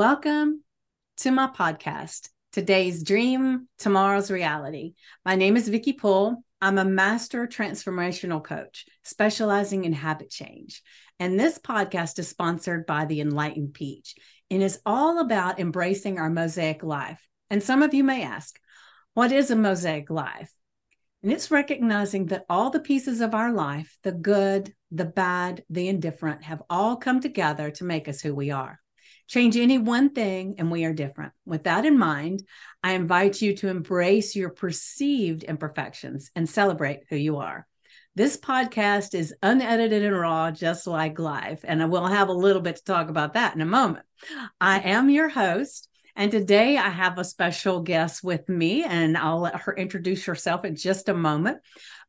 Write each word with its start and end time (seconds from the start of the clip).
Welcome 0.00 0.64
to 1.18 1.30
my 1.30 1.48
podcast, 1.48 2.30
Today's 2.52 3.02
Dream, 3.02 3.68
Tomorrow's 3.76 4.30
Reality. 4.30 4.94
My 5.26 5.34
name 5.34 5.58
is 5.58 5.68
Vickie 5.68 5.98
Poole. 5.98 6.42
I'm 6.58 6.78
a 6.78 6.86
master 6.86 7.46
transformational 7.46 8.42
coach 8.42 8.86
specializing 9.04 9.84
in 9.84 9.92
habit 9.92 10.30
change. 10.30 10.82
And 11.18 11.38
this 11.38 11.58
podcast 11.58 12.18
is 12.18 12.28
sponsored 12.28 12.86
by 12.86 13.04
the 13.04 13.20
Enlightened 13.20 13.74
Peach 13.74 14.14
and 14.50 14.62
is 14.62 14.80
all 14.86 15.18
about 15.18 15.60
embracing 15.60 16.18
our 16.18 16.30
mosaic 16.30 16.82
life. 16.82 17.20
And 17.50 17.62
some 17.62 17.82
of 17.82 17.92
you 17.92 18.02
may 18.02 18.22
ask, 18.22 18.58
what 19.12 19.32
is 19.32 19.50
a 19.50 19.54
mosaic 19.54 20.08
life? 20.08 20.50
And 21.22 21.30
it's 21.30 21.50
recognizing 21.50 22.24
that 22.28 22.46
all 22.48 22.70
the 22.70 22.80
pieces 22.80 23.20
of 23.20 23.34
our 23.34 23.52
life, 23.52 23.98
the 24.02 24.12
good, 24.12 24.72
the 24.90 25.04
bad, 25.04 25.62
the 25.68 25.88
indifferent, 25.88 26.44
have 26.44 26.62
all 26.70 26.96
come 26.96 27.20
together 27.20 27.70
to 27.72 27.84
make 27.84 28.08
us 28.08 28.22
who 28.22 28.34
we 28.34 28.50
are. 28.50 28.80
Change 29.30 29.56
any 29.56 29.78
one 29.78 30.10
thing 30.10 30.56
and 30.58 30.72
we 30.72 30.84
are 30.84 30.92
different. 30.92 31.32
With 31.46 31.62
that 31.62 31.86
in 31.86 31.96
mind, 31.96 32.42
I 32.82 32.94
invite 32.94 33.40
you 33.40 33.54
to 33.58 33.68
embrace 33.68 34.34
your 34.34 34.50
perceived 34.50 35.44
imperfections 35.44 36.32
and 36.34 36.48
celebrate 36.48 37.04
who 37.08 37.14
you 37.14 37.36
are. 37.36 37.64
This 38.16 38.36
podcast 38.36 39.14
is 39.14 39.32
unedited 39.40 40.04
and 40.04 40.18
raw, 40.18 40.50
just 40.50 40.88
like 40.88 41.20
life. 41.20 41.60
And 41.62 41.80
I 41.80 41.84
will 41.84 42.08
have 42.08 42.28
a 42.28 42.32
little 42.32 42.60
bit 42.60 42.74
to 42.76 42.84
talk 42.84 43.08
about 43.08 43.34
that 43.34 43.54
in 43.54 43.60
a 43.60 43.66
moment. 43.66 44.04
I 44.60 44.80
am 44.80 45.08
your 45.08 45.28
host. 45.28 45.88
And 46.16 46.30
today 46.30 46.76
I 46.76 46.88
have 46.88 47.18
a 47.18 47.24
special 47.24 47.80
guest 47.80 48.22
with 48.22 48.48
me, 48.48 48.84
and 48.84 49.16
I'll 49.16 49.40
let 49.40 49.60
her 49.62 49.74
introduce 49.74 50.24
herself 50.24 50.64
in 50.64 50.76
just 50.76 51.08
a 51.08 51.14
moment. 51.14 51.58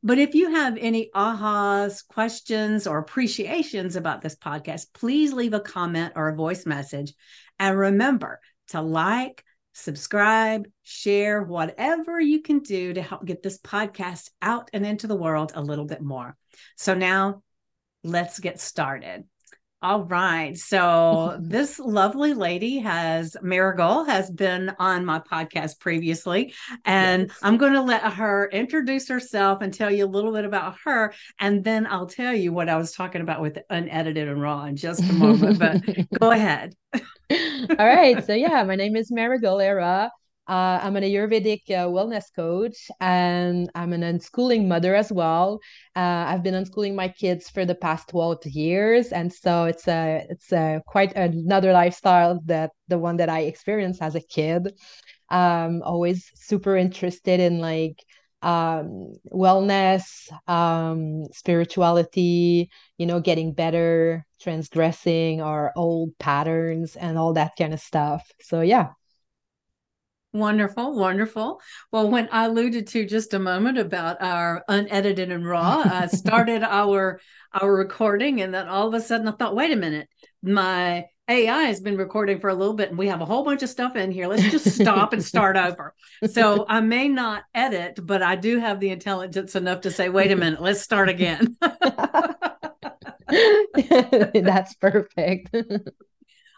But 0.04 0.18
if 0.18 0.34
you 0.34 0.52
have 0.52 0.78
any 0.78 1.10
ahas, 1.14 2.06
questions, 2.08 2.88
or 2.88 2.98
appreciations 2.98 3.96
about 3.96 4.22
this 4.22 4.36
podcast, 4.36 4.88
please 4.94 5.32
leave 5.32 5.54
a 5.54 5.60
comment 5.60 6.14
or 6.16 6.30
a 6.30 6.36
voice 6.36 6.66
message. 6.66 7.14
And 7.60 7.78
remember 7.78 8.40
to 8.70 8.82
like, 8.82 9.44
subscribe, 9.74 10.68
share, 10.84 11.44
whatever 11.44 12.20
you 12.20 12.42
can 12.42 12.60
do 12.60 12.94
to 12.94 13.02
help 13.02 13.26
get 13.26 13.44
this 13.44 13.60
podcast 13.60 14.30
out 14.42 14.70
and 14.74 14.86
into 14.86 15.08
the 15.08 15.16
world 15.16 15.52
a 15.56 15.62
little 15.62 15.86
bit 15.86 16.02
more. 16.02 16.36
So 16.76 16.94
now 16.94 17.44
let's 18.04 18.40
get 18.40 18.60
started. 18.60 19.26
All 19.84 20.04
right. 20.04 20.56
So 20.56 21.38
this 21.40 21.80
lovely 21.80 22.36
lady 22.36 22.78
has 22.80 23.36
Marigol 23.44 24.06
has 24.06 24.30
been 24.30 24.72
on 24.78 25.06
my 25.06 25.20
podcast 25.20 25.80
previously, 25.80 26.54
and 26.86 27.30
yes. 27.30 27.40
I'm 27.42 27.58
going 27.58 27.74
to 27.74 27.82
let 27.82 28.04
her 28.14 28.48
introduce 28.52 29.08
herself 29.08 29.64
and 29.64 29.74
tell 29.74 29.90
you 29.90 30.06
a 30.06 30.08
little 30.08 30.32
bit 30.34 30.46
about 30.46 30.76
her, 30.86 31.16
and 31.40 31.64
then 31.64 31.88
I'll 31.88 32.06
tell 32.06 32.36
you 32.36 32.54
what 32.54 32.70
I 32.70 32.78
was 32.78 32.92
talking 32.92 33.22
about 33.22 33.42
with 33.42 33.58
unedited 33.72 34.28
and 34.28 34.40
raw 34.40 34.66
in 34.66 34.76
just 34.76 35.02
a 35.02 35.14
moment. 35.14 35.58
but 35.58 35.82
go 36.20 36.30
ahead. 36.30 36.76
All 36.94 37.76
right. 37.80 38.24
So 38.24 38.34
yeah, 38.34 38.64
my 38.64 38.76
name 38.76 38.96
is 38.96 39.12
Marigol 39.12 39.64
Era. 39.64 40.12
Uh, 40.48 40.80
I'm 40.82 40.98
an 40.98 41.04
Ayurvedic 41.04 41.70
uh, 41.70 41.88
wellness 41.88 42.26
coach 42.36 42.90
and 43.00 43.70
I'm 43.76 43.94
an 43.94 44.02
unschooling 44.02 44.68
mother 44.68 44.96
as 44.96 45.12
well. 45.12 45.60
Uh, 45.96 46.26
I've 46.28 46.44
been 46.44 46.56
unschooling 46.56 46.96
my 46.96 47.08
kids 47.08 47.50
for 47.50 47.64
the 47.64 47.76
past 47.76 48.10
12 48.10 48.46
years. 48.48 49.14
And 49.14 49.32
so 49.32 49.66
it's 49.66 49.88
a, 49.88 50.26
it's 50.30 50.52
a 50.52 50.82
quite 50.88 51.16
another 51.16 51.72
lifestyle 51.72 52.42
that 52.46 52.72
the 52.88 52.98
one 52.98 53.18
that 53.18 53.30
I 53.30 53.42
experienced 53.42 54.02
as 54.02 54.16
a 54.16 54.22
kid. 54.22 54.74
Um, 55.30 55.82
always 55.84 56.30
super 56.36 56.76
interested 56.76 57.40
in 57.40 57.60
like 57.60 58.04
um, 58.42 59.14
wellness, 59.32 60.04
um, 60.50 61.26
spirituality, 61.32 62.70
you 62.98 63.06
know, 63.06 63.20
getting 63.22 63.54
better, 63.54 64.26
transgressing 64.42 65.42
our 65.42 65.72
old 65.76 66.18
patterns 66.18 66.96
and 66.96 67.18
all 67.18 67.34
that 67.34 67.54
kind 67.58 67.74
of 67.74 67.80
stuff. 67.80 68.30
So 68.42 68.62
yeah. 68.62 68.90
Wonderful, 70.34 70.96
wonderful. 70.98 71.60
Well, 71.92 72.10
when 72.10 72.30
I 72.32 72.46
alluded 72.46 72.88
to 72.88 73.06
just 73.06 73.34
a 73.34 73.40
moment 73.40 73.78
about 73.78 74.22
our 74.22 74.64
unedited 74.70 75.30
and 75.30 75.46
raw, 75.46 75.84
I 75.86 76.08
started 76.12 76.64
our 76.64 77.20
our 77.54 77.74
recording, 77.74 78.42
and 78.42 78.54
then 78.54 78.70
all 78.70 78.88
of 78.88 78.94
a 78.94 79.02
sudden 79.02 79.28
I 79.28 79.32
thought, 79.32 79.56
wait 79.56 79.72
a 79.72 79.76
minute, 79.76 80.08
my 80.42 81.08
AI 81.28 81.64
has 81.64 81.82
been 81.82 81.98
recording 81.98 82.40
for 82.40 82.50
a 82.50 82.56
little 82.56 82.76
bit, 82.76 82.90
and 82.90 82.98
we 82.98 83.08
have 83.08 83.20
a 83.20 83.26
whole 83.26 83.44
bunch 83.44 83.62
of 83.62 83.70
stuff 83.70 83.98
in 83.98 84.10
here. 84.10 84.28
Let's 84.28 84.44
just 84.44 84.70
stop 84.76 85.12
and 85.12 85.24
start 85.24 85.58
over. 85.58 85.94
So 86.30 86.66
I 86.68 86.80
may 86.80 87.10
not 87.10 87.44
edit, 87.54 88.00
but 88.02 88.22
I 88.22 88.38
do 88.38 88.58
have 88.60 88.80
the 88.80 88.90
intelligence 88.90 89.56
enough 89.56 89.82
to 89.82 89.92
say, 89.92 90.08
wait 90.08 90.32
a 90.32 90.38
minute, 90.38 90.62
let's 90.62 90.82
start 90.82 91.10
again. 91.10 91.58
That's 94.34 94.76
perfect. 94.76 95.56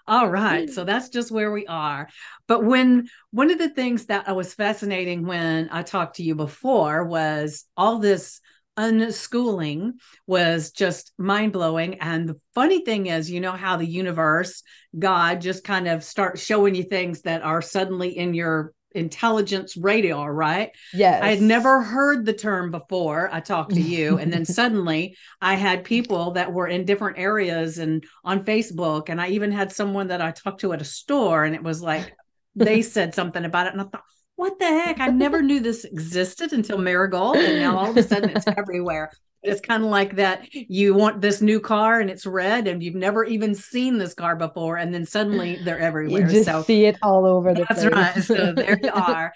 All 0.08 0.30
right. 0.30 0.70
So 0.70 0.84
mm. 0.84 0.86
that's 0.86 1.10
just 1.10 1.32
where 1.32 1.52
we 1.52 1.66
are. 1.68 2.10
But 2.48 2.64
when 2.64 3.08
one 3.32 3.52
of 3.52 3.58
the 3.58 3.70
things 3.70 4.08
that 4.08 4.28
I 4.28 4.34
was 4.34 4.54
fascinating 4.54 5.26
when 5.26 5.70
I 5.72 5.84
talked 5.84 6.18
to 6.18 6.24
you 6.24 6.36
before 6.36 7.06
was 7.06 7.66
all 7.78 8.00
this 8.00 8.42
unschooling 8.78 9.94
was 10.26 10.72
just 10.72 11.14
mind 11.18 11.54
blowing. 11.54 12.00
And 12.00 12.28
the 12.28 12.40
funny 12.56 12.84
thing 12.84 13.08
is, 13.08 13.30
you 13.30 13.40
know, 13.40 13.52
how 13.52 13.78
the 13.78 13.86
universe, 13.86 14.64
God 14.98 15.42
just 15.42 15.64
kind 15.64 15.88
of 15.88 16.04
starts 16.04 16.44
showing 16.44 16.76
you 16.76 16.84
things 16.84 17.22
that 17.22 17.44
are 17.44 17.62
suddenly 17.62 18.18
in 18.18 18.34
your 18.34 18.74
intelligence 18.94 19.76
radar, 19.78 20.34
right? 20.34 20.72
Yes. 20.94 21.24
I 21.24 21.30
had 21.30 21.42
never 21.42 21.82
heard 21.82 22.26
the 22.26 22.34
term 22.34 22.72
before. 22.72 23.30
I 23.32 23.40
talked 23.40 23.74
to 23.74 23.82
you, 23.82 24.18
and 24.18 24.32
then 24.32 24.46
suddenly 24.60 25.18
I 25.42 25.56
had 25.56 25.84
people 25.84 26.32
that 26.32 26.54
were 26.54 26.68
in 26.68 26.86
different 26.86 27.18
areas 27.18 27.78
and 27.78 28.04
on 28.24 28.44
Facebook, 28.44 29.10
and 29.10 29.22
I 29.22 29.30
even 29.30 29.52
had 29.52 29.72
someone 29.72 30.08
that 30.08 30.22
I 30.22 30.32
talked 30.32 30.62
to 30.62 30.74
at 30.74 30.82
a 30.82 30.86
store, 30.86 31.44
and 31.44 31.56
it 31.56 31.64
was 31.64 31.82
like 31.82 32.14
they 32.56 32.82
said 32.84 33.16
something 33.16 33.46
about 33.46 33.68
it, 33.68 33.74
and 33.74 33.82
I 33.82 33.86
thought, 33.86 34.04
what 34.36 34.60
the 34.60 34.66
heck? 34.66 35.00
I 35.00 35.08
never 35.08 35.42
knew 35.42 35.60
this 35.60 35.86
existed 35.86 36.54
until 36.54 36.78
Marigol, 36.78 37.36
and 37.36 37.60
now 37.60 37.78
all 37.78 37.90
of 37.90 37.98
a 37.98 38.04
sudden 38.04 38.32
it's 38.32 38.48
everywhere. 38.58 39.12
It's 39.44 39.62
kind 39.62 39.84
of 39.84 39.90
like 39.90 40.16
that 40.16 40.48
you 40.54 40.94
want 40.94 41.22
this 41.22 41.42
new 41.42 41.60
car 41.60 42.00
and 42.00 42.10
it's 42.10 42.26
red 42.26 42.68
and 42.68 42.82
you've 42.82 42.96
never 42.96 43.24
even 43.26 43.54
seen 43.54 43.98
this 43.98 44.14
car 44.14 44.36
before, 44.36 44.78
and 44.78 44.94
then 44.94 45.06
suddenly 45.06 45.58
they're 45.64 45.80
everywhere. 45.80 46.22
You 46.22 46.28
just 46.28 46.46
so 46.46 46.64
see 46.64 46.86
it 46.86 46.98
all 47.02 47.26
over 47.26 47.54
the 47.54 47.66
that's 47.68 47.82
place. 47.82 47.94
right. 47.94 48.24
So 48.24 48.54
there 48.54 48.80
you 48.82 48.90
are. 48.94 49.34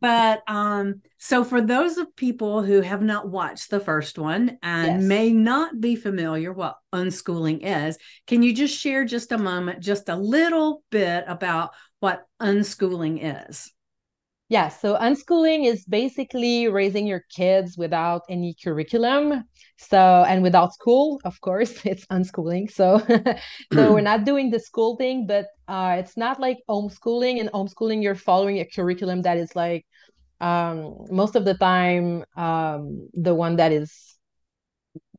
But 0.00 0.42
um, 0.46 1.00
so 1.18 1.42
for 1.42 1.60
those 1.60 1.96
of 1.96 2.14
people 2.16 2.62
who 2.62 2.80
have 2.82 3.02
not 3.02 3.28
watched 3.28 3.70
the 3.70 3.80
first 3.80 4.18
one 4.18 4.58
and 4.62 5.00
yes. 5.00 5.02
may 5.02 5.30
not 5.30 5.80
be 5.80 5.96
familiar 5.96 6.52
what 6.52 6.76
unschooling 6.92 7.60
is, 7.62 7.96
can 8.26 8.42
you 8.42 8.54
just 8.54 8.76
share 8.76 9.04
just 9.04 9.32
a 9.32 9.38
moment, 9.38 9.80
just 9.80 10.08
a 10.08 10.16
little 10.16 10.82
bit 10.90 11.24
about 11.26 11.70
what 12.00 12.26
unschooling 12.40 13.20
is? 13.48 13.72
Yeah, 14.48 14.68
so 14.68 14.96
unschooling 14.96 15.66
is 15.66 15.84
basically 15.84 16.68
raising 16.68 17.04
your 17.04 17.24
kids 17.34 17.76
without 17.76 18.22
any 18.28 18.54
curriculum. 18.62 19.42
So, 19.76 20.24
and 20.28 20.40
without 20.40 20.72
school, 20.72 21.20
of 21.24 21.40
course, 21.40 21.74
it's 21.84 22.06
unschooling. 22.06 22.70
So, 22.70 22.98
so 23.72 23.92
we're 23.92 24.02
not 24.02 24.24
doing 24.24 24.50
the 24.50 24.60
school 24.60 24.96
thing, 24.96 25.26
but 25.26 25.46
uh, 25.66 25.96
it's 25.98 26.16
not 26.16 26.38
like 26.38 26.58
homeschooling. 26.68 27.38
In 27.38 27.48
homeschooling, 27.48 28.04
you're 28.04 28.14
following 28.14 28.60
a 28.60 28.64
curriculum 28.64 29.22
that 29.22 29.36
is 29.36 29.56
like 29.56 29.84
um, 30.40 30.94
most 31.10 31.34
of 31.34 31.44
the 31.44 31.54
time 31.54 32.24
um, 32.36 33.08
the 33.14 33.34
one 33.34 33.56
that 33.56 33.72
is 33.72 34.16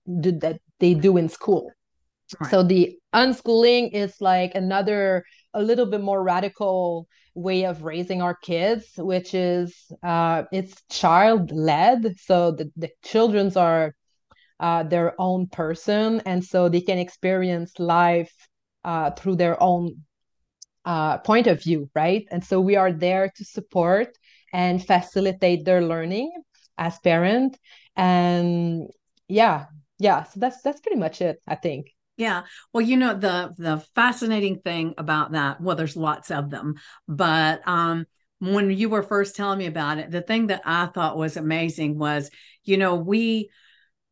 that 0.05 0.59
they 0.79 0.93
do 0.93 1.17
in 1.17 1.27
school. 1.27 1.69
Right. 2.39 2.51
So 2.51 2.63
the 2.63 2.97
unschooling 3.13 3.91
is 3.93 4.15
like 4.21 4.53
another 4.55 5.25
a 5.53 5.61
little 5.61 5.85
bit 5.85 6.01
more 6.01 6.23
radical 6.23 7.07
way 7.37 7.65
of 7.65 7.83
raising 7.83 8.21
our 8.21 8.35
kids, 8.35 8.85
which 8.97 9.33
is 9.33 9.75
uh, 10.03 10.43
it's 10.51 10.81
child 10.89 11.51
led. 11.51 12.19
So 12.19 12.51
the, 12.51 12.71
the 12.75 12.89
children's 13.03 13.55
are 13.55 13.93
uh, 14.59 14.83
their 14.83 15.13
own 15.19 15.47
person, 15.47 16.21
and 16.25 16.43
so 16.43 16.69
they 16.69 16.81
can 16.81 16.97
experience 16.97 17.79
life 17.79 18.33
uh, 18.83 19.11
through 19.11 19.35
their 19.35 19.61
own 19.61 20.03
uh, 20.85 21.19
point 21.19 21.47
of 21.47 21.61
view, 21.61 21.89
right? 21.95 22.25
And 22.31 22.43
so 22.43 22.59
we 22.61 22.75
are 22.75 22.91
there 22.91 23.31
to 23.35 23.45
support 23.45 24.17
and 24.53 24.85
facilitate 24.85 25.65
their 25.65 25.81
learning 25.81 26.31
as 26.77 26.97
parent. 26.99 27.57
And 27.95 28.87
yeah, 29.27 29.65
yeah. 29.99 30.23
So 30.23 30.39
that's 30.39 30.61
that's 30.61 30.81
pretty 30.81 30.99
much 30.99 31.21
it, 31.21 31.41
I 31.47 31.55
think. 31.55 31.87
Yeah. 32.17 32.43
Well, 32.73 32.81
you 32.83 32.97
know, 32.97 33.13
the 33.13 33.53
the 33.57 33.79
fascinating 33.95 34.59
thing 34.61 34.95
about 34.97 35.33
that, 35.33 35.61
well, 35.61 35.75
there's 35.75 35.95
lots 35.95 36.31
of 36.31 36.49
them, 36.49 36.75
but 37.07 37.65
um 37.67 38.05
when 38.39 38.69
you 38.71 38.89
were 38.89 39.01
first 39.03 39.35
telling 39.35 39.57
me 39.59 39.65
about 39.65 39.97
it, 39.97 40.11
the 40.11 40.21
thing 40.21 40.47
that 40.47 40.61
I 40.65 40.85
thought 40.87 41.17
was 41.17 41.37
amazing 41.37 41.97
was, 41.97 42.29
you 42.63 42.77
know, 42.77 42.95
we 42.95 43.49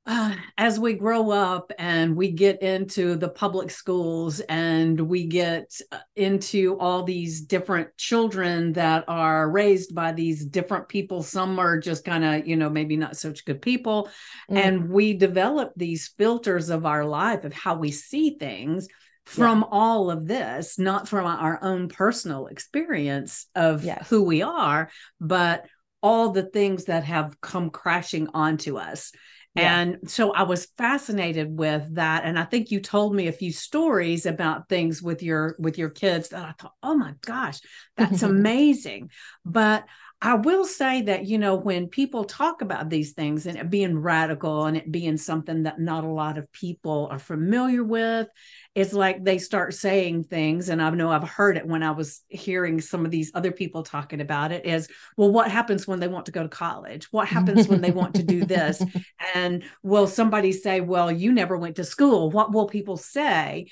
uh, 0.05 0.35
as 0.57 0.79
we 0.79 0.93
grow 0.93 1.31
up 1.31 1.71
and 1.77 2.15
we 2.15 2.31
get 2.31 2.61
into 2.61 3.15
the 3.15 3.29
public 3.29 3.71
schools 3.71 4.39
and 4.41 4.99
we 4.99 5.25
get 5.25 5.79
uh, 5.91 5.99
into 6.15 6.77
all 6.79 7.03
these 7.03 7.41
different 7.41 7.95
children 7.97 8.73
that 8.73 9.03
are 9.07 9.49
raised 9.49 9.93
by 9.93 10.11
these 10.11 10.45
different 10.45 10.87
people 10.87 11.23
some 11.23 11.59
are 11.59 11.79
just 11.79 12.05
kind 12.05 12.23
of 12.23 12.47
you 12.47 12.55
know 12.55 12.69
maybe 12.69 12.95
not 12.95 13.17
such 13.17 13.45
good 13.45 13.61
people 13.61 14.09
mm. 14.49 14.57
and 14.57 14.89
we 14.89 15.13
develop 15.13 15.71
these 15.75 16.13
filters 16.17 16.69
of 16.69 16.85
our 16.85 17.05
life 17.05 17.43
of 17.43 17.53
how 17.53 17.75
we 17.75 17.91
see 17.91 18.37
things 18.37 18.87
from 19.25 19.61
yeah. 19.61 19.67
all 19.71 20.11
of 20.11 20.27
this, 20.27 20.77
not 20.77 21.07
from 21.07 21.25
our 21.25 21.59
own 21.63 21.89
personal 21.89 22.47
experience 22.47 23.47
of 23.55 23.83
yes. 23.83 24.07
who 24.07 24.23
we 24.23 24.43
are, 24.43 24.89
but 25.19 25.65
all 26.01 26.29
the 26.29 26.43
things 26.43 26.85
that 26.85 27.03
have 27.03 27.41
come 27.41 27.71
crashing 27.71 28.27
onto 28.33 28.77
us. 28.77 29.11
Yeah. 29.55 29.79
And 29.79 30.09
so 30.09 30.33
I 30.33 30.43
was 30.43 30.65
fascinated 30.77 31.57
with 31.57 31.95
that 31.95 32.25
and 32.25 32.37
I 32.37 32.43
think 32.43 32.71
you 32.71 32.81
told 32.81 33.15
me 33.15 33.27
a 33.27 33.31
few 33.31 33.51
stories 33.51 34.25
about 34.25 34.67
things 34.67 35.01
with 35.01 35.23
your 35.23 35.55
with 35.59 35.77
your 35.77 35.89
kids 35.89 36.29
that 36.29 36.43
I 36.43 36.51
thought 36.59 36.73
oh 36.83 36.95
my 36.95 37.13
gosh 37.21 37.61
that's 37.95 38.21
amazing 38.23 39.11
but 39.45 39.85
I 40.21 40.35
will 40.35 40.65
say 40.65 41.03
that, 41.03 41.25
you 41.25 41.37
know, 41.37 41.55
when 41.55 41.87
people 41.87 42.23
talk 42.23 42.61
about 42.61 42.89
these 42.89 43.11
things 43.11 43.45
and 43.45 43.57
it 43.57 43.69
being 43.69 43.99
radical 43.99 44.65
and 44.65 44.77
it 44.77 44.91
being 44.91 45.17
something 45.17 45.63
that 45.63 45.79
not 45.79 46.03
a 46.03 46.09
lot 46.09 46.37
of 46.37 46.51
people 46.51 47.09
are 47.11 47.19
familiar 47.19 47.83
with, 47.83 48.27
it's 48.75 48.91
like 48.91 49.23
they 49.23 49.37
start 49.37 49.73
saying 49.73 50.25
things. 50.25 50.67
And 50.67 50.81
I 50.81 50.89
know 50.89 51.09
I've 51.09 51.27
heard 51.27 51.55
it 51.55 51.65
when 51.65 51.81
I 51.81 51.91
was 51.91 52.21
hearing 52.27 52.81
some 52.81 53.05
of 53.05 53.11
these 53.11 53.31
other 53.33 53.53
people 53.53 53.83
talking 53.83 54.19
about 54.19 54.51
it 54.51 54.65
is, 54.65 54.89
well, 55.15 55.31
what 55.31 55.49
happens 55.49 55.87
when 55.87 56.01
they 56.01 56.09
want 56.09 56.25
to 56.25 56.33
go 56.33 56.43
to 56.43 56.49
college? 56.49 57.05
What 57.11 57.29
happens 57.29 57.69
when 57.69 57.79
they 57.79 57.91
want 57.91 58.15
to 58.15 58.23
do 58.23 58.45
this? 58.45 58.83
And 59.33 59.63
will 59.81 60.07
somebody 60.07 60.51
say, 60.51 60.81
well, 60.81 61.11
you 61.11 61.31
never 61.31 61.57
went 61.57 61.77
to 61.77 61.83
school? 61.83 62.29
What 62.29 62.53
will 62.53 62.67
people 62.67 62.95
say? 62.95 63.67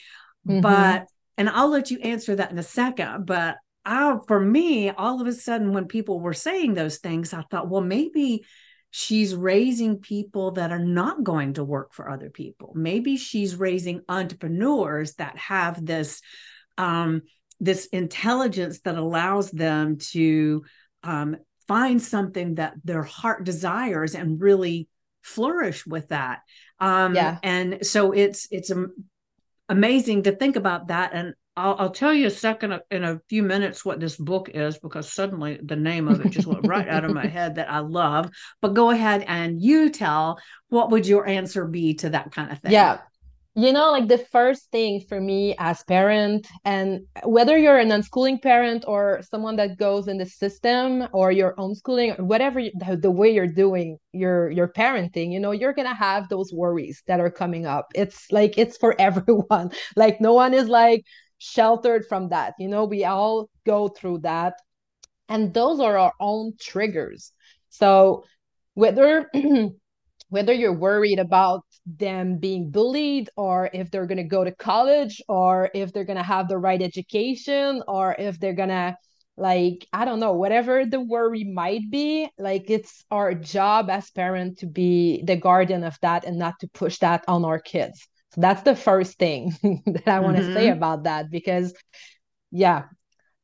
Mm-hmm. 0.47 0.61
But 0.61 1.07
and 1.38 1.49
I'll 1.49 1.69
let 1.69 1.91
you 1.91 1.99
answer 1.99 2.35
that 2.35 2.51
in 2.51 2.57
a 2.57 2.63
second. 2.63 3.25
But 3.25 3.57
I, 3.85 4.17
for 4.27 4.39
me, 4.39 4.89
all 4.89 5.21
of 5.21 5.27
a 5.27 5.33
sudden, 5.33 5.73
when 5.73 5.88
people 5.88 6.19
were 6.19 6.33
saying 6.33 6.73
those 6.73 6.97
things, 6.97 7.33
I 7.33 7.44
thought, 7.44 7.69
well, 7.69 7.81
maybe 7.81 8.45
she's 8.95 9.34
raising 9.34 9.98
people 9.98 10.51
that 10.51 10.72
are 10.72 10.78
not 10.78 11.24
going 11.24 11.54
to 11.54 11.63
work 11.63 11.95
for 11.95 12.07
other 12.07 12.30
people. 12.30 12.74
Maybe 12.75 13.18
she's 13.18 13.56
raising 13.56 14.01
entrepreneurs 14.07 15.16
that 15.16 15.36
have 15.36 15.84
this 15.84 16.22
um, 16.78 17.24
this 17.60 17.88
intelligence 17.88 18.81
that 18.81 18.95
allows 18.95 19.50
them 19.50 19.98
to 20.12 20.63
um, 21.01 21.38
find 21.68 22.00
something 22.00 22.56
that 22.56 22.75
their 22.84 23.01
heart 23.01 23.44
desires 23.44 24.13
and 24.13 24.40
really 24.40 24.88
flourish 25.24 25.88
with 25.88 26.10
that. 26.10 26.42
Um, 26.80 27.16
yeah. 27.16 27.40
And 27.42 27.84
so 27.84 28.12
it's 28.12 28.48
it's 28.51 28.72
amazing 29.69 30.24
to 30.24 30.36
think 30.36 30.56
about 30.56 30.90
that. 30.90 31.13
And 31.16 31.34
I'll, 31.55 31.75
I'll 31.77 31.91
tell 31.91 32.13
you 32.13 32.27
a 32.27 32.31
second 32.31 32.73
uh, 32.73 32.79
in 32.89 33.03
a 33.03 33.21
few 33.29 33.44
minutes 33.44 33.85
what 33.85 34.00
this 34.00 34.15
book 34.15 34.50
is 34.53 34.77
because 34.79 35.11
suddenly 35.11 35.59
the 35.61 35.75
name 35.75 36.07
of 36.07 36.19
it 36.25 36.31
just 36.31 36.47
went 36.47 36.67
right 36.67 36.88
out 36.88 37.05
of 37.05 37.13
my 37.13 37.27
head 37.27 37.55
that 37.55 37.71
I 37.71 37.79
love. 37.79 38.31
But 38.61 38.73
go 38.73 38.89
ahead 38.89 39.23
and 39.27 39.61
you 39.61 39.89
tell 39.89 40.39
what 40.69 40.89
would 40.91 41.05
your 41.05 41.27
answer 41.27 41.65
be 41.65 41.94
to 41.95 42.09
that 42.09 42.31
kind 42.31 42.51
of 42.51 42.59
thing? 42.59 42.71
Yeah 42.71 43.00
you 43.55 43.71
know 43.71 43.91
like 43.91 44.07
the 44.07 44.17
first 44.17 44.71
thing 44.71 45.00
for 45.07 45.21
me 45.21 45.55
as 45.59 45.83
parent 45.83 46.47
and 46.65 47.01
whether 47.23 47.57
you're 47.57 47.77
an 47.77 47.89
unschooling 47.89 48.41
parent 48.41 48.83
or 48.88 49.21
someone 49.29 49.56
that 49.56 49.77
goes 49.77 50.07
in 50.07 50.17
the 50.17 50.25
system 50.25 51.07
or 51.13 51.31
you're 51.31 51.56
homeschooling 51.56 52.17
or 52.17 52.23
whatever 52.23 52.61
the, 52.61 52.97
the 52.99 53.11
way 53.11 53.31
you're 53.31 53.45
doing 53.45 53.97
your 54.11 54.49
your 54.49 54.67
parenting 54.67 55.31
you 55.31 55.39
know 55.39 55.51
you're 55.51 55.73
gonna 55.73 55.94
have 55.94 56.27
those 56.29 56.51
worries 56.51 57.03
that 57.06 57.19
are 57.19 57.29
coming 57.29 57.67
up 57.67 57.88
it's 57.94 58.31
like 58.31 58.57
it's 58.57 58.77
for 58.77 58.95
everyone 58.99 59.69
like 59.95 60.19
no 60.19 60.33
one 60.33 60.53
is 60.53 60.67
like 60.67 61.03
sheltered 61.44 62.06
from 62.07 62.30
that. 62.30 62.54
You 62.57 62.69
know 62.69 62.86
we 62.86 63.06
all 63.06 63.50
go 63.66 63.90
through 63.90 64.19
that. 64.19 64.54
And 65.30 65.54
those 65.54 65.80
are 65.80 65.98
our 65.98 66.13
own 66.19 66.54
triggers. 66.60 67.31
So 67.69 68.25
whether 68.75 69.30
whether 70.30 70.54
you're 70.54 70.74
worried 70.74 71.19
about 71.19 71.62
them 71.86 72.38
being 72.38 72.72
bullied 72.72 73.30
or 73.36 73.69
if 73.74 73.92
they're 73.92 74.07
going 74.07 74.18
to 74.18 74.24
go 74.24 74.44
to 74.44 74.56
college 74.56 75.22
or 75.28 75.69
if 75.74 75.92
they're 75.92 76.06
going 76.06 76.18
to 76.18 76.24
have 76.24 76.48
the 76.48 76.57
right 76.57 76.81
education 76.81 77.84
or 77.88 78.16
if 78.18 78.40
they're 78.40 78.54
going 78.54 78.69
to 78.69 78.95
like 79.36 79.88
i 79.92 80.06
don't 80.06 80.19
know 80.19 80.34
whatever 80.34 80.86
the 80.86 81.00
worry 81.00 81.44
might 81.44 81.90
be 81.90 82.30
like 82.38 82.69
it's 82.69 83.04
our 83.12 83.34
job 83.34 83.90
as 83.90 84.10
parent 84.12 84.60
to 84.60 84.68
be 84.68 85.24
the 85.24 85.36
guardian 85.36 85.84
of 85.84 85.98
that 86.01 86.24
and 86.24 86.38
not 86.38 86.54
to 86.60 86.68
push 86.68 87.00
that 87.00 87.24
on 87.28 87.44
our 87.44 87.60
kids 87.60 88.07
so 88.33 88.41
that's 88.41 88.63
the 88.63 88.75
first 88.75 89.18
thing 89.18 89.53
that 89.85 90.07
i 90.07 90.19
want 90.19 90.38
to 90.38 90.44
mm-hmm. 90.44 90.53
say 90.53 90.69
about 90.69 91.03
that 91.03 91.30
because 91.30 91.74
yeah. 92.53 92.83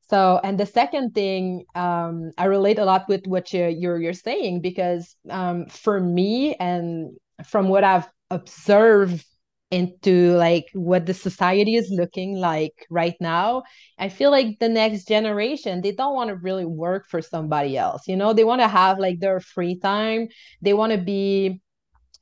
So, 0.10 0.40
and 0.44 0.60
the 0.60 0.66
second 0.66 1.14
thing, 1.14 1.66
um, 1.76 2.32
I 2.38 2.46
relate 2.46 2.80
a 2.80 2.86
lot 2.86 3.10
with 3.10 3.26
what 3.26 3.52
you, 3.52 3.68
you're 3.68 4.00
you're 4.00 4.14
saying 4.14 4.62
because 4.62 5.16
um, 5.30 5.66
for 5.66 6.00
me 6.00 6.56
and 6.56 7.18
from 7.46 7.68
what 7.68 7.84
I've 7.84 8.08
observed 8.30 9.26
into 9.72 10.36
like 10.36 10.66
what 10.74 11.06
the 11.06 11.14
society 11.14 11.76
is 11.76 11.92
looking 11.92 12.36
like 12.36 12.88
right 12.90 13.14
now 13.22 13.62
i 14.00 14.10
feel 14.10 14.32
like 14.32 14.58
the 14.58 14.68
next 14.68 15.08
generation 15.08 15.80
they 15.82 15.92
don't 15.92 16.16
want 16.16 16.28
to 16.28 16.36
really 16.38 16.66
work 16.66 17.08
for 17.08 17.22
somebody 17.22 17.78
else 17.78 18.08
you 18.08 18.16
know? 18.16 18.34
They 18.34 18.44
want 18.44 18.62
to 18.62 18.68
have 18.68 18.98
like 18.98 19.20
their 19.20 19.40
free 19.40 19.78
time. 19.78 20.30
They 20.60 20.74
want 20.74 20.92
to 20.94 20.98
be 20.98 21.62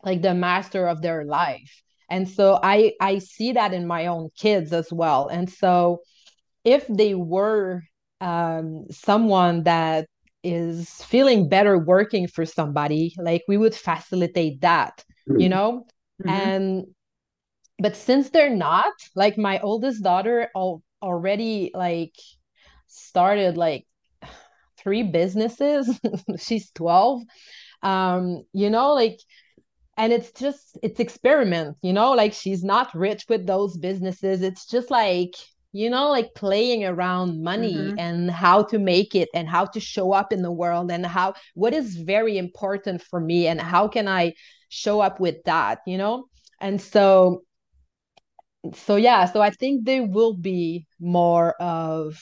like 0.03 0.21
the 0.21 0.33
master 0.33 0.87
of 0.89 1.01
their 1.01 1.23
life 1.23 1.83
and 2.09 2.27
so 2.27 2.59
i 2.63 2.93
i 3.01 3.17
see 3.19 3.51
that 3.53 3.73
in 3.73 3.85
my 3.87 4.07
own 4.07 4.29
kids 4.37 4.73
as 4.73 4.91
well 4.91 5.27
and 5.27 5.49
so 5.49 5.99
if 6.63 6.85
they 6.87 7.15
were 7.15 7.83
um, 8.19 8.85
someone 8.91 9.63
that 9.63 10.07
is 10.43 10.89
feeling 11.03 11.49
better 11.49 11.77
working 11.77 12.27
for 12.27 12.45
somebody, 12.45 13.13
like 13.17 13.43
we 13.47 13.57
would 13.57 13.75
facilitate 13.75 14.61
that, 14.61 15.03
mm-hmm. 15.29 15.39
you 15.39 15.49
know? 15.49 15.85
Mm-hmm. 16.21 16.29
And 16.29 16.85
but 17.79 17.95
since 17.95 18.29
they're 18.31 18.55
not, 18.55 18.93
like 19.15 19.37
my 19.37 19.59
oldest 19.59 20.03
daughter 20.03 20.49
al- 20.55 20.83
already 21.01 21.71
like 21.73 22.15
started 22.87 23.55
like 23.55 23.85
three 24.77 25.03
businesses. 25.03 25.99
She's 26.39 26.71
12. 26.71 27.21
Um, 27.83 28.43
you 28.51 28.69
know, 28.69 28.93
like 28.93 29.19
and 29.97 30.13
it's 30.13 30.31
just 30.31 30.77
it's 30.83 30.99
experiment, 30.99 31.77
you 31.81 31.91
know, 31.91 32.13
like 32.13 32.33
she's 32.33 32.63
not 32.63 32.93
rich 32.93 33.25
with 33.27 33.47
those 33.47 33.77
businesses. 33.77 34.41
It's 34.41 34.65
just 34.67 34.91
like 34.91 35.33
you 35.73 35.89
know 35.89 36.09
like 36.09 36.33
playing 36.33 36.85
around 36.85 37.43
money 37.43 37.75
mm-hmm. 37.75 37.99
and 37.99 38.31
how 38.31 38.63
to 38.63 38.79
make 38.79 39.13
it 39.15 39.29
and 39.33 39.47
how 39.47 39.65
to 39.65 39.79
show 39.79 40.13
up 40.13 40.31
in 40.31 40.41
the 40.41 40.51
world 40.51 40.91
and 40.91 41.05
how 41.05 41.33
what 41.55 41.73
is 41.73 41.97
very 41.97 42.37
important 42.37 43.01
for 43.01 43.19
me 43.19 43.47
and 43.47 43.59
how 43.61 43.87
can 43.87 44.07
i 44.07 44.33
show 44.69 45.01
up 45.01 45.19
with 45.19 45.35
that 45.43 45.79
you 45.85 45.97
know 45.97 46.25
and 46.61 46.81
so 46.81 47.43
so 48.73 48.95
yeah 48.95 49.25
so 49.25 49.41
i 49.41 49.49
think 49.49 49.85
there 49.85 50.03
will 50.03 50.33
be 50.33 50.85
more 50.99 51.53
of 51.61 52.17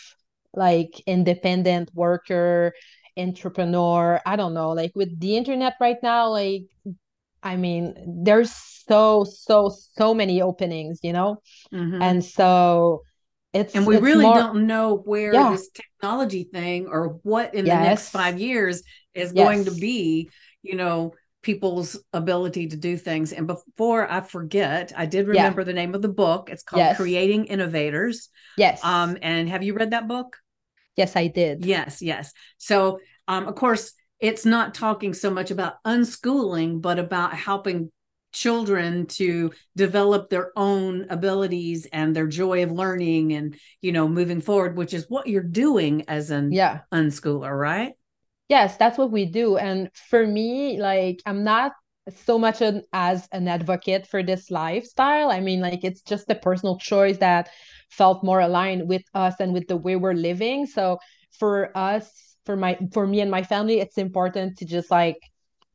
like 0.53 1.01
independent 1.05 1.89
worker 1.93 2.73
entrepreneur 3.17 4.19
i 4.25 4.35
don't 4.35 4.53
know 4.53 4.71
like 4.71 4.91
with 4.95 5.19
the 5.19 5.37
internet 5.37 5.75
right 5.79 5.97
now 6.03 6.29
like 6.29 6.63
i 7.45 7.55
mean 7.55 7.95
there's 8.23 8.51
so 8.51 9.23
so 9.23 9.73
so 9.97 10.13
many 10.13 10.41
openings 10.41 10.99
you 11.01 11.13
know 11.13 11.41
mm-hmm. 11.73 12.01
and 12.01 12.23
so 12.23 13.01
it's 13.53 13.73
and 13.73 13.87
we 13.87 13.95
it's 13.95 14.03
really 14.03 14.25
more, 14.25 14.35
don't 14.35 14.67
know 14.67 14.97
where 14.97 15.33
yeah. 15.33 15.51
this 15.51 15.69
technology 15.69 16.43
thing 16.43 16.87
or 16.87 17.19
what 17.23 17.55
in 17.55 17.65
yes. 17.65 17.77
the 17.77 17.83
next 17.83 18.09
five 18.09 18.39
years 18.39 18.83
is 19.13 19.31
yes. 19.33 19.45
going 19.45 19.65
to 19.65 19.71
be 19.71 20.29
you 20.61 20.75
know 20.75 21.13
people's 21.41 21.97
ability 22.11 22.67
to 22.67 22.75
do 22.75 22.97
things 22.97 23.31
and 23.31 23.47
before 23.47 24.11
i 24.11 24.19
forget 24.19 24.91
i 24.97 25.05
did 25.05 25.27
remember 25.27 25.61
yeah. 25.61 25.65
the 25.65 25.73
name 25.73 25.95
of 25.95 26.01
the 26.01 26.09
book 26.09 26.49
it's 26.51 26.63
called 26.63 26.79
yes. 26.79 26.97
creating 26.97 27.45
innovators 27.45 28.29
yes 28.57 28.83
um 28.83 29.17
and 29.21 29.47
have 29.47 29.63
you 29.63 29.73
read 29.73 29.91
that 29.91 30.07
book 30.07 30.37
yes 30.97 31.15
i 31.15 31.27
did 31.27 31.63
yes 31.63 32.01
yes 32.01 32.33
so 32.57 32.99
um 33.27 33.47
of 33.47 33.55
course 33.55 33.93
it's 34.19 34.45
not 34.45 34.73
talking 34.73 35.13
so 35.13 35.29
much 35.29 35.51
about 35.51 35.83
unschooling 35.83 36.81
but 36.81 36.99
about 36.99 37.33
helping 37.33 37.91
children 38.35 39.05
to 39.07 39.51
develop 39.77 40.29
their 40.29 40.51
own 40.57 41.07
abilities 41.09 41.87
and 41.91 42.15
their 42.15 42.27
joy 42.27 42.63
of 42.63 42.71
learning 42.71 43.31
and 43.33 43.57
you 43.81 43.91
know 43.91 44.07
moving 44.07 44.41
forward 44.41 44.77
which 44.77 44.93
is 44.93 45.05
what 45.09 45.27
you're 45.27 45.41
doing 45.41 46.03
as 46.09 46.29
an 46.29 46.51
yeah. 46.51 46.81
unschooler 46.93 47.57
right? 47.57 47.93
Yes 48.49 48.75
that's 48.77 48.97
what 48.97 49.11
we 49.11 49.25
do. 49.25 49.57
And 49.57 49.89
for 50.09 50.27
me 50.27 50.79
like 50.79 51.21
i'm 51.25 51.43
not 51.43 51.71
so 52.25 52.37
much 52.37 52.61
an, 52.61 52.83
as 52.93 53.27
an 53.31 53.47
advocate 53.47 54.05
for 54.05 54.21
this 54.21 54.51
lifestyle. 54.51 55.31
I 55.31 55.39
mean 55.39 55.61
like 55.61 55.83
it's 55.83 56.01
just 56.01 56.29
a 56.29 56.35
personal 56.35 56.77
choice 56.77 57.17
that 57.17 57.49
felt 57.89 58.23
more 58.23 58.41
aligned 58.41 58.87
with 58.87 59.03
us 59.13 59.35
and 59.39 59.53
with 59.53 59.67
the 59.67 59.77
way 59.77 59.95
we're 59.95 60.13
living. 60.13 60.67
So 60.67 60.99
for 61.39 61.75
us 61.75 62.24
for 62.45 62.55
my 62.55 62.77
for 62.93 63.07
me 63.07 63.21
and 63.21 63.31
my 63.31 63.43
family 63.43 63.79
it's 63.79 63.97
important 63.97 64.57
to 64.57 64.65
just 64.65 64.91
like 64.91 65.17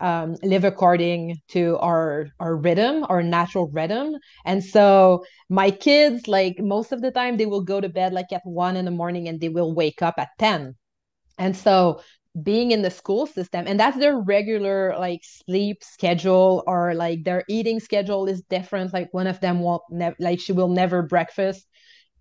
um, 0.00 0.34
live 0.42 0.64
according 0.64 1.36
to 1.48 1.76
our 1.78 2.28
our 2.40 2.56
rhythm 2.56 3.04
our 3.08 3.22
natural 3.22 3.68
rhythm. 3.68 4.16
And 4.46 4.64
so 4.64 5.24
my 5.50 5.70
kids 5.70 6.26
like 6.26 6.58
most 6.58 6.92
of 6.92 7.02
the 7.02 7.10
time 7.10 7.36
they 7.36 7.46
will 7.46 7.62
go 7.62 7.80
to 7.80 7.88
bed 7.88 8.12
like 8.12 8.32
at 8.32 8.42
one 8.44 8.76
in 8.76 8.86
the 8.86 8.90
morning 8.90 9.28
and 9.28 9.40
they 9.40 9.50
will 9.50 9.74
wake 9.74 10.00
up 10.02 10.14
at 10.18 10.30
10 10.38 10.74
and 11.38 11.56
so 11.56 12.00
being 12.42 12.70
in 12.70 12.82
the 12.82 12.90
school 12.90 13.26
system 13.26 13.64
and 13.66 13.78
that's 13.78 13.98
their 13.98 14.16
regular 14.18 14.94
like 14.98 15.20
sleep 15.24 15.82
schedule 15.82 16.62
or 16.66 16.94
like 16.94 17.24
their 17.24 17.44
eating 17.48 17.80
schedule 17.80 18.26
is 18.28 18.42
different. 18.48 18.92
Like 18.92 19.12
one 19.12 19.26
of 19.26 19.40
them 19.40 19.60
won't 19.60 19.82
ne- 19.90 20.14
like 20.20 20.40
she 20.40 20.52
will 20.52 20.68
never 20.68 21.02
breakfast 21.02 21.66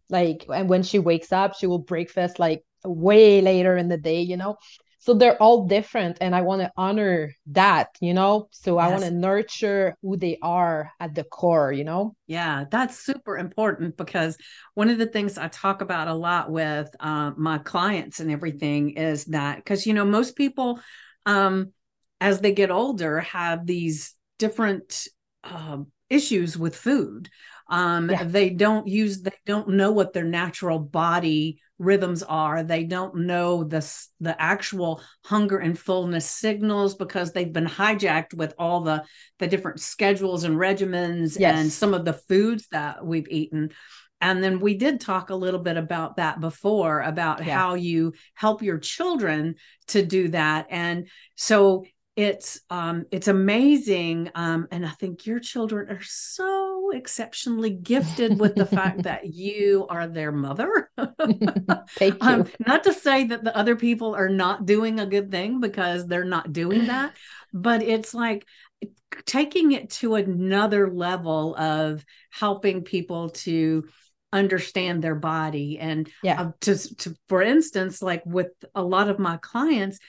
like 0.10 0.46
and 0.54 0.70
when 0.70 0.84
she 0.84 1.00
wakes 1.00 1.32
up 1.32 1.56
she 1.56 1.68
will 1.68 1.80
breakfast 1.80 2.40
like 2.40 2.64
way 2.84 3.42
later 3.42 3.78
in 3.78 3.88
the 3.90 3.98
day 3.98 4.22
you 4.22 4.38
know? 4.38 4.58
So 5.02 5.14
they're 5.14 5.42
all 5.42 5.66
different 5.66 6.18
and 6.22 6.36
i 6.36 6.42
want 6.42 6.62
to 6.62 6.72
honor 6.76 7.34
that 7.48 7.90
you 8.02 8.14
know? 8.14 8.50
So 8.52 8.78
yes. 8.78 8.86
i 8.86 8.92
want 8.92 9.04
to 9.04 9.12
nurture 9.12 9.96
who 10.02 10.18
they 10.18 10.38
are 10.42 10.92
at 11.00 11.16
the 11.16 11.24
core 11.24 11.72
you 11.72 11.84
know? 11.84 12.16
Yeah 12.28 12.66
that's 12.70 13.00
super 13.00 13.38
important 13.38 13.98
because 13.98 14.38
one 14.74 14.90
of 14.90 14.98
the 14.98 15.08
things 15.08 15.38
i 15.38 15.48
talk 15.48 15.82
about 15.82 16.08
a 16.08 16.14
lot 16.14 16.52
with 16.52 16.90
uh, 17.00 17.32
my 17.38 17.58
clients 17.58 18.20
and 18.20 18.32
everything 18.32 18.92
is 18.92 19.26
that 19.26 19.58
because 19.58 19.86
you 19.86 19.94
know 19.94 20.06
most 20.06 20.36
people 20.36 20.80
um, 21.26 21.74
as 22.22 22.40
they 22.40 22.52
get 22.52 22.72
older 22.72 23.20
have 23.22 23.66
these 23.66 24.16
different 24.38 25.08
uh, 25.44 25.78
issues 26.10 26.58
with 26.58 26.76
food 26.76 27.30
um, 27.70 28.10
yeah. 28.10 28.24
they 28.24 28.50
don't 28.50 28.88
use 28.88 29.22
they 29.22 29.32
don't 29.46 29.70
know 29.70 29.92
what 29.92 30.14
their 30.14 30.26
natural 30.26 30.80
body 30.80 31.62
rhythms 31.78 32.24
are 32.24 32.62
they 32.62 32.84
don't 32.84 33.16
know 33.16 33.64
the 33.64 33.80
the 34.20 34.40
actual 34.42 35.02
hunger 35.26 35.58
and 35.60 35.80
fullness 35.80 36.30
signals 36.30 36.96
because 36.96 37.32
they've 37.32 37.54
been 37.54 37.66
hijacked 37.66 38.34
with 38.34 38.54
all 38.60 38.82
the 38.82 39.04
the 39.40 39.48
different 39.48 39.80
schedules 39.80 40.44
and 40.44 40.58
regimens 40.58 41.40
yes. 41.40 41.58
and 41.58 41.72
some 41.72 41.94
of 41.94 42.04
the 42.04 42.14
foods 42.14 42.68
that 42.72 43.06
we've 43.06 43.30
eaten 43.30 43.70
and 44.22 44.44
then 44.44 44.60
we 44.60 44.74
did 44.74 45.00
talk 45.00 45.30
a 45.30 45.36
little 45.36 45.62
bit 45.62 45.78
about 45.78 46.18
that 46.18 46.42
before 46.42 47.02
about 47.02 47.46
yeah. 47.46 47.58
how 47.58 47.76
you 47.76 48.14
help 48.34 48.62
your 48.62 48.78
children 48.78 49.56
to 49.88 50.06
do 50.06 50.28
that 50.28 50.68
and 50.70 51.08
so 51.36 51.86
it's 52.20 52.60
um 52.70 53.06
it's 53.12 53.30
amazing 53.30 54.30
um 54.36 54.68
and 54.72 54.86
i 54.86 54.90
think 54.90 55.26
your 55.26 55.40
children 55.40 55.90
are 55.90 56.04
so 56.04 56.92
exceptionally 56.94 57.70
gifted 57.70 58.38
with 58.38 58.56
the 58.56 58.66
fact 58.66 59.04
that 59.04 59.34
you 59.34 59.86
are 59.90 60.08
their 60.08 60.32
mother. 60.32 60.90
Thank 60.98 61.42
you. 62.02 62.18
um, 62.30 62.48
not 62.66 62.84
to 62.84 62.94
say 62.94 63.26
that 63.26 63.44
the 63.44 63.56
other 63.56 63.76
people 63.78 64.16
are 64.16 64.28
not 64.28 64.66
doing 64.66 65.00
a 65.00 65.06
good 65.06 65.32
thing 65.32 65.62
because 65.62 66.08
they're 66.08 66.26
not 66.26 66.52
doing 66.52 66.88
that 66.88 67.14
but 67.54 67.82
it's 67.82 68.14
like 68.14 68.46
taking 69.26 69.72
it 69.72 69.90
to 69.90 70.16
another 70.16 70.92
level 70.92 71.56
of 71.56 72.04
helping 72.32 72.84
people 72.84 73.30
to 73.30 73.86
understand 74.32 75.02
their 75.02 75.16
body. 75.16 75.80
And 75.80 76.10
yeah. 76.22 76.42
uh, 76.42 76.52
to, 76.62 76.96
to 76.98 77.16
for 77.28 77.42
instance 77.42 78.02
like 78.02 78.24
with 78.26 78.52
a 78.76 78.84
lot 78.84 79.10
of 79.10 79.20
my 79.20 79.38
clients 79.38 80.00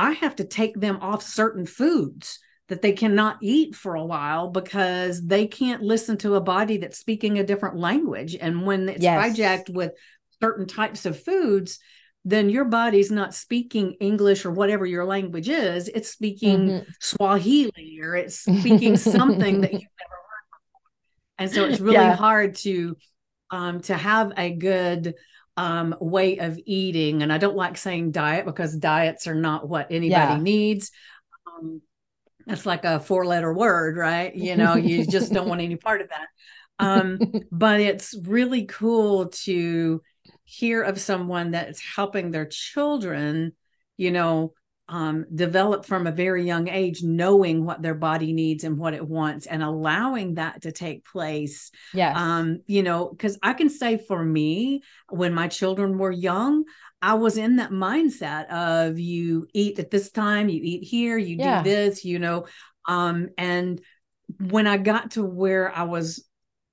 I 0.00 0.12
have 0.12 0.36
to 0.36 0.44
take 0.44 0.80
them 0.80 0.98
off 1.02 1.22
certain 1.22 1.66
foods 1.66 2.38
that 2.68 2.80
they 2.80 2.92
cannot 2.92 3.36
eat 3.42 3.74
for 3.74 3.96
a 3.96 4.04
while 4.04 4.48
because 4.48 5.26
they 5.26 5.46
can't 5.46 5.82
listen 5.82 6.16
to 6.18 6.36
a 6.36 6.40
body 6.40 6.78
that's 6.78 6.98
speaking 6.98 7.38
a 7.38 7.44
different 7.44 7.76
language. 7.76 8.34
And 8.40 8.64
when 8.64 8.88
it's 8.88 9.02
yes. 9.02 9.36
hijacked 9.36 9.68
with 9.68 9.92
certain 10.40 10.66
types 10.66 11.04
of 11.04 11.22
foods, 11.22 11.80
then 12.24 12.48
your 12.48 12.64
body's 12.64 13.10
not 13.10 13.34
speaking 13.34 13.92
English 14.00 14.46
or 14.46 14.52
whatever 14.52 14.86
your 14.86 15.04
language 15.04 15.50
is. 15.50 15.88
It's 15.88 16.08
speaking 16.08 16.60
mm-hmm. 16.60 16.90
Swahili 16.98 17.98
or 18.02 18.16
it's 18.16 18.36
speaking 18.40 18.96
something 18.96 19.60
that 19.60 19.72
you've 19.72 19.82
never 19.82 20.16
heard 20.30 20.48
before. 20.50 21.40
And 21.40 21.50
so 21.50 21.64
it's 21.66 21.80
really 21.80 21.96
yeah. 21.96 22.16
hard 22.16 22.54
to 22.56 22.96
um, 23.50 23.80
to 23.82 23.96
have 23.96 24.32
a 24.38 24.50
good 24.50 25.14
um, 25.56 25.94
way 26.00 26.38
of 26.38 26.58
eating. 26.64 27.22
And 27.22 27.32
I 27.32 27.38
don't 27.38 27.56
like 27.56 27.76
saying 27.76 28.12
diet 28.12 28.46
because 28.46 28.76
diets 28.76 29.26
are 29.26 29.34
not 29.34 29.68
what 29.68 29.88
anybody 29.90 30.10
yeah. 30.10 30.38
needs. 30.38 30.90
Um, 31.46 31.82
it's 32.46 32.66
like 32.66 32.84
a 32.84 33.00
four 33.00 33.26
letter 33.26 33.52
word, 33.52 33.96
right? 33.96 34.34
You 34.34 34.56
know, 34.56 34.74
you 34.76 35.06
just 35.06 35.32
don't 35.32 35.48
want 35.48 35.60
any 35.60 35.76
part 35.76 36.00
of 36.00 36.08
that. 36.08 36.26
Um, 36.78 37.18
but 37.52 37.80
it's 37.80 38.16
really 38.22 38.64
cool 38.64 39.28
to 39.28 40.02
hear 40.44 40.82
of 40.82 41.00
someone 41.00 41.52
that's 41.52 41.80
helping 41.80 42.30
their 42.30 42.46
children, 42.46 43.52
you 43.96 44.10
know, 44.10 44.54
um, 44.90 45.24
develop 45.32 45.86
from 45.86 46.08
a 46.08 46.12
very 46.12 46.44
young 46.44 46.68
age, 46.68 47.02
knowing 47.02 47.64
what 47.64 47.80
their 47.80 47.94
body 47.94 48.32
needs 48.32 48.64
and 48.64 48.76
what 48.76 48.92
it 48.92 49.06
wants, 49.06 49.46
and 49.46 49.62
allowing 49.62 50.34
that 50.34 50.62
to 50.62 50.72
take 50.72 51.04
place. 51.04 51.70
Yeah. 51.94 52.12
Um, 52.14 52.62
you 52.66 52.82
know, 52.82 53.08
because 53.08 53.38
I 53.40 53.52
can 53.52 53.70
say 53.70 53.98
for 53.98 54.22
me, 54.22 54.82
when 55.08 55.32
my 55.32 55.46
children 55.46 55.96
were 55.96 56.10
young, 56.10 56.64
I 57.00 57.14
was 57.14 57.36
in 57.36 57.56
that 57.56 57.70
mindset 57.70 58.48
of 58.50 58.98
you 58.98 59.46
eat 59.54 59.78
at 59.78 59.92
this 59.92 60.10
time, 60.10 60.48
you 60.48 60.60
eat 60.62 60.82
here, 60.82 61.16
you 61.16 61.36
yeah. 61.38 61.62
do 61.62 61.70
this, 61.70 62.04
you 62.04 62.18
know. 62.18 62.46
Um, 62.86 63.28
and 63.38 63.80
when 64.40 64.66
I 64.66 64.76
got 64.76 65.12
to 65.12 65.22
where 65.22 65.74
I 65.74 65.84
was 65.84 66.26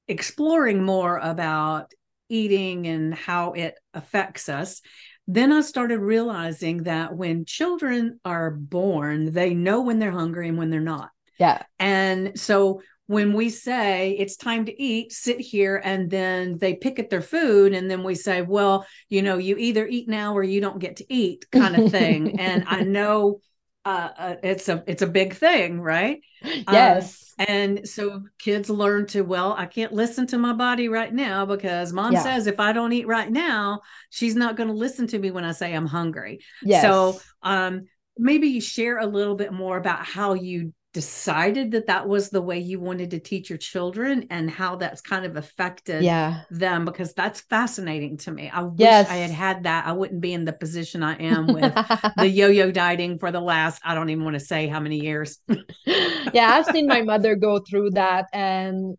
exploring 0.08 0.84
more 0.84 1.18
about 1.18 1.94
eating 2.30 2.88
and 2.88 3.14
how 3.14 3.54
it 3.54 3.76
affects 3.94 4.50
us, 4.50 4.82
then 5.28 5.52
I 5.52 5.62
started 5.62 6.00
realizing 6.00 6.84
that 6.84 7.16
when 7.16 7.46
children 7.46 8.20
are 8.24 8.52
born, 8.52 9.34
they 9.34 9.54
know 9.54 9.82
when 9.82 10.00
they're 10.00 10.12
hungry 10.12 10.48
and 10.48 10.58
when 10.58 10.70
they're 10.70 10.80
not. 10.80 11.10
Yeah. 11.38 11.64
And 11.80 12.40
so 12.40 12.82
when 13.08 13.34
we 13.34 13.50
say 13.50 14.12
it's 14.12 14.36
time 14.36 14.66
to 14.66 14.82
eat, 14.82 15.12
sit 15.14 15.40
here, 15.40 15.82
and 15.84 16.10
then 16.10 16.58
they 16.58 16.76
pick 16.76 17.00
at 17.00 17.10
their 17.10 17.22
food, 17.22 17.74
and 17.74 17.90
then 17.90 18.04
we 18.04 18.16
say, 18.16 18.42
well, 18.42 18.86
you 19.10 19.22
know, 19.22 19.38
you 19.38 19.58
either 19.58 19.88
eat 19.88 20.10
now 20.10 20.36
or 20.36 20.44
you 20.44 20.62
don't 20.62 20.80
get 20.80 20.98
to 20.98 21.14
eat, 21.14 21.46
kind 21.52 21.76
of 21.76 21.92
thing. 21.92 22.40
and 22.40 22.66
I 22.68 22.84
know 22.84 23.40
uh, 23.88 24.10
uh, 24.18 24.36
it's 24.44 24.68
a 24.68 24.84
it's 24.86 25.02
a 25.02 25.08
big 25.08 25.34
thing, 25.34 25.80
right? 25.80 26.20
Yes. 26.44 27.34
Um, 27.40 27.46
and 27.48 27.88
so 27.88 28.24
kids 28.38 28.70
learn 28.70 29.08
to 29.08 29.22
well, 29.22 29.54
I 29.58 29.66
can't 29.66 29.94
listen 29.94 30.28
to 30.28 30.38
my 30.38 30.52
body 30.52 30.90
right 30.90 31.14
now 31.14 31.46
because 31.46 31.94
mom 31.94 32.12
yeah. 32.12 32.22
says 32.22 32.48
if 32.48 32.60
I 32.60 32.74
don't 32.74 32.92
eat 32.92 33.08
right 33.08 33.32
now, 33.32 33.80
she's 34.10 34.36
not 34.36 34.58
going 34.58 34.68
to 34.68 34.76
listen 34.76 35.08
to 35.08 35.20
me 35.20 35.32
when 35.32 35.46
I 35.46 35.54
say 35.54 35.74
I'm 35.74 35.86
hungry. 35.86 36.42
Yes. 36.62 36.82
So 36.82 37.18
um, 37.42 37.86
maybe 38.18 38.48
you 38.48 38.60
share 38.60 38.98
a 38.98 39.06
little 39.06 39.36
bit 39.36 39.54
more 39.54 39.78
about 39.78 40.04
how 40.04 40.34
you 40.34 40.74
decided 40.98 41.70
that 41.70 41.86
that 41.86 42.08
was 42.08 42.32
the 42.32 42.42
way 42.42 42.58
you 42.58 42.80
wanted 42.80 43.12
to 43.12 43.20
teach 43.20 43.52
your 43.52 43.60
children 43.60 44.26
and 44.32 44.50
how 44.50 44.76
that's 44.76 45.00
kind 45.00 45.26
of 45.26 45.38
affected 45.38 46.02
yeah. 46.02 46.42
them 46.50 46.86
because 46.86 47.14
that's 47.14 47.42
fascinating 47.42 48.18
to 48.18 48.32
me. 48.32 48.50
I 48.50 48.64
wish 48.64 48.80
yes. 48.80 49.08
I 49.08 49.18
had 49.18 49.30
had 49.30 49.64
that. 49.66 49.86
I 49.86 49.92
wouldn't 49.92 50.22
be 50.22 50.34
in 50.34 50.44
the 50.44 50.54
position 50.54 51.04
I 51.04 51.14
am 51.18 51.46
with 51.54 51.72
the 52.18 52.28
yo-yo 52.28 52.72
dieting 52.72 53.20
for 53.20 53.32
the 53.32 53.40
last 53.40 53.80
I 53.86 53.94
don't 53.94 54.10
even 54.10 54.24
want 54.24 54.34
to 54.34 54.40
say 54.40 54.66
how 54.66 54.80
many 54.80 55.00
years. 55.00 55.38
yeah, 55.86 56.50
I've 56.56 56.66
seen 56.66 56.88
my 56.88 57.04
mother 57.04 57.36
go 57.36 57.60
through 57.60 57.92
that 57.92 58.26
and 58.34 58.98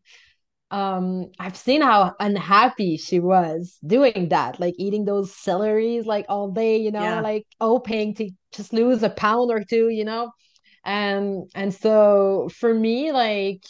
um 0.70 1.32
I've 1.36 1.56
seen 1.56 1.82
how 1.82 2.14
unhappy 2.20 2.96
she 2.96 3.18
was 3.18 3.76
doing 3.84 4.28
that, 4.28 4.60
like 4.60 4.74
eating 4.78 5.04
those 5.04 5.34
celeries 5.34 6.06
like 6.06 6.26
all 6.28 6.52
day, 6.52 6.76
you 6.76 6.92
know, 6.92 7.02
yeah. 7.02 7.20
like 7.22 7.44
hoping 7.60 8.14
to 8.14 8.30
just 8.52 8.72
lose 8.72 9.02
a 9.02 9.10
pound 9.10 9.50
or 9.50 9.64
two, 9.64 9.88
you 9.88 10.04
know 10.04 10.30
and 10.88 11.50
and 11.54 11.72
so 11.74 12.48
for 12.58 12.72
me 12.72 13.12
like 13.12 13.62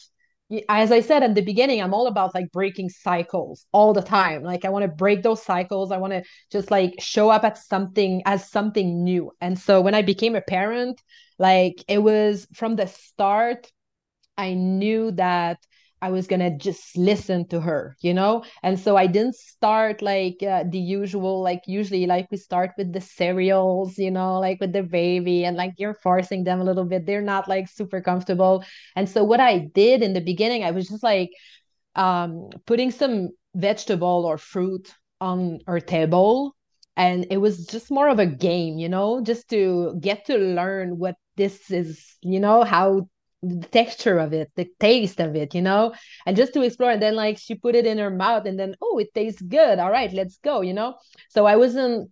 as 0.69 0.93
i 0.93 1.01
said 1.01 1.23
at 1.23 1.35
the 1.35 1.43
beginning 1.43 1.83
i'm 1.83 1.93
all 1.93 2.07
about 2.07 2.33
like 2.35 2.51
breaking 2.53 2.89
cycles 2.89 3.67
all 3.73 3.93
the 3.93 4.01
time. 4.01 4.43
Like 4.43 4.65
i 4.65 4.71
want 4.71 4.85
to 4.85 4.89
break 4.89 5.23
those 5.23 5.43
cycles. 5.43 5.93
I 5.93 5.99
want 5.99 6.13
to 6.15 6.23
just 6.51 6.71
like 6.71 6.95
show 7.01 7.29
up 7.29 7.45
at 7.45 7.59
something 7.59 8.23
as 8.25 8.49
something 8.49 9.05
new. 9.05 9.33
And 9.41 9.59
so 9.59 9.81
when 9.83 9.95
i 9.95 10.03
became 10.03 10.37
a 10.37 10.41
parent 10.41 11.03
like 11.39 11.85
it 11.89 11.99
was 11.99 12.47
from 12.55 12.77
the 12.77 12.87
start 12.87 13.71
i 14.37 14.55
knew 14.55 15.11
that 15.13 15.59
I 16.01 16.11
was 16.11 16.27
gonna 16.27 16.57
just 16.57 16.97
listen 16.97 17.49
to 17.49 17.61
her, 17.61 17.97
you 18.01 18.15
know? 18.15 18.45
And 18.63 18.79
so 18.79 18.97
I 18.97 19.07
didn't 19.07 19.35
start 19.35 20.03
like 20.03 20.43
uh, 20.43 20.65
the 20.69 20.79
usual, 20.79 21.43
like 21.43 21.63
usually 21.67 22.07
like 22.07 22.29
we 22.31 22.37
start 22.37 22.73
with 22.79 22.93
the 22.93 23.01
cereals, 23.01 23.99
you 23.99 24.11
know, 24.11 24.39
like 24.39 24.61
with 24.61 24.73
the 24.73 24.83
baby 24.83 25.45
and 25.45 25.57
like 25.57 25.75
you're 25.79 25.95
forcing 25.95 26.45
them 26.45 26.61
a 26.61 26.65
little 26.65 26.85
bit. 26.85 27.07
They're 27.07 27.21
not 27.23 27.49
like 27.49 27.69
super 27.69 28.01
comfortable. 28.01 28.65
And 28.97 29.09
so 29.09 29.25
what 29.25 29.41
I 29.41 29.59
did 29.75 30.03
in 30.03 30.13
the 30.13 30.21
beginning, 30.21 30.65
I 30.65 30.71
was 30.71 30.89
just 30.89 31.03
like 31.03 31.31
um 31.95 32.51
putting 32.67 32.91
some 32.91 33.31
vegetable 33.55 34.25
or 34.27 34.39
fruit 34.39 34.93
on 35.21 35.61
our 35.67 35.81
table. 35.81 36.55
And 36.97 37.27
it 37.31 37.39
was 37.39 37.67
just 37.67 37.91
more 37.91 38.09
of 38.09 38.19
a 38.19 38.27
game, 38.27 38.79
you 38.79 38.89
know, 38.89 39.23
just 39.23 39.49
to 39.51 39.97
get 40.01 40.27
to 40.27 40.37
learn 40.37 40.99
what 40.99 41.15
this 41.37 41.71
is, 41.71 42.17
you 42.23 42.41
know, 42.41 42.65
how 42.65 43.09
the 43.43 43.67
texture 43.69 44.19
of 44.19 44.33
it, 44.33 44.51
the 44.57 44.69
taste 44.81 45.21
of 45.21 45.37
it, 45.37 45.55
you 45.55 45.63
know, 45.63 45.95
and 46.27 46.37
just 46.37 46.55
to 46.55 46.63
explore. 46.63 46.91
And 46.91 47.03
then 47.03 47.15
like 47.15 47.39
she 47.39 47.55
put 47.55 47.75
it 47.75 47.87
in 47.87 47.99
her 47.99 48.11
mouth, 48.11 48.47
and 48.47 48.59
then 48.59 48.75
oh, 48.81 48.99
it 48.99 49.15
tastes 49.15 49.43
good. 49.43 49.79
All 49.79 49.91
right, 49.91 50.13
let's 50.13 50.39
go, 50.39 50.61
you 50.61 50.75
know. 50.75 50.97
So 51.31 51.47
I 51.47 51.57
wasn't. 51.57 52.11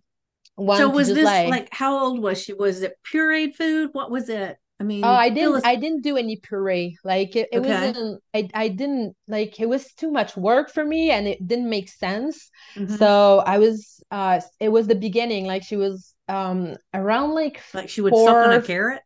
so 0.57 0.89
was 0.89 1.07
this 1.13 1.25
like, 1.25 1.49
like 1.49 1.69
how 1.71 1.99
old 1.99 2.21
was 2.21 2.41
she? 2.41 2.53
Was 2.53 2.81
it 2.81 2.93
pureed 3.11 3.55
food? 3.55 3.89
What 3.93 4.11
was 4.11 4.29
it? 4.29 4.57
I 4.79 4.83
mean, 4.83 5.03
oh, 5.03 5.09
I 5.09 5.29
didn't. 5.29 5.65
I 5.65 5.75
didn't 5.75 6.03
do 6.03 6.17
any 6.17 6.35
puree. 6.35 6.97
Like 7.03 7.35
it, 7.35 7.49
it 7.51 7.59
okay. 7.59 7.87
wasn't. 7.87 8.23
I 8.33 8.49
I 8.53 8.67
didn't 8.67 9.15
like. 9.27 9.59
It 9.59 9.67
was 9.67 9.91
too 9.93 10.11
much 10.11 10.37
work 10.37 10.71
for 10.71 10.85
me, 10.85 11.09
and 11.09 11.27
it 11.27 11.45
didn't 11.45 11.69
make 11.69 11.89
sense. 11.89 12.49
Mm-hmm. 12.75 12.95
So 12.95 13.39
I 13.39 13.57
was. 13.57 14.01
Uh, 14.11 14.39
it 14.59 14.69
was 14.69 14.87
the 14.87 14.95
beginning. 14.95 15.45
Like 15.45 15.63
she 15.63 15.77
was 15.77 16.13
um 16.29 16.75
around 16.93 17.33
like 17.33 17.61
like 17.73 17.89
she 17.89 18.01
would 18.01 18.11
four, 18.11 18.27
suck 18.27 18.47
on 18.47 18.53
a 18.53 18.61
carrot 18.61 19.01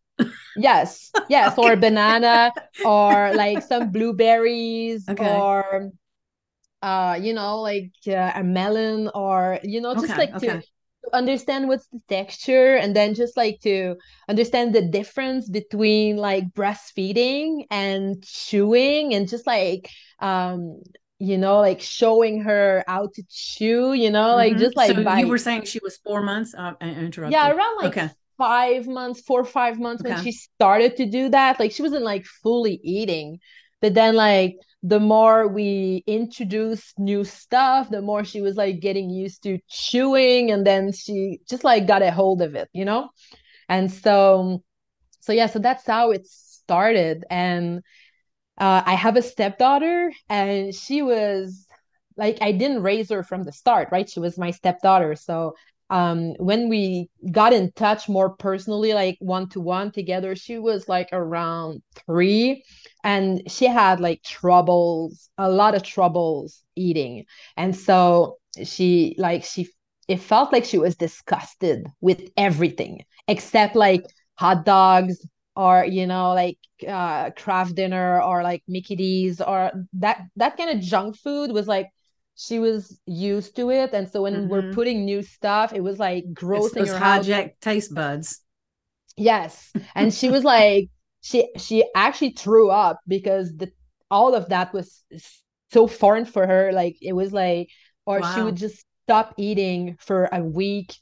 yes 0.56 1.14
yes 1.28 1.58
okay. 1.58 1.58
or 1.58 1.76
banana 1.76 2.52
or 2.84 3.34
like 3.34 3.62
some 3.62 3.92
blueberries 3.92 5.10
okay. 5.10 5.18
or 5.18 5.92
uh 6.82 7.18
you 7.22 7.34
know 7.34 7.62
like 7.62 7.92
uh, 8.08 8.32
a 8.36 8.44
melon 8.44 9.10
or 9.14 9.60
you 9.64 9.82
know 9.82 9.96
just 9.96 10.18
Okay, 10.18 10.18
like 10.18 10.38
to 10.38 10.60
understand 11.14 11.68
what's 11.68 11.88
the 11.88 12.00
texture 12.10 12.76
and 12.76 12.96
then 12.96 13.14
just 13.14 13.36
like 13.38 13.60
to 13.62 13.96
understand 14.30 14.74
the 14.74 14.82
difference 14.82 15.50
between 15.50 16.18
like 16.18 16.46
breastfeeding 16.54 17.66
and 17.72 18.24
chewing 18.24 19.14
and 19.14 19.28
just 19.28 19.48
like 19.48 19.90
um 20.20 20.82
you 21.20 21.38
know 21.38 21.60
like 21.60 21.82
showing 21.82 22.42
her 22.42 22.84
how 22.88 23.08
to 23.14 23.24
chew 23.30 23.94
you 23.94 24.10
know 24.10 24.36
like 24.36 24.58
hmm 24.58 24.58
just 24.58 24.76
So 24.76 24.94
like 24.94 24.98
you 25.00 25.28
were 25.28 25.38
saying 25.38 25.66
she 25.66 25.80
was 25.84 25.98
four 25.98 26.22
months? 26.22 26.54
Uh, 26.54 26.74
I 26.80 27.10
yeah 27.24 27.52
around 27.52 27.78
like 27.78 27.94
Okay, 27.94 28.10
five 28.42 28.88
months 28.88 29.22
four 29.22 29.42
or 29.42 29.46
five 29.46 29.80
months 29.80 30.04
when 30.04 30.16
she 30.16 30.32
started 30.32 30.98
to 30.98 31.06
do 31.06 31.30
that 31.30 31.60
like 31.60 31.72
she 31.72 31.84
wasn't 31.84 32.04
like 32.04 32.26
fully 32.26 32.80
eating 32.84 33.38
but 33.82 33.94
then 33.94 34.16
like 34.16 34.56
the 34.84 35.00
more 35.00 35.48
we 35.48 36.04
introduced 36.08 36.98
new 36.98 37.24
stuff 37.24 37.90
the 37.90 38.02
more 38.02 38.24
she 38.24 38.42
was 38.42 38.56
like 38.56 38.80
getting 38.80 39.10
used 39.10 39.44
to 39.44 39.60
chewing 39.70 40.50
and 40.50 40.66
then 40.66 40.92
she 40.92 41.40
just 41.48 41.64
like 41.64 41.86
got 41.86 42.02
a 42.02 42.12
hold 42.12 42.42
of 42.42 42.56
it 42.56 42.68
you 42.74 42.86
know 42.86 43.10
and 43.70 43.92
so 43.92 44.64
so 45.20 45.32
yeah 45.34 45.46
so 45.46 45.60
that's 45.60 45.86
how 45.86 46.12
it 46.12 46.26
started 46.26 47.24
and 47.30 47.84
uh, 48.58 48.84
I 48.86 48.94
have 48.94 49.16
a 49.16 49.22
stepdaughter, 49.22 50.12
and 50.30 50.74
she 50.76 51.02
was 51.02 51.68
like, 52.18 52.38
I 52.42 52.52
didn't 52.52 52.84
raise 52.84 53.10
her 53.10 53.24
from 53.24 53.44
the 53.44 53.52
start, 53.52 53.90
right? 53.92 54.10
She 54.10 54.20
was 54.20 54.38
my 54.38 54.52
stepdaughter. 54.52 55.16
So 55.16 55.56
um, 55.92 56.34
when 56.40 56.70
we 56.70 57.10
got 57.32 57.54
in 57.54 57.72
touch 57.74 58.10
more 58.10 58.30
personally, 58.30 58.94
like 58.94 59.18
one 59.20 59.50
to 59.50 59.60
one 59.62 59.92
together, 59.92 60.36
she 60.36 60.58
was 60.58 60.88
like 60.90 61.10
around 61.12 61.84
three, 62.08 62.64
and 63.04 63.44
she 63.52 63.66
had 63.68 64.00
like 64.00 64.24
troubles, 64.24 65.30
a 65.38 65.50
lot 65.52 65.76
of 65.76 65.84
troubles 65.84 66.64
eating. 66.76 67.26
And 67.58 67.76
so 67.76 68.38
she, 68.64 69.16
like, 69.18 69.44
she, 69.44 69.68
it 70.08 70.22
felt 70.22 70.54
like 70.54 70.66
she 70.66 70.78
was 70.78 70.96
disgusted 70.96 71.86
with 72.02 72.22
everything 72.38 73.04
except 73.28 73.76
like 73.76 74.04
hot 74.36 74.66
dogs 74.66 75.18
or 75.56 75.86
you 75.86 76.08
know 76.08 76.34
like 76.34 76.58
uh 76.88 77.30
Kraft 77.32 77.76
Dinner 77.76 78.22
or 78.22 78.44
like 78.44 78.64
Mickey 78.68 78.96
D's 78.96 79.42
or 79.42 79.72
that 79.94 80.22
that 80.38 80.58
kind 80.58 80.70
of 80.72 80.80
junk 80.84 81.18
food 81.18 81.52
was 81.52 81.68
like 81.68 81.90
she 82.36 82.60
was 82.60 83.00
used 83.06 83.56
to 83.58 83.70
it. 83.72 83.94
And 83.94 84.10
so 84.10 84.22
when 84.24 84.48
we're 84.48 84.64
hmm 84.64 84.78
putting 84.78 85.06
new 85.06 85.22
stuff 85.24 85.74
it 85.74 85.82
was 85.82 86.00
like 86.00 86.26
It's 86.54 86.72
grossing 86.72 86.72
those 86.72 86.94
her 86.94 86.98
hijacked 86.98 87.60
taste 87.60 87.94
buds. 87.94 88.42
yes. 89.18 89.74
And 89.96 90.14
she 90.14 90.30
was 90.30 90.44
like 90.44 90.90
she 91.22 91.50
she 91.58 91.86
actually 91.96 92.32
threw 92.32 92.70
up 92.72 93.00
because 93.08 93.56
the 93.58 93.72
all 94.10 94.34
of 94.36 94.50
that 94.50 94.74
was 94.74 95.04
so 95.72 95.88
foreign 95.88 96.26
for 96.26 96.48
her. 96.48 96.72
Like 96.74 96.98
it 97.02 97.14
was 97.14 97.34
like 97.34 97.70
or 98.06 98.24
she 98.24 98.42
would 98.42 98.58
just 98.58 98.86
stop 99.06 99.34
eating 99.38 99.98
for 100.00 100.26
a 100.32 100.42
week. 100.44 100.96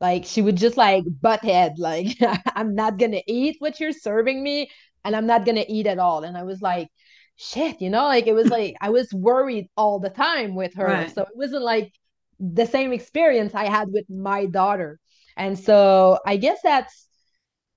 Like 0.00 0.24
she 0.24 0.42
would 0.42 0.56
just 0.56 0.76
like 0.76 1.04
butt 1.22 1.40
head 1.40 1.74
like 1.78 2.18
i'm 2.56 2.74
not 2.74 2.98
gonna 2.98 3.22
eat 3.26 3.56
what 3.60 3.80
you're 3.80 3.92
serving 3.92 4.42
me 4.42 4.70
and 5.04 5.16
i'm 5.16 5.26
not 5.26 5.46
gonna 5.46 5.64
eat 5.68 5.86
at 5.86 5.98
all. 5.98 6.24
And 6.24 6.36
i 6.36 6.42
was 6.42 6.60
like 6.62 6.88
shit 7.36 7.80
you 7.80 7.90
know 7.90 8.04
like 8.04 8.26
it 8.26 8.32
was 8.32 8.48
like 8.48 8.76
i 8.80 8.90
was 8.90 9.12
worried 9.12 9.68
all 9.76 9.98
the 9.98 10.10
time 10.10 10.54
with 10.54 10.74
her. 10.74 10.86
Right. 10.86 11.14
so 11.14 11.22
it 11.22 11.34
wasn't 11.34 11.62
like 11.62 11.92
the 12.38 12.66
same 12.66 12.92
experience 12.92 13.54
i 13.54 13.68
had 13.68 13.88
with 13.90 14.08
my 14.08 14.46
daughter. 14.46 14.98
And 15.36 15.58
so 15.58 16.18
i 16.24 16.36
guess 16.36 16.60
that's 16.62 17.08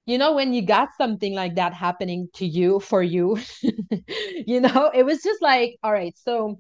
you 0.06 0.18
know 0.18 0.34
when 0.34 0.54
you 0.54 0.62
got 0.62 0.90
something 0.98 1.34
like 1.34 1.56
that 1.56 1.74
happening 1.74 2.30
to 2.36 2.46
you 2.46 2.80
for 2.80 3.02
you 3.02 3.40
you 4.48 4.62
know 4.62 4.92
it 4.94 5.04
was 5.04 5.24
just 5.24 5.42
like 5.42 5.78
all 5.84 5.92
right 5.92 6.16
so 6.18 6.60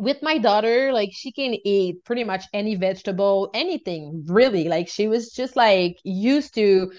with 0.00 0.22
my 0.22 0.38
daughter 0.38 0.92
like 0.94 1.10
she 1.12 1.30
can 1.30 1.54
eat 1.62 2.02
pretty 2.04 2.24
much 2.24 2.44
any 2.54 2.74
vegetable 2.74 3.50
anything 3.52 4.24
really. 4.26 4.66
Like 4.68 4.88
she 4.88 5.08
was 5.08 5.30
just 5.30 5.56
like 5.56 5.98
used 6.04 6.54
to 6.54 6.90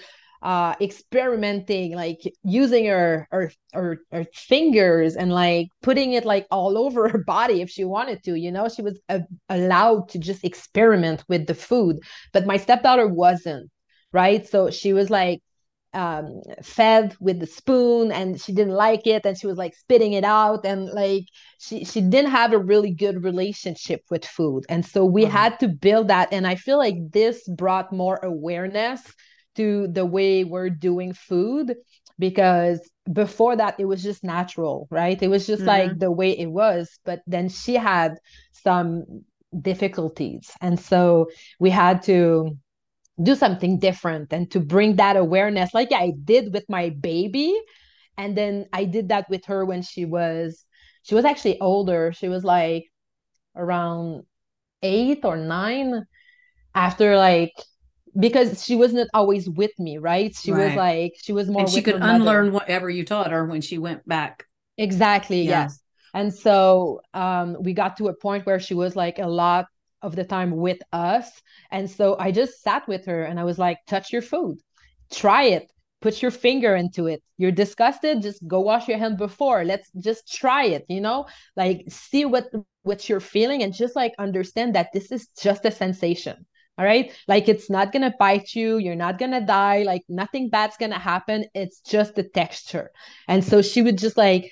uh 0.42 0.74
experimenting 0.80 1.94
like 1.94 2.20
using 2.42 2.86
her 2.86 3.28
her 3.30 3.52
her, 3.72 3.98
her 4.10 4.24
fingers 4.34 5.16
and 5.16 5.32
like 5.32 5.68
putting 5.82 6.12
it 6.14 6.24
like 6.24 6.46
all 6.50 6.76
over 6.84 7.08
her 7.08 7.22
body 7.24 7.60
if 7.62 7.70
she 7.70 7.84
wanted 7.84 8.22
to 8.24 8.34
you 8.38 8.50
know? 8.52 8.68
She 8.68 8.82
was 8.82 8.98
uh, 9.08 9.20
allowed 9.48 10.08
to 10.10 10.18
just 10.18 10.44
experiment 10.44 11.24
with 11.28 11.46
the 11.46 11.54
food 11.54 11.98
but 12.32 12.46
my 12.46 12.56
stepdaughter 12.56 13.06
wasn't 13.08 13.70
right? 14.12 14.46
So 14.46 14.70
she 14.70 14.92
was 14.92 15.08
like 15.10 15.40
um, 15.94 16.40
fed 16.62 17.14
with 17.20 17.38
the 17.38 17.46
spoon 17.46 18.10
and 18.12 18.40
she 18.40 18.52
didn't 18.52 18.72
like 18.74 19.06
it 19.06 19.26
and 19.26 19.38
she 19.38 19.46
was 19.46 19.58
like 19.58 19.74
spitting 19.74 20.14
it 20.14 20.24
out 20.24 20.64
and 20.64 20.86
like 20.88 21.24
she 21.58 21.84
she 21.84 22.00
didn't 22.00 22.30
have 22.30 22.52
a 22.54 22.58
really 22.58 22.90
good 22.94 23.22
relationship 23.22 24.00
with 24.10 24.24
food. 24.24 24.64
And 24.70 24.86
so 24.86 25.04
we 25.04 25.24
Right. 25.24 25.26
had 25.26 25.60
to 25.60 25.68
build 25.68 26.08
that 26.08 26.32
and 26.32 26.46
i 26.46 26.54
feel 26.54 26.78
like 26.78 26.96
this 27.12 27.46
brought 27.56 27.92
more 27.92 28.18
awareness 28.22 29.02
to 29.56 29.88
the 29.88 30.06
way 30.06 30.44
we're 30.44 30.70
doing 30.70 31.12
food 31.12 31.74
because 32.18 32.90
before 33.12 33.56
that 33.56 33.74
it 33.78 33.86
was 33.86 34.02
just 34.02 34.22
natural 34.24 34.86
right? 34.90 35.20
It 35.22 35.28
was 35.28 35.46
just 35.46 35.66
like 35.66 35.92
hmm 35.92 35.98
the 35.98 36.10
way 36.12 36.38
it 36.38 36.46
was 36.50 36.98
but 37.04 37.20
then 37.26 37.48
she 37.48 37.74
had 37.74 38.14
some 38.52 39.04
difficulties. 39.60 40.50
And 40.60 40.78
so 40.78 41.28
we 41.60 41.70
had 41.70 42.02
to 42.04 42.56
do 43.22 43.34
something 43.34 43.78
different 43.78 44.32
and 44.32 44.50
to 44.50 44.60
bring 44.60 44.96
that 44.96 45.16
awareness 45.16 45.74
like 45.74 45.92
I 45.92 46.12
did 46.24 46.52
with 46.52 46.64
my 46.68 46.90
baby. 46.90 47.58
And 48.18 48.36
then 48.36 48.66
I 48.72 48.84
did 48.84 49.08
that 49.08 49.28
with 49.30 49.44
her 49.46 49.64
when 49.64 49.82
she 49.82 50.04
was 50.04 50.64
she 51.02 51.14
was 51.14 51.24
actually 51.24 51.60
older. 51.60 52.12
She 52.12 52.28
was 52.28 52.44
like 52.44 52.84
around 53.56 54.24
8 54.82 55.24
or 55.24 55.36
9 55.36 56.04
after 56.74 57.16
like 57.16 57.52
because 58.18 58.64
she 58.64 58.76
was 58.76 58.92
not 58.92 59.08
always 59.14 59.48
with 59.48 59.72
me 59.78 59.98
right 59.98 60.34
she 60.36 60.52
was 60.52 60.74
like 60.74 61.12
she 61.22 61.32
was 61.32 61.48
more 61.48 61.62
And 61.62 61.70
she 61.70 61.82
could 61.82 61.94
her 61.94 62.00
mother 62.00 62.24
unlearn 62.24 62.52
whatever 62.52 62.90
you 62.90 63.04
taught 63.04 63.30
her 63.30 63.44
when 63.46 63.60
she 63.60 63.78
went 63.78 64.06
back. 64.06 64.46
Exactly, 64.78 65.42
Yeah. 65.42 65.50
yes. 65.64 65.80
And 66.14 66.32
so 66.34 67.00
um, 67.14 67.56
we 67.60 67.72
got 67.72 67.96
to 67.98 68.08
a 68.08 68.14
point 68.14 68.46
where 68.46 68.60
she 68.60 68.74
was 68.74 68.96
like 68.96 69.18
a 69.18 69.26
lot 69.26 69.66
of 70.02 70.14
the 70.16 70.24
time 70.24 70.56
with 70.56 70.78
us. 70.92 71.30
And 71.70 71.90
so 71.90 72.16
I 72.18 72.32
just 72.32 72.62
sat 72.62 72.86
with 72.88 73.06
her 73.06 73.24
and 73.24 73.38
I 73.40 73.44
was 73.44 73.58
like, 73.58 73.78
touch 73.86 74.12
your 74.12 74.22
food, 74.22 74.58
try 75.10 75.44
it, 75.44 75.70
put 76.00 76.20
your 76.20 76.30
finger 76.30 76.74
into 76.76 77.06
it. 77.06 77.22
You're 77.38 77.52
disgusted, 77.52 78.22
just 78.22 78.46
go 78.46 78.60
wash 78.60 78.88
your 78.88 78.98
hand 78.98 79.16
before. 79.16 79.64
Let's 79.64 79.90
just 79.98 80.30
try 80.30 80.64
it, 80.66 80.84
you 80.88 81.00
know? 81.00 81.26
Like 81.56 81.84
see 81.88 82.24
what 82.24 82.48
what 82.82 83.08
you're 83.08 83.20
feeling 83.20 83.62
and 83.62 83.72
just 83.72 83.94
like 83.96 84.12
understand 84.18 84.74
that 84.74 84.88
this 84.92 85.12
is 85.12 85.28
just 85.40 85.64
a 85.64 85.70
sensation. 85.70 86.44
All 86.82 86.88
right. 86.88 87.12
Like 87.28 87.48
it's 87.48 87.70
not 87.70 87.92
going 87.92 88.02
to 88.02 88.12
bite 88.18 88.56
you. 88.56 88.78
You're 88.78 88.96
not 88.96 89.16
going 89.16 89.30
to 89.30 89.40
die. 89.40 89.84
Like 89.84 90.02
nothing 90.08 90.48
bad's 90.50 90.76
going 90.76 90.90
to 90.90 90.98
happen. 90.98 91.44
It's 91.54 91.78
just 91.78 92.16
the 92.16 92.24
texture. 92.24 92.90
And 93.28 93.44
so 93.44 93.62
she 93.62 93.82
would 93.82 93.98
just 93.98 94.16
like 94.16 94.50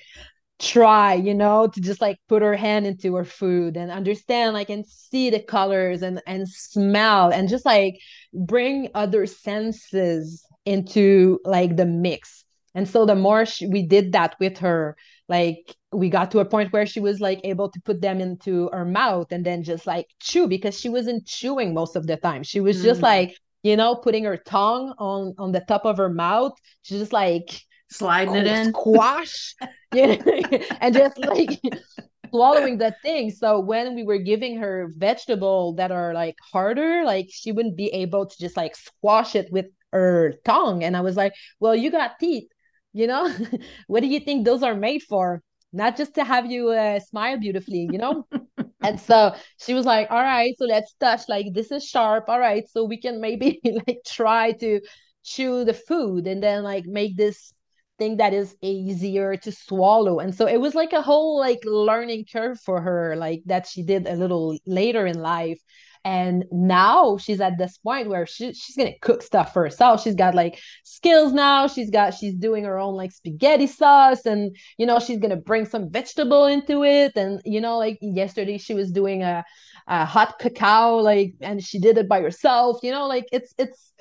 try, 0.59 1.13
you 1.15 1.33
know, 1.33 1.67
to 1.67 1.81
just 1.81 1.99
like 1.99 2.19
put 2.29 2.41
her 2.41 2.55
hand 2.55 2.87
into 2.87 3.15
her 3.15 3.25
food 3.25 3.75
and 3.75 3.91
understand, 3.91 4.53
like, 4.53 4.69
and 4.69 4.85
see 4.87 5.29
the 5.29 5.41
colors 5.41 6.03
and 6.03 6.21
and 6.25 6.47
smell 6.47 7.31
and 7.33 7.49
just 7.49 7.65
like 7.65 7.99
bring 8.33 8.87
other 8.95 9.25
senses 9.25 10.45
into 10.65 11.37
like 11.43 11.75
the 11.75 11.85
mix. 11.85 12.45
And 12.73 12.87
so 12.87 13.05
the 13.05 13.15
more 13.15 13.45
she, 13.45 13.67
we 13.67 13.85
did 13.85 14.13
that 14.13 14.37
with 14.39 14.59
her, 14.59 14.95
like 15.31 15.75
we 15.93 16.09
got 16.09 16.31
to 16.31 16.39
a 16.41 16.45
point 16.45 16.73
where 16.73 16.85
she 16.87 17.01
was 17.01 17.21
like 17.21 17.41
able 17.45 17.71
to 17.71 17.81
put 17.81 18.01
them 18.01 18.21
into 18.21 18.69
her 18.73 18.85
mouth 18.85 19.31
and 19.31 19.45
then 19.45 19.63
just 19.63 19.87
like 19.87 20.07
chew 20.21 20.47
because 20.49 20.79
she 20.79 20.89
wasn't 20.89 21.25
chewing 21.27 21.73
most 21.73 21.95
of 21.97 22.07
the 22.07 22.17
time. 22.17 22.43
She 22.43 22.61
was 22.61 22.81
just 22.81 23.01
Mm. 23.01 23.03
like, 23.03 23.37
you 23.63 23.77
know, 23.77 23.95
putting 23.95 24.25
her 24.25 24.37
tongue 24.37 24.93
on 24.99 25.35
on 25.39 25.53
the 25.53 25.61
top 25.61 25.85
of 25.85 25.97
her 25.97 26.09
mouth, 26.09 26.53
She 26.83 26.99
just 26.99 27.13
like 27.13 27.49
Sliding 27.89 28.35
it 28.35 28.47
in. 28.47 28.75
squash 28.75 29.55
yeah 29.91 30.15
and 30.81 30.95
just 30.95 31.17
like 31.17 31.59
swallowing 32.31 32.77
that 32.77 33.01
thing 33.01 33.29
so 33.31 33.59
when 33.59 33.95
we 33.95 34.03
were 34.03 34.17
giving 34.17 34.57
her 34.57 34.89
vegetable 34.97 35.73
that 35.73 35.91
are 35.91 36.13
like 36.13 36.35
harder 36.53 37.03
like 37.05 37.27
she 37.31 37.51
wouldn't 37.51 37.75
be 37.77 37.87
able 37.89 38.25
to 38.25 38.35
just 38.39 38.55
like 38.55 38.75
squash 38.75 39.35
it 39.35 39.51
with 39.51 39.65
her 39.91 40.35
tongue 40.45 40.83
and 40.83 40.95
i 40.95 41.01
was 41.01 41.17
like 41.17 41.33
well 41.59 41.75
you 41.75 41.91
got 41.91 42.19
teeth 42.19 42.47
you 42.93 43.07
know 43.07 43.29
what 43.87 44.01
do 44.01 44.07
you 44.07 44.19
think 44.19 44.45
those 44.45 44.63
are 44.63 44.75
made 44.75 45.01
for 45.03 45.41
not 45.73 45.95
just 45.95 46.15
to 46.15 46.23
have 46.23 46.51
you 46.51 46.69
uh, 46.69 46.99
smile 46.99 47.39
beautifully 47.39 47.87
you 47.91 47.97
know 47.97 48.25
and 48.81 48.99
so 48.99 49.35
she 49.57 49.73
was 49.73 49.85
like, 49.85 50.09
all 50.09 50.21
right, 50.21 50.55
so 50.57 50.65
let's 50.65 50.93
touch. 50.99 51.21
Like, 51.29 51.47
this 51.53 51.71
is 51.71 51.85
sharp. 51.87 52.25
All 52.27 52.39
right, 52.39 52.67
so 52.69 52.83
we 52.83 52.99
can 52.99 53.21
maybe 53.21 53.59
like 53.87 53.99
try 54.05 54.53
to 54.53 54.81
chew 55.23 55.63
the 55.63 55.73
food 55.73 56.25
and 56.27 56.41
then 56.41 56.63
like 56.63 56.85
make 56.85 57.15
this 57.15 57.53
thing 57.99 58.17
that 58.17 58.33
is 58.33 58.55
easier 58.61 59.37
to 59.37 59.51
swallow. 59.51 60.19
And 60.19 60.33
so 60.33 60.47
it 60.47 60.57
was 60.57 60.73
like 60.73 60.93
a 60.93 61.01
whole 61.01 61.39
like 61.39 61.59
learning 61.63 62.25
curve 62.31 62.59
for 62.59 62.81
her, 62.81 63.15
like 63.15 63.43
that 63.45 63.67
she 63.67 63.83
did 63.83 64.07
a 64.07 64.15
little 64.15 64.57
later 64.65 65.05
in 65.05 65.19
life. 65.19 65.59
And 66.03 66.45
now 66.51 67.17
she's 67.17 67.39
at 67.39 67.57
this 67.57 67.77
point 67.77 68.09
where 68.09 68.25
she, 68.25 68.53
she's 68.53 68.75
gonna 68.75 68.97
cook 69.01 69.21
stuff 69.21 69.53
for 69.53 69.63
herself 69.63 70.01
she's 70.01 70.15
got 70.15 70.33
like 70.33 70.59
skills 70.83 71.31
now 71.31 71.67
she's 71.67 71.89
got 71.89 72.13
she's 72.13 72.33
doing 72.33 72.63
her 72.63 72.79
own 72.79 72.95
like 72.95 73.11
spaghetti 73.11 73.67
sauce 73.67 74.25
and 74.25 74.55
you 74.77 74.85
know 74.85 74.99
she's 74.99 75.19
gonna 75.19 75.35
bring 75.35 75.65
some 75.65 75.89
vegetable 75.91 76.45
into 76.45 76.83
it 76.83 77.11
and 77.15 77.41
you 77.45 77.61
know 77.61 77.77
like 77.77 77.97
yesterday 78.01 78.57
she 78.57 78.73
was 78.73 78.91
doing 78.91 79.23
a, 79.23 79.43
a 79.87 80.05
hot 80.05 80.39
cacao 80.39 80.95
like 80.97 81.33
and 81.41 81.63
she 81.63 81.79
did 81.79 81.97
it 81.97 82.07
by 82.09 82.21
herself 82.21 82.79
you 82.81 82.91
know 82.91 83.07
like 83.07 83.27
it's 83.31 83.53
it's 83.57 83.93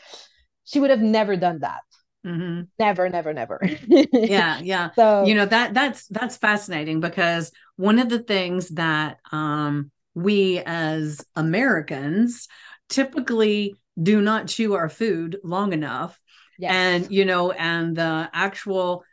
she 0.64 0.80
would 0.80 0.90
have 0.90 1.00
never 1.00 1.36
done 1.36 1.58
that 1.60 1.80
Mm-hmm. 2.26 2.62
Never, 2.78 3.08
never, 3.08 3.32
never. 3.32 3.60
yeah, 3.86 4.60
yeah. 4.62 4.90
So 4.94 5.24
you 5.24 5.34
know 5.34 5.46
that 5.46 5.72
that's 5.72 6.06
that's 6.08 6.36
fascinating 6.36 7.00
because 7.00 7.50
one 7.76 7.98
of 7.98 8.10
the 8.10 8.18
things 8.18 8.68
that 8.70 9.18
um, 9.32 9.90
we 10.14 10.60
as 10.64 11.24
Americans 11.36 12.48
typically 12.88 13.74
do 14.00 14.20
not 14.20 14.48
chew 14.48 14.74
our 14.74 14.88
food 14.88 15.38
long 15.44 15.72
enough, 15.72 16.18
yes. 16.58 16.72
and 16.72 17.10
you 17.10 17.24
know, 17.24 17.50
and 17.52 17.96
the 17.96 18.30
actual 18.32 19.04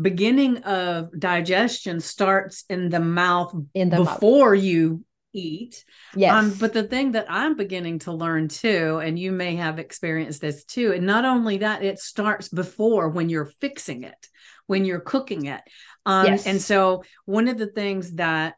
beginning 0.00 0.58
of 0.58 1.18
digestion 1.18 2.00
starts 2.00 2.64
in 2.68 2.88
the 2.90 3.00
mouth 3.00 3.54
in 3.74 3.88
the 3.88 3.96
before 3.96 4.54
mouth. 4.54 4.64
you 4.64 5.04
eat. 5.32 5.84
Yes. 6.14 6.34
Um, 6.34 6.54
but 6.60 6.72
the 6.72 6.82
thing 6.82 7.12
that 7.12 7.26
I'm 7.28 7.56
beginning 7.56 8.00
to 8.00 8.12
learn 8.12 8.48
too, 8.48 9.00
and 9.02 9.18
you 9.18 9.32
may 9.32 9.56
have 9.56 9.78
experienced 9.78 10.40
this 10.40 10.64
too, 10.64 10.92
and 10.92 11.06
not 11.06 11.24
only 11.24 11.58
that, 11.58 11.82
it 11.82 11.98
starts 11.98 12.48
before 12.48 13.08
when 13.08 13.28
you're 13.28 13.46
fixing 13.46 14.04
it, 14.04 14.28
when 14.66 14.84
you're 14.84 15.00
cooking 15.00 15.46
it. 15.46 15.62
Um, 16.04 16.26
yes. 16.26 16.46
And 16.46 16.60
so 16.60 17.04
one 17.24 17.48
of 17.48 17.58
the 17.58 17.68
things 17.68 18.14
that 18.14 18.54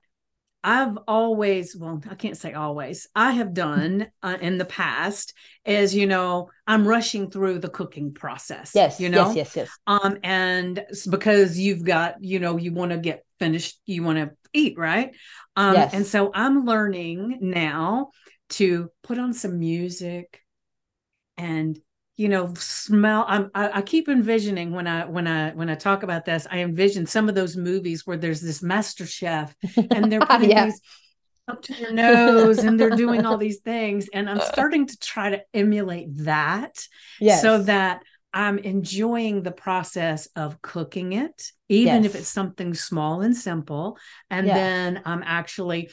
I've 0.66 0.96
always, 1.06 1.76
well, 1.76 2.00
I 2.10 2.14
can't 2.14 2.38
say 2.38 2.54
always, 2.54 3.06
I 3.14 3.32
have 3.32 3.52
done 3.52 4.08
uh, 4.22 4.38
in 4.40 4.56
the 4.56 4.64
past 4.64 5.34
is, 5.66 5.94
you 5.94 6.06
know, 6.06 6.48
I'm 6.66 6.88
rushing 6.88 7.30
through 7.30 7.58
the 7.58 7.68
cooking 7.68 8.14
process. 8.14 8.72
Yes. 8.74 8.98
You 8.98 9.10
know, 9.10 9.26
yes, 9.26 9.36
yes, 9.36 9.56
yes. 9.56 9.70
Um, 9.86 10.16
and 10.22 10.82
because 11.10 11.58
you've 11.58 11.84
got, 11.84 12.14
you 12.24 12.40
know, 12.40 12.56
you 12.56 12.72
want 12.72 12.92
to 12.92 12.98
get 12.98 13.26
finished, 13.38 13.78
you 13.84 14.02
want 14.02 14.18
to 14.18 14.30
eat, 14.54 14.78
right? 14.78 15.14
Um, 15.54 15.74
yes. 15.74 15.92
And 15.92 16.06
so 16.06 16.30
I'm 16.34 16.64
learning 16.64 17.40
now 17.42 18.08
to 18.50 18.90
put 19.02 19.18
on 19.18 19.34
some 19.34 19.58
music 19.58 20.40
and 21.36 21.78
you 22.16 22.28
know 22.28 22.52
smell 22.54 23.24
I'm, 23.26 23.50
I, 23.54 23.78
I 23.78 23.82
keep 23.82 24.08
envisioning 24.08 24.72
when 24.72 24.86
i 24.86 25.04
when 25.04 25.26
i 25.26 25.50
when 25.50 25.68
i 25.68 25.74
talk 25.74 26.02
about 26.02 26.24
this 26.24 26.46
i 26.50 26.58
envision 26.58 27.06
some 27.06 27.28
of 27.28 27.34
those 27.34 27.56
movies 27.56 28.06
where 28.06 28.16
there's 28.16 28.40
this 28.40 28.62
master 28.62 29.06
chef 29.06 29.54
and 29.90 30.10
they're 30.10 30.20
putting 30.26 30.50
yeah. 30.50 30.66
these 30.66 30.80
up 31.48 31.60
to 31.62 31.74
your 31.74 31.92
nose 31.92 32.58
and 32.58 32.78
they're 32.78 32.90
doing 32.90 33.26
all 33.26 33.36
these 33.36 33.60
things 33.60 34.08
and 34.14 34.30
i'm 34.30 34.40
starting 34.40 34.86
to 34.86 34.96
try 34.98 35.30
to 35.30 35.42
emulate 35.52 36.08
that 36.16 36.86
yes. 37.20 37.42
so 37.42 37.62
that 37.62 38.02
I'm 38.36 38.58
enjoying 38.58 39.44
the 39.44 39.52
process 39.52 40.26
of 40.34 40.60
cooking 40.60 41.12
it, 41.12 41.52
even 41.68 42.02
yes. 42.02 42.06
if 42.06 42.20
it's 42.20 42.28
something 42.28 42.74
small 42.74 43.20
and 43.20 43.36
simple. 43.36 43.96
And 44.28 44.48
yeah. 44.48 44.54
then 44.54 45.02
I'm 45.04 45.22
actually 45.24 45.90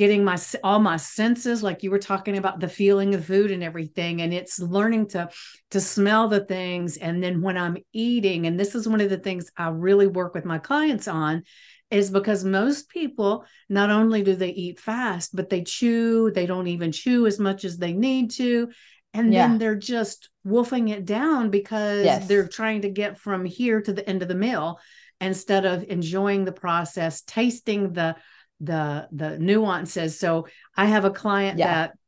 getting 0.00 0.24
my 0.24 0.38
all 0.64 0.78
my 0.78 0.96
senses 0.96 1.62
like 1.62 1.82
you 1.82 1.90
were 1.90 1.98
talking 1.98 2.38
about 2.38 2.58
the 2.58 2.66
feeling 2.66 3.14
of 3.14 3.22
food 3.22 3.50
and 3.50 3.62
everything 3.62 4.22
and 4.22 4.32
it's 4.32 4.58
learning 4.58 5.06
to 5.06 5.28
to 5.70 5.78
smell 5.78 6.26
the 6.26 6.42
things 6.42 6.96
and 6.96 7.22
then 7.22 7.42
when 7.42 7.58
i'm 7.58 7.76
eating 7.92 8.46
and 8.46 8.58
this 8.58 8.74
is 8.74 8.88
one 8.88 9.02
of 9.02 9.10
the 9.10 9.18
things 9.18 9.50
i 9.58 9.68
really 9.68 10.06
work 10.06 10.32
with 10.32 10.46
my 10.46 10.56
clients 10.56 11.06
on 11.06 11.42
is 11.90 12.10
because 12.10 12.44
most 12.44 12.88
people 12.88 13.44
not 13.68 13.90
only 13.90 14.22
do 14.22 14.34
they 14.34 14.48
eat 14.48 14.80
fast 14.80 15.36
but 15.36 15.50
they 15.50 15.62
chew 15.62 16.30
they 16.30 16.46
don't 16.46 16.68
even 16.68 16.90
chew 16.90 17.26
as 17.26 17.38
much 17.38 17.66
as 17.66 17.76
they 17.76 17.92
need 17.92 18.30
to 18.30 18.70
and 19.12 19.34
yeah. 19.34 19.48
then 19.48 19.58
they're 19.58 19.74
just 19.74 20.30
wolfing 20.44 20.88
it 20.88 21.04
down 21.04 21.50
because 21.50 22.06
yes. 22.06 22.26
they're 22.26 22.48
trying 22.48 22.80
to 22.80 22.88
get 22.88 23.18
from 23.18 23.44
here 23.44 23.82
to 23.82 23.92
the 23.92 24.08
end 24.08 24.22
of 24.22 24.28
the 24.28 24.34
meal 24.34 24.78
instead 25.20 25.66
of 25.66 25.84
enjoying 25.90 26.46
the 26.46 26.52
process 26.52 27.20
tasting 27.20 27.92
the 27.92 28.16
the 28.60 29.08
the 29.12 29.38
nuances 29.38 30.18
so 30.18 30.46
i 30.76 30.86
have 30.86 31.04
a 31.04 31.10
client 31.10 31.58
yeah. 31.58 31.66
that 31.66 31.98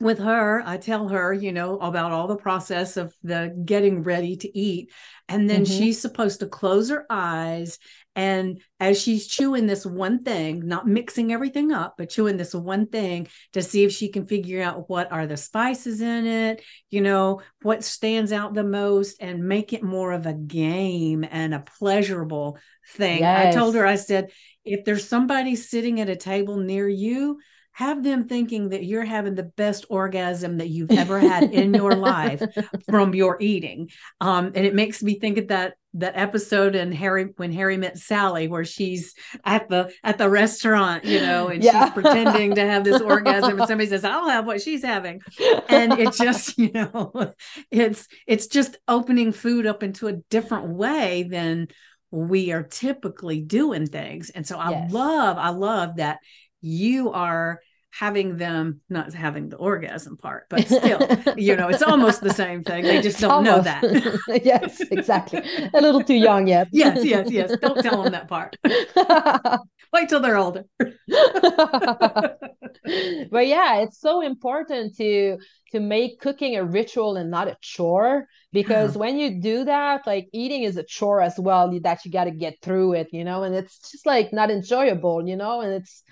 with 0.00 0.18
her 0.18 0.62
i 0.66 0.76
tell 0.76 1.08
her 1.08 1.32
you 1.32 1.52
know 1.52 1.78
about 1.78 2.12
all 2.12 2.26
the 2.26 2.36
process 2.36 2.96
of 2.96 3.14
the 3.22 3.54
getting 3.64 4.02
ready 4.02 4.36
to 4.36 4.58
eat 4.58 4.90
and 5.28 5.48
then 5.48 5.64
mm-hmm. 5.64 5.78
she's 5.78 6.00
supposed 6.00 6.40
to 6.40 6.46
close 6.46 6.90
her 6.90 7.06
eyes 7.10 7.78
and 8.14 8.60
as 8.78 9.00
she's 9.00 9.26
chewing 9.26 9.66
this 9.66 9.86
one 9.86 10.22
thing, 10.22 10.66
not 10.66 10.86
mixing 10.86 11.32
everything 11.32 11.72
up, 11.72 11.94
but 11.96 12.10
chewing 12.10 12.36
this 12.36 12.54
one 12.54 12.86
thing 12.86 13.28
to 13.52 13.62
see 13.62 13.84
if 13.84 13.92
she 13.92 14.08
can 14.08 14.26
figure 14.26 14.62
out 14.62 14.90
what 14.90 15.10
are 15.10 15.26
the 15.26 15.36
spices 15.36 16.00
in 16.00 16.26
it, 16.26 16.62
you 16.90 17.00
know, 17.00 17.40
what 17.62 17.84
stands 17.84 18.32
out 18.32 18.54
the 18.54 18.64
most 18.64 19.16
and 19.20 19.44
make 19.44 19.72
it 19.72 19.82
more 19.82 20.12
of 20.12 20.26
a 20.26 20.34
game 20.34 21.24
and 21.30 21.54
a 21.54 21.64
pleasurable 21.78 22.58
thing. 22.90 23.20
Yes. 23.20 23.54
I 23.54 23.58
told 23.58 23.74
her, 23.76 23.86
I 23.86 23.96
said, 23.96 24.30
if 24.64 24.84
there's 24.84 25.08
somebody 25.08 25.56
sitting 25.56 26.00
at 26.00 26.10
a 26.10 26.16
table 26.16 26.58
near 26.58 26.88
you, 26.88 27.38
have 27.72 28.02
them 28.02 28.28
thinking 28.28 28.68
that 28.70 28.84
you're 28.84 29.04
having 29.04 29.34
the 29.34 29.42
best 29.42 29.86
orgasm 29.88 30.58
that 30.58 30.68
you've 30.68 30.90
ever 30.90 31.18
had 31.20 31.44
in 31.44 31.74
your 31.74 31.94
life 31.94 32.42
from 32.88 33.14
your 33.14 33.36
eating. 33.40 33.90
Um, 34.20 34.46
and 34.54 34.66
it 34.66 34.74
makes 34.74 35.02
me 35.02 35.18
think 35.18 35.38
of 35.38 35.48
that 35.48 35.74
that 35.94 36.16
episode 36.16 36.74
in 36.74 36.90
Harry 36.90 37.28
when 37.36 37.52
Harry 37.52 37.76
met 37.76 37.98
Sally, 37.98 38.48
where 38.48 38.64
she's 38.64 39.14
at 39.44 39.68
the 39.68 39.92
at 40.02 40.16
the 40.16 40.28
restaurant, 40.28 41.04
you 41.04 41.20
know, 41.20 41.48
and 41.48 41.62
yeah. 41.62 41.84
she's 41.84 41.92
pretending 41.92 42.54
to 42.54 42.66
have 42.66 42.82
this 42.84 43.02
orgasm, 43.02 43.58
and 43.58 43.68
somebody 43.68 43.88
says, 43.88 44.04
"I'll 44.04 44.28
have 44.28 44.46
what 44.46 44.62
she's 44.62 44.82
having," 44.82 45.20
and 45.68 45.92
it 45.98 46.12
just, 46.16 46.56
you 46.58 46.70
know, 46.72 47.34
it's 47.70 48.08
it's 48.26 48.46
just 48.46 48.78
opening 48.88 49.32
food 49.32 49.66
up 49.66 49.82
into 49.82 50.08
a 50.08 50.14
different 50.14 50.68
way 50.68 51.24
than 51.24 51.68
we 52.10 52.52
are 52.52 52.62
typically 52.62 53.40
doing 53.40 53.86
things. 53.86 54.30
And 54.30 54.46
so 54.46 54.58
I 54.58 54.70
yes. 54.70 54.92
love, 54.92 55.38
I 55.38 55.48
love 55.48 55.96
that 55.96 56.18
you 56.62 57.12
are 57.12 57.60
having 57.92 58.38
them 58.38 58.80
not 58.88 59.12
having 59.12 59.50
the 59.50 59.56
orgasm 59.56 60.16
part 60.16 60.46
but 60.48 60.66
still 60.66 60.98
you 61.36 61.54
know 61.54 61.68
it's 61.68 61.82
almost 61.82 62.22
the 62.22 62.32
same 62.32 62.64
thing. 62.64 62.84
They 62.84 63.02
just 63.02 63.20
don't 63.20 63.44
know 63.44 63.60
that. 63.60 63.82
Yes 64.44 64.80
exactly. 64.90 65.42
A 65.74 65.80
little 65.80 66.02
too 66.02 66.14
young 66.14 66.46
yet. 66.46 66.68
Yes 66.72 67.04
yes 67.04 67.30
yes. 67.30 67.52
Don't 67.60 67.82
tell 67.82 68.02
them 68.02 68.12
that 68.12 68.28
part. 68.28 68.56
Wait 69.92 70.08
till 70.08 70.20
they're 70.20 70.38
older. 70.38 70.64
But 73.30 73.46
yeah 73.46 73.80
it's 73.82 74.00
so 74.00 74.22
important 74.22 74.96
to 74.96 75.36
to 75.72 75.80
make 75.80 76.20
cooking 76.20 76.56
a 76.56 76.64
ritual 76.64 77.16
and 77.16 77.30
not 77.30 77.48
a 77.48 77.56
chore 77.60 78.26
because 78.52 78.90
uh-huh. 78.90 79.00
when 79.00 79.18
you 79.18 79.40
do 79.40 79.64
that 79.64 80.06
like 80.06 80.28
eating 80.32 80.62
is 80.62 80.76
a 80.76 80.82
chore 80.82 81.20
as 81.20 81.34
well 81.38 81.78
that 81.80 82.04
you 82.04 82.10
got 82.10 82.24
to 82.24 82.30
get 82.30 82.54
through 82.62 82.92
it 82.94 83.08
you 83.12 83.24
know 83.24 83.42
and 83.42 83.54
it's 83.54 83.90
just 83.90 84.06
like 84.06 84.32
not 84.32 84.50
enjoyable 84.50 85.26
you 85.26 85.36
know 85.36 85.60
and 85.60 85.72
it's 85.72 86.02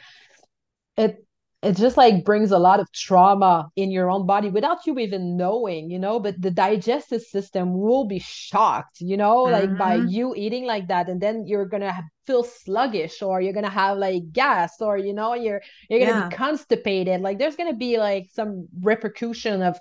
it 1.00 1.24
it 1.62 1.76
just 1.76 1.98
like 1.98 2.24
brings 2.24 2.50
a 2.50 2.58
lot 2.58 2.80
of 2.80 2.90
trauma 2.92 3.68
in 3.76 3.90
your 3.90 4.10
own 4.10 4.26
body 4.26 4.48
without 4.48 4.86
you 4.86 4.98
even 4.98 5.36
knowing 5.36 5.90
you 5.90 5.98
know 5.98 6.18
but 6.18 6.40
the 6.40 6.50
digestive 6.50 7.22
system 7.22 7.78
will 7.78 8.06
be 8.06 8.18
shocked 8.18 9.00
you 9.00 9.16
know 9.16 9.44
mm-hmm. 9.44 9.52
like 9.52 9.78
by 9.78 9.96
mm-hmm. 9.96 10.08
you 10.08 10.34
eating 10.36 10.64
like 10.64 10.88
that 10.88 11.08
and 11.08 11.20
then 11.20 11.46
you're 11.46 11.66
gonna 11.66 11.94
feel 12.26 12.42
sluggish 12.42 13.22
or 13.22 13.40
you're 13.40 13.52
gonna 13.52 13.68
have 13.68 13.98
like 13.98 14.32
gas 14.32 14.80
or 14.80 14.96
you 14.96 15.12
know 15.12 15.34
you're 15.34 15.60
you're 15.88 16.00
gonna 16.00 16.20
yeah. 16.20 16.28
be 16.28 16.34
constipated 16.34 17.20
like 17.20 17.38
there's 17.38 17.56
gonna 17.56 17.74
be 17.76 17.98
like 17.98 18.28
some 18.32 18.66
repercussion 18.80 19.62
of 19.62 19.78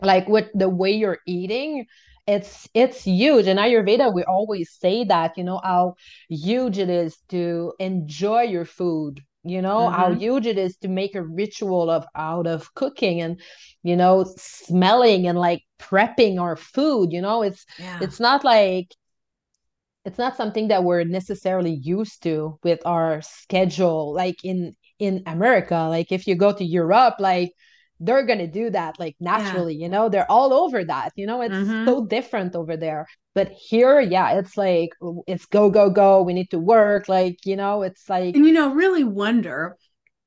like 0.00 0.28
with 0.28 0.46
the 0.54 0.68
way 0.68 0.92
you're 0.92 1.18
eating 1.26 1.84
it's 2.26 2.68
it's 2.74 3.04
huge 3.04 3.46
in 3.46 3.56
ayurveda 3.56 4.14
we 4.14 4.22
always 4.24 4.70
say 4.70 5.02
that 5.04 5.36
you 5.36 5.42
know 5.44 5.60
how 5.64 5.94
huge 6.28 6.78
it 6.78 6.90
is 6.90 7.16
to 7.28 7.72
enjoy 7.80 8.42
your 8.42 8.64
food 8.66 9.22
you 9.44 9.62
know 9.62 9.80
mm-hmm. 9.80 9.94
how 9.94 10.12
huge 10.12 10.46
it 10.46 10.58
is 10.58 10.76
to 10.76 10.88
make 10.88 11.14
a 11.14 11.22
ritual 11.22 11.90
of 11.90 12.04
out 12.14 12.46
of 12.46 12.72
cooking 12.74 13.20
and 13.20 13.40
you 13.82 13.96
know 13.96 14.24
smelling 14.36 15.26
and 15.26 15.38
like 15.38 15.62
prepping 15.78 16.40
our 16.40 16.56
food 16.56 17.12
you 17.12 17.20
know 17.20 17.42
it's 17.42 17.64
yeah. 17.78 17.98
it's 18.02 18.18
not 18.18 18.44
like 18.44 18.94
it's 20.04 20.18
not 20.18 20.36
something 20.36 20.68
that 20.68 20.84
we're 20.84 21.04
necessarily 21.04 21.74
used 21.74 22.22
to 22.22 22.58
with 22.62 22.80
our 22.84 23.20
schedule 23.22 24.12
like 24.12 24.44
in 24.44 24.74
in 24.98 25.22
america 25.26 25.86
like 25.88 26.10
if 26.10 26.26
you 26.26 26.34
go 26.34 26.52
to 26.52 26.64
europe 26.64 27.14
like 27.20 27.52
they're 28.00 28.24
going 28.24 28.38
to 28.38 28.46
do 28.46 28.70
that 28.70 28.98
like 28.98 29.16
naturally 29.20 29.74
yeah. 29.74 29.84
you 29.84 29.88
know 29.88 30.08
they're 30.08 30.30
all 30.30 30.52
over 30.52 30.84
that 30.84 31.12
you 31.16 31.26
know 31.26 31.40
it's 31.40 31.54
mm-hmm. 31.54 31.84
so 31.84 32.06
different 32.06 32.54
over 32.54 32.76
there 32.76 33.06
but 33.34 33.48
here 33.50 34.00
yeah 34.00 34.38
it's 34.38 34.56
like 34.56 34.90
it's 35.26 35.46
go 35.46 35.70
go 35.70 35.90
go 35.90 36.22
we 36.22 36.32
need 36.32 36.50
to 36.50 36.58
work 36.58 37.08
like 37.08 37.38
you 37.44 37.56
know 37.56 37.82
it's 37.82 38.08
like 38.08 38.34
and 38.34 38.46
you 38.46 38.52
know 38.52 38.72
really 38.72 39.04
wonder 39.04 39.76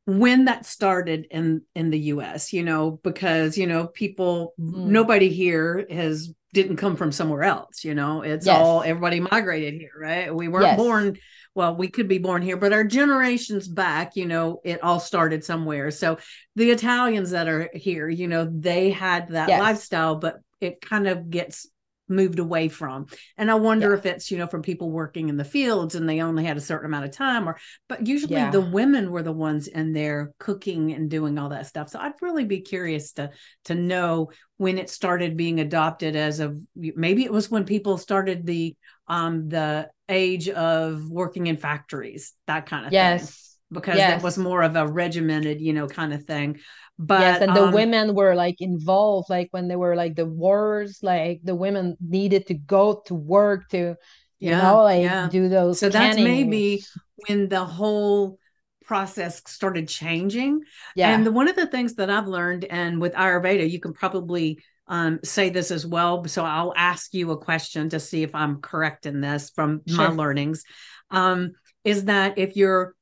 when 0.06 0.46
that 0.46 0.66
started 0.66 1.28
in 1.30 1.62
in 1.76 1.90
the 1.90 2.00
US 2.00 2.52
you 2.52 2.64
know 2.64 3.00
because 3.04 3.58
you 3.58 3.68
know 3.68 3.88
people 3.88 4.54
mm. 4.60 4.74
nobody 4.88 5.30
here 5.30 5.86
has 5.90 6.34
didn't 6.54 6.78
come 6.78 6.96
from 6.98 7.12
somewhere 7.12 7.44
else 7.44 7.84
you 7.86 7.96
know 7.96 8.22
it's 8.22 8.46
yes. 8.46 8.58
all 8.58 8.84
everybody 8.84 9.20
migrated 9.20 9.76
here 9.76 9.92
right 9.98 10.36
we 10.36 10.48
weren't 10.48 10.66
yes. 10.66 10.78
born 10.78 11.18
well 11.56 11.76
we 11.76 11.88
could 11.88 12.08
be 12.08 12.18
born 12.18 12.42
here 12.42 12.58
but 12.58 12.74
our 12.74 12.84
generations 12.84 13.68
back 13.68 14.16
you 14.16 14.26
know 14.26 14.60
it 14.64 14.84
all 14.84 15.00
started 15.00 15.44
somewhere 15.44 15.92
so 15.92 16.18
the 16.56 16.72
italians 16.72 17.32
that 17.32 17.48
are 17.48 17.70
here 17.74 18.10
you 18.10 18.28
know 18.28 18.50
they 18.52 18.90
had 18.90 19.30
that 19.30 19.50
yes. 19.50 19.60
lifestyle 19.60 20.16
but 20.16 20.40
it 20.60 20.80
kind 20.82 21.08
of 21.08 21.30
gets 21.30 21.68
moved 22.12 22.38
away 22.38 22.68
from. 22.68 23.08
And 23.38 23.50
I 23.50 23.56
wonder 23.56 23.92
yeah. 23.92 23.98
if 23.98 24.06
it's, 24.06 24.30
you 24.30 24.38
know, 24.38 24.46
from 24.46 24.62
people 24.62 24.92
working 24.92 25.30
in 25.30 25.38
the 25.38 25.44
fields 25.44 25.96
and 25.96 26.08
they 26.08 26.22
only 26.22 26.44
had 26.44 26.58
a 26.58 26.62
certain 26.62 26.86
amount 26.86 27.06
of 27.06 27.12
time 27.12 27.48
or 27.48 27.58
but 27.88 28.06
usually 28.06 28.36
yeah. 28.36 28.52
the 28.52 28.62
women 28.62 29.10
were 29.10 29.24
the 29.24 29.32
ones 29.32 29.68
in 29.68 29.94
there 29.94 30.34
cooking 30.38 30.92
and 30.92 31.10
doing 31.10 31.40
all 31.40 31.50
that 31.50 31.66
stuff. 31.66 31.90
So 31.90 32.00
I'd 32.00 32.14
really 32.22 32.46
be 32.46 32.62
curious 32.62 33.14
to 33.14 33.32
to 33.66 33.76
know 33.76 34.32
when 34.58 34.78
it 34.78 34.90
started 34.90 35.38
being 35.38 35.60
adopted 35.60 36.16
as 36.16 36.40
of 36.40 36.62
maybe 36.76 37.24
it 37.24 37.32
was 37.32 37.50
when 37.50 37.64
people 37.64 37.98
started 37.98 38.46
the 38.46 38.76
um 39.12 39.50
the 39.50 39.90
age 40.10 40.50
of 40.50 41.10
working 41.10 41.48
in 41.48 41.58
factories, 41.58 42.34
that 42.48 42.66
kind 42.66 42.86
of 42.88 42.94
yes. 42.94 43.26
thing 43.26 43.36
because 43.72 43.98
yes. 43.98 44.12
that 44.12 44.24
was 44.24 44.38
more 44.38 44.64
of 44.64 44.76
a 44.76 44.88
regimented, 44.88 45.62
you 45.62 45.74
know, 45.74 45.88
kind 45.88 46.14
of 46.14 46.24
thing. 46.24 46.60
But 46.98 47.22
yes, 47.22 47.42
and 47.42 47.56
the 47.56 47.64
um, 47.64 47.74
women 47.74 48.16
were 48.16 48.36
like 48.36 48.62
involved, 48.62 49.30
like 49.30 49.50
when 49.52 49.68
they 49.68 49.76
were 49.76 49.96
like 49.96 50.16
the 50.16 50.26
wars, 50.26 51.00
like 51.02 51.42
the 51.44 51.56
women 51.56 51.98
needed 52.00 52.48
to 52.48 52.54
go 52.54 53.02
to 53.06 53.16
work 53.16 53.70
to, 53.70 53.96
you 54.40 54.52
yeah, 54.52 54.62
know, 54.62 54.84
like 54.84 55.04
yeah. 55.04 55.28
do 55.30 55.50
those. 55.50 55.80
So 55.80 55.90
that's 55.90 56.18
maybe 56.18 56.84
when 57.28 57.50
the 57.50 57.64
whole 57.64 58.38
process 58.86 59.42
started 59.48 59.88
changing. 59.88 60.62
Yeah. 60.96 61.14
And 61.14 61.26
the, 61.26 61.32
one 61.32 61.48
of 61.48 61.56
the 61.56 61.68
things 61.68 61.96
that 61.96 62.10
I've 62.10 62.28
learned, 62.28 62.66
and 62.66 63.00
with 63.02 63.14
Ayurveda, 63.14 63.70
you 63.70 63.80
can 63.80 63.94
probably 63.94 64.60
um, 64.92 65.20
say 65.24 65.50
this 65.50 65.72
as 65.72 65.86
well. 65.86 66.26
So 66.26 66.44
I'll 66.44 66.74
ask 66.76 67.14
you 67.14 67.32
a 67.32 67.38
question 67.38 67.90
to 67.90 68.00
see 68.00 68.24
if 68.24 68.36
I'm 68.36 68.60
correct 68.60 69.06
in 69.06 69.22
this 69.22 69.50
from 69.50 69.82
sure. 69.88 69.98
my 69.98 70.08
learnings. 70.10 70.66
Um, 71.10 71.54
is 71.86 72.06
that 72.06 72.38
if 72.38 72.58
you're 72.58 72.94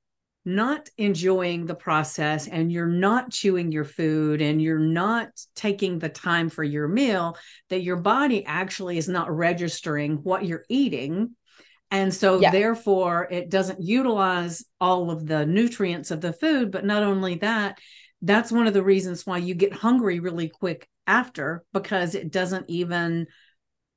not 0.45 0.87
enjoying 0.97 1.65
the 1.65 1.75
process 1.75 2.47
and 2.47 2.71
you're 2.71 2.85
not 2.85 3.31
chewing 3.31 3.71
your 3.71 3.83
food 3.83 4.39
and 4.41 4.61
you're 4.61 4.77
not 4.77 5.29
taking 5.55 5.97
the 5.97 6.09
time 6.09 6.49
for 6.49 6.63
your 6.63 6.87
meal, 6.87 7.35
that 7.69 7.81
your 7.81 7.97
body 7.97 8.45
actually 8.45 8.99
is 8.99 9.09
not 9.09 9.35
registering 9.35 10.17
what 10.17 10.45
you're 10.45 10.65
eating. 10.69 11.35
And 11.89 12.13
so, 12.13 12.39
yeah. 12.39 12.51
therefore, 12.51 13.27
it 13.31 13.49
doesn't 13.49 13.81
utilize 13.81 14.63
all 14.79 15.09
of 15.09 15.25
the 15.25 15.43
nutrients 15.47 16.11
of 16.11 16.21
the 16.21 16.33
food. 16.33 16.69
But 16.69 16.85
not 16.85 17.01
only 17.01 17.35
that, 17.35 17.79
that's 18.21 18.51
one 18.51 18.67
of 18.67 18.75
the 18.75 18.83
reasons 18.83 19.25
why 19.25 19.39
you 19.39 19.55
get 19.55 19.73
hungry 19.73 20.19
really 20.19 20.49
quick 20.49 20.87
after 21.09 21.63
because 21.73 22.15
it 22.15 22.31
doesn't 22.31 22.69
even, 22.69 23.27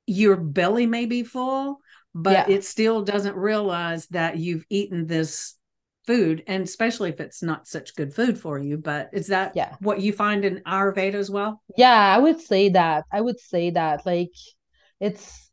your 0.07 0.35
belly 0.35 0.85
may 0.85 1.05
be 1.05 1.23
full, 1.23 1.79
but 2.13 2.49
yeah. 2.49 2.55
it 2.55 2.65
still 2.65 3.03
doesn't 3.03 3.35
realize 3.35 4.07
that 4.07 4.37
you've 4.37 4.65
eaten 4.69 5.07
this 5.07 5.55
food 6.05 6.43
and 6.47 6.63
especially 6.63 7.09
if 7.09 7.19
it's 7.19 7.41
not 7.41 7.67
such 7.67 7.95
good 7.95 8.13
food 8.13 8.37
for 8.37 8.59
you 8.59 8.77
but 8.77 9.09
is 9.13 9.27
that 9.27 9.53
yeah 9.55 9.73
what 9.79 10.01
you 10.01 10.11
find 10.11 10.43
in 10.43 10.61
ayurveda 10.67 11.13
as 11.13 11.31
well 11.31 11.61
yeah 11.77 12.13
i 12.13 12.17
would 12.17 12.41
say 12.41 12.69
that 12.69 13.05
i 13.11 13.21
would 13.21 13.39
say 13.39 13.69
that 13.69 14.05
like 14.05 14.31
it's 14.99 15.49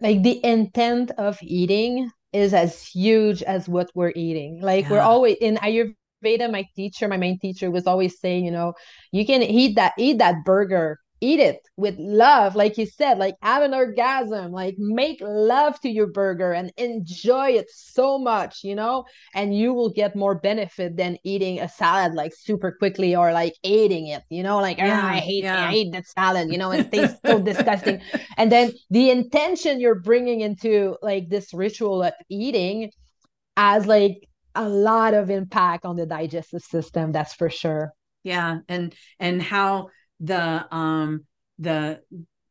like 0.00 0.22
the 0.22 0.44
intent 0.44 1.12
of 1.18 1.38
eating 1.40 2.10
is 2.32 2.52
as 2.52 2.82
huge 2.82 3.42
as 3.44 3.68
what 3.68 3.90
we're 3.94 4.12
eating 4.16 4.60
like 4.60 4.84
yeah. 4.86 4.90
we're 4.90 5.00
always 5.00 5.36
in 5.40 5.56
ayurveda 5.58 6.50
my 6.50 6.66
teacher 6.74 7.06
my 7.06 7.16
main 7.16 7.38
teacher 7.38 7.70
was 7.70 7.86
always 7.86 8.18
saying 8.18 8.44
you 8.44 8.50
know 8.50 8.72
you 9.12 9.24
can 9.24 9.40
eat 9.42 9.76
that 9.76 9.92
eat 9.98 10.18
that 10.18 10.44
burger 10.44 10.98
eat 11.22 11.38
it 11.38 11.60
with 11.76 11.94
love 11.98 12.56
like 12.56 12.76
you 12.76 12.84
said 12.84 13.16
like 13.16 13.36
have 13.42 13.62
an 13.62 13.72
orgasm 13.72 14.50
like 14.50 14.74
make 14.76 15.18
love 15.22 15.78
to 15.80 15.88
your 15.88 16.08
burger 16.08 16.52
and 16.52 16.72
enjoy 16.76 17.50
it 17.50 17.66
so 17.70 18.18
much 18.18 18.64
you 18.64 18.74
know? 18.74 19.04
And 19.34 19.56
you 19.56 19.72
will 19.72 19.90
get 19.90 20.16
more 20.16 20.34
benefit 20.34 20.96
than 20.96 21.18
eating 21.24 21.60
a 21.60 21.68
salad 21.68 22.14
like 22.14 22.32
super 22.34 22.72
quickly 22.72 23.14
or 23.14 23.32
like 23.32 23.54
eating 23.62 24.08
it 24.08 24.22
you 24.30 24.42
know? 24.42 24.58
Like 24.60 24.78
ah, 24.80 24.84
yeah, 24.84 25.02
oh, 25.04 25.08
i 25.08 25.18
hate 25.18 25.44
yeah. 25.44 25.68
i 25.68 25.70
hate 25.70 25.92
that 25.92 26.06
salad 26.06 26.50
you 26.50 26.58
know? 26.58 26.72
It 26.72 26.90
tastes 26.92 27.18
so 27.24 27.40
disgusting. 27.40 28.00
And 28.36 28.50
then 28.50 28.72
the 28.90 29.10
intention 29.10 29.80
you're 29.80 30.00
bringing 30.00 30.40
into 30.40 30.96
like 31.02 31.28
this 31.28 31.54
ritual 31.54 32.02
of 32.02 32.14
eating 32.28 32.90
as 33.56 33.86
like 33.86 34.28
a 34.54 34.68
lot 34.68 35.14
of 35.14 35.30
impact 35.30 35.84
on 35.84 35.96
the 35.96 36.06
digestive 36.06 36.62
system 36.62 37.12
that's 37.12 37.34
for 37.34 37.48
sure. 37.48 37.92
Yeah 38.24 38.58
and 38.68 38.94
and 39.18 39.40
how 39.40 39.88
the 40.22 40.74
um 40.74 41.24
the 41.58 42.00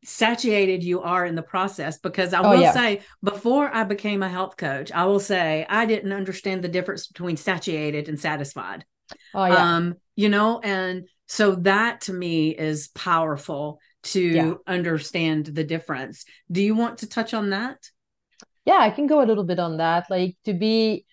satiated 0.04 0.82
you 0.82 1.00
are 1.02 1.24
in 1.24 1.34
the 1.34 1.42
process 1.42 1.98
because 1.98 2.34
I 2.34 2.40
oh, 2.40 2.50
will 2.50 2.60
yeah. 2.60 2.72
say 2.72 3.02
before 3.22 3.72
I 3.72 3.84
became 3.84 4.22
a 4.22 4.28
health 4.28 4.56
coach, 4.56 4.90
I 4.92 5.04
will 5.04 5.20
say 5.20 5.64
I 5.68 5.86
didn't 5.86 6.12
understand 6.12 6.62
the 6.62 6.68
difference 6.68 7.06
between 7.06 7.36
satiated 7.36 8.08
and 8.08 8.18
satisfied. 8.18 8.84
Oh 9.34 9.44
yeah. 9.44 9.76
Um, 9.76 9.94
you 10.16 10.28
know, 10.28 10.60
and 10.60 11.08
so 11.26 11.54
that 11.56 12.02
to 12.02 12.12
me 12.12 12.50
is 12.50 12.88
powerful 12.88 13.78
to 14.02 14.20
yeah. 14.20 14.54
understand 14.66 15.46
the 15.46 15.64
difference. 15.64 16.24
Do 16.50 16.62
you 16.62 16.74
want 16.74 16.98
to 16.98 17.08
touch 17.08 17.32
on 17.32 17.50
that? 17.50 17.78
Yeah, 18.64 18.78
I 18.78 18.90
can 18.90 19.06
go 19.06 19.22
a 19.22 19.26
little 19.26 19.44
bit 19.44 19.58
on 19.58 19.78
that. 19.78 20.06
Like 20.10 20.36
to 20.44 20.52
be 20.52 21.06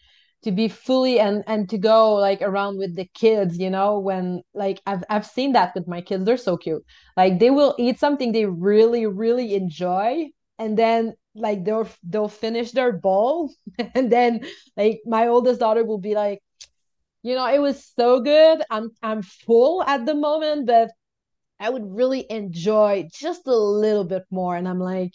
to 0.43 0.51
be 0.51 0.67
fully 0.67 1.19
and 1.19 1.43
and 1.47 1.69
to 1.69 1.77
go 1.77 2.13
like 2.15 2.41
around 2.41 2.77
with 2.77 2.95
the 2.95 3.05
kids 3.13 3.57
you 3.57 3.69
know 3.69 3.99
when 3.99 4.41
like 4.53 4.81
i've 4.85 5.03
i've 5.09 5.25
seen 5.25 5.53
that 5.53 5.73
with 5.75 5.87
my 5.87 6.01
kids. 6.01 6.25
They're 6.25 6.37
so 6.37 6.57
cute. 6.57 6.83
Like 7.17 7.39
they 7.39 7.49
will 7.49 7.75
eat 7.77 7.99
something 7.99 8.31
they 8.31 8.45
really 8.45 9.05
really 9.05 9.55
enjoy 9.55 10.27
and 10.57 10.77
then 10.77 11.13
like 11.35 11.63
they'll 11.65 11.87
they'll 12.03 12.27
finish 12.29 12.71
their 12.71 12.93
bowl 12.93 13.53
and 13.95 14.11
then 14.11 14.41
like 14.77 15.01
my 15.05 15.27
oldest 15.27 15.59
daughter 15.59 15.83
will 15.83 15.99
be 15.99 16.15
like 16.15 16.39
you 17.23 17.35
know 17.35 17.47
it 17.47 17.59
was 17.59 17.91
so 17.97 18.21
good. 18.21 18.61
I'm 18.69 18.91
i'm 19.03 19.21
full 19.23 19.83
at 19.83 20.05
the 20.05 20.15
moment 20.15 20.67
but 20.67 20.89
i 21.59 21.69
would 21.69 21.85
really 21.85 22.25
enjoy 22.29 23.07
just 23.13 23.47
a 23.47 23.55
little 23.55 24.05
bit 24.05 24.23
more. 24.31 24.55
And 24.55 24.67
i'm 24.67 24.79
like 24.79 25.13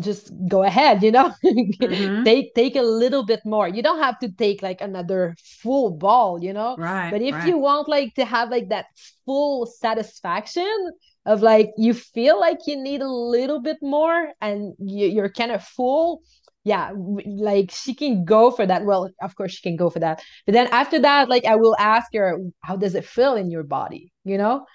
just 0.00 0.32
go 0.48 0.62
ahead 0.62 1.02
you 1.02 1.10
know? 1.10 1.32
Mm-hmm. 1.88 2.24
take 2.24 2.54
take 2.54 2.76
a 2.76 2.82
little 2.82 3.24
bit 3.24 3.40
more. 3.44 3.68
You 3.68 3.82
don't 3.82 4.00
have 4.00 4.18
to 4.20 4.30
take 4.30 4.62
like 4.62 4.80
another 4.80 5.36
full 5.62 5.90
ball 5.90 6.42
you 6.42 6.52
know? 6.52 6.76
Right 6.76 7.10
but 7.10 7.22
if 7.22 7.34
right. 7.34 7.46
you 7.46 7.58
want 7.58 7.88
like 7.88 8.14
to 8.14 8.24
have 8.24 8.50
like 8.50 8.68
that 8.68 8.86
full 9.24 9.66
satisfaction 9.66 10.90
of 11.26 11.42
like 11.42 11.70
you 11.76 11.94
feel 11.94 12.38
like 12.40 12.58
you 12.66 12.76
need 12.76 13.02
a 13.02 13.08
little 13.08 13.60
bit 13.60 13.78
more 13.82 14.28
and 14.40 14.74
you, 14.78 15.06
you're 15.06 15.30
kind 15.30 15.52
of 15.52 15.62
full 15.64 16.22
yeah 16.64 16.92
like 17.26 17.70
she 17.70 17.94
can 17.94 18.24
go 18.24 18.50
for 18.50 18.66
that. 18.66 18.84
Well 18.84 19.10
of 19.22 19.34
course 19.36 19.52
she 19.52 19.62
can 19.62 19.76
go 19.76 19.90
for 19.90 20.00
that. 20.00 20.22
But 20.46 20.52
then 20.52 20.68
after 20.72 20.98
that 21.00 21.28
like 21.28 21.44
i 21.44 21.56
will 21.56 21.76
ask 21.78 22.12
her 22.14 22.38
how 22.60 22.76
does 22.76 22.94
it 22.94 23.04
feel 23.04 23.34
in 23.34 23.50
your 23.50 23.64
body? 23.64 24.12
You 24.24 24.38
know? 24.38 24.66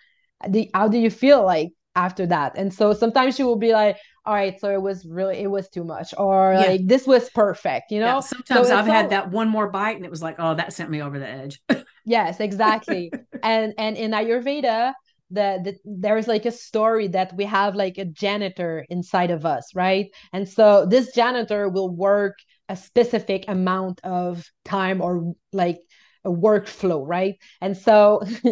The, 0.48 0.70
how 0.74 0.88
do 0.88 0.98
you 0.98 1.10
feel 1.10 1.44
like 1.46 1.70
after 1.96 2.26
that? 2.28 2.58
And 2.58 2.74
so 2.74 2.94
sometimes 2.94 3.36
she 3.36 3.44
will 3.44 3.58
be 3.58 3.72
like 3.72 3.98
all 4.26 4.34
right 4.34 4.60
so 4.60 4.70
it 4.70 4.82
was 4.82 5.06
really 5.06 5.38
it 5.38 5.50
was 5.50 5.70
too 5.70 5.84
much 5.84 6.14
or 6.18 6.54
yeah. 6.54 6.68
like 6.68 6.88
this 6.88 7.06
was 7.06 7.30
perfect 7.32 7.92
you 7.92 8.00
know? 8.00 8.06
yeah, 8.06 8.20
sometimes 8.20 8.68
so 8.68 8.76
i've 8.76 8.86
had 8.86 9.10
that 9.10 9.30
one 9.32 9.50
more 9.50 9.70
bite 9.70 9.96
and 9.96 10.06
it 10.06 10.12
was 10.12 10.22
like 10.22 10.36
oh 10.40 10.56
that 10.56 10.74
sent 10.74 10.90
me 10.90 11.02
over 11.02 11.20
the 11.20 11.28
edge. 11.28 11.60
Yes 12.06 12.40
exactly. 12.40 13.12
And 13.44 13.74
and 13.78 13.98
in 13.98 14.12
ayurveda 14.12 14.94
the, 15.32 15.60
the 15.64 15.76
there's 15.86 16.28
like 16.28 16.46
a 16.46 16.52
story 16.52 17.08
that 17.10 17.36
we 17.36 17.46
have 17.46 17.76
like 17.76 17.98
a 17.98 18.06
janitor 18.06 18.86
inside 18.90 19.32
of 19.32 19.46
us 19.46 19.76
right? 19.76 20.08
And 20.32 20.48
so 20.48 20.86
this 20.86 21.14
janitor 21.14 21.70
will 21.70 21.90
work 21.90 22.36
a 22.70 22.76
specific 22.78 23.46
amount 23.48 24.00
of 24.04 24.46
time 24.64 25.02
or 25.02 25.34
like 25.52 25.80
a 26.24 26.30
workflow 26.30 27.04
right? 27.06 27.36
And 27.62 27.76
so 27.76 28.22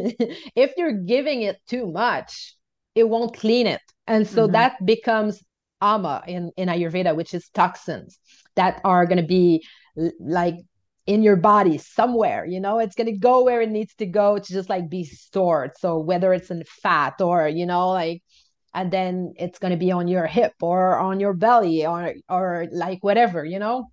if 0.56 0.74
you're 0.78 1.04
giving 1.04 1.44
it 1.44 1.58
too 1.68 1.88
much 1.88 2.56
it 2.96 3.08
won't 3.08 3.36
clean 3.38 3.68
it. 3.68 3.82
And 4.08 4.28
so 4.28 4.44
mm-hmm. 4.44 4.54
that 4.54 4.86
becomes 4.86 5.42
ama 5.82 6.24
in, 6.28 6.52
in 6.58 6.70
Ayurveda, 6.70 7.16
which 7.16 7.34
is 7.34 7.50
toxins 7.50 8.20
that 8.56 8.82
are 8.84 9.06
going 9.06 9.18
to 9.18 9.28
be 9.28 9.66
like 10.20 10.56
in 11.08 11.24
your 11.24 11.36
body 11.36 11.78
somewhere 11.78 12.46
you 12.46 12.60
know? 12.60 12.80
It's 12.80 12.96
going 12.96 13.12
to 13.12 13.18
go 13.18 13.44
where 13.44 13.62
it 13.62 13.70
needs 13.70 13.94
to 13.96 14.06
go 14.06 14.38
to 14.38 14.54
just 14.54 14.70
like 14.70 14.90
be 14.90 15.04
stored. 15.04 15.72
So 15.78 16.00
whether 16.00 16.34
it's 16.34 16.52
in 16.52 16.64
fat 16.66 17.22
or 17.22 17.48
you 17.48 17.66
know 17.66 17.90
like 17.90 18.22
and 18.74 18.92
then 18.92 19.34
it's 19.36 19.60
going 19.60 19.72
to 19.72 19.78
be 19.78 19.92
on 19.92 20.08
your 20.08 20.28
hip 20.28 20.54
or 20.62 20.98
on 20.98 21.20
your 21.20 21.34
belly 21.34 21.86
or 21.86 22.14
or 22.30 22.68
like 22.72 23.04
whatever 23.04 23.44
you 23.44 23.60
know? 23.60 23.92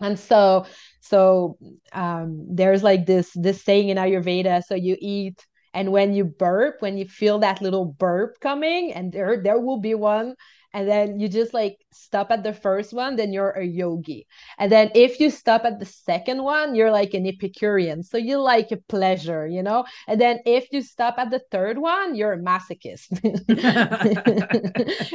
And 0.00 0.18
so 0.18 0.66
so 1.00 1.56
um 1.92 2.46
there's 2.50 2.82
like 2.82 3.06
this 3.06 3.30
this 3.34 3.62
saying 3.62 3.88
in 3.88 3.96
ayurveda 3.96 4.62
so 4.62 4.74
you 4.74 4.96
eat 5.00 5.46
and 5.74 5.92
when 5.92 6.12
you 6.12 6.24
burp 6.24 6.76
when 6.80 6.98
you 6.98 7.06
feel 7.06 7.38
that 7.38 7.62
little 7.62 7.84
burp 7.84 8.38
coming 8.40 8.92
and 8.92 9.12
there 9.12 9.42
there 9.42 9.58
will 9.58 9.80
be 9.80 9.94
one 9.94 10.34
and 10.74 10.88
then 10.88 11.18
you 11.18 11.28
just 11.28 11.54
like 11.54 11.78
stop 11.92 12.30
at 12.30 12.42
the 12.42 12.52
first 12.52 12.92
one 12.92 13.16
then 13.16 13.32
you're 13.32 13.50
a 13.50 13.64
yogi 13.64 14.26
and 14.58 14.70
then 14.70 14.90
if 14.94 15.20
you 15.20 15.30
stop 15.30 15.64
at 15.64 15.78
the 15.78 15.86
second 15.86 16.42
one 16.42 16.74
you're 16.74 16.90
like 16.90 17.14
an 17.14 17.26
epicurean 17.26 18.02
so 18.02 18.18
you 18.18 18.38
like 18.38 18.70
a 18.70 18.76
pleasure 18.88 19.46
you 19.46 19.62
know 19.62 19.84
and 20.06 20.20
then 20.20 20.38
if 20.44 20.70
you 20.72 20.82
stop 20.82 21.14
at 21.18 21.30
the 21.30 21.40
third 21.50 21.78
one 21.78 22.14
you're 22.14 22.34
a 22.34 22.38
masochist 22.38 23.08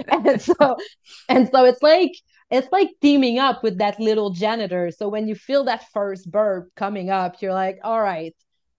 and 0.07 0.41
so 0.41 0.75
and 1.29 1.49
so 1.51 1.65
it's 1.65 1.83
like 1.83 2.11
it's 2.49 2.71
like 2.71 2.89
teaming 3.01 3.39
up 3.39 3.63
with 3.63 3.77
that 3.77 3.99
little 3.99 4.31
janitor 4.31 4.91
so 4.91 5.07
when 5.07 5.27
you 5.27 5.35
feel 5.35 5.63
that 5.63 5.85
first 5.93 6.29
burp 6.29 6.69
coming 6.75 7.09
up 7.09 7.41
you're 7.41 7.53
like 7.53 7.77
all 7.83 8.01
right 8.01 8.35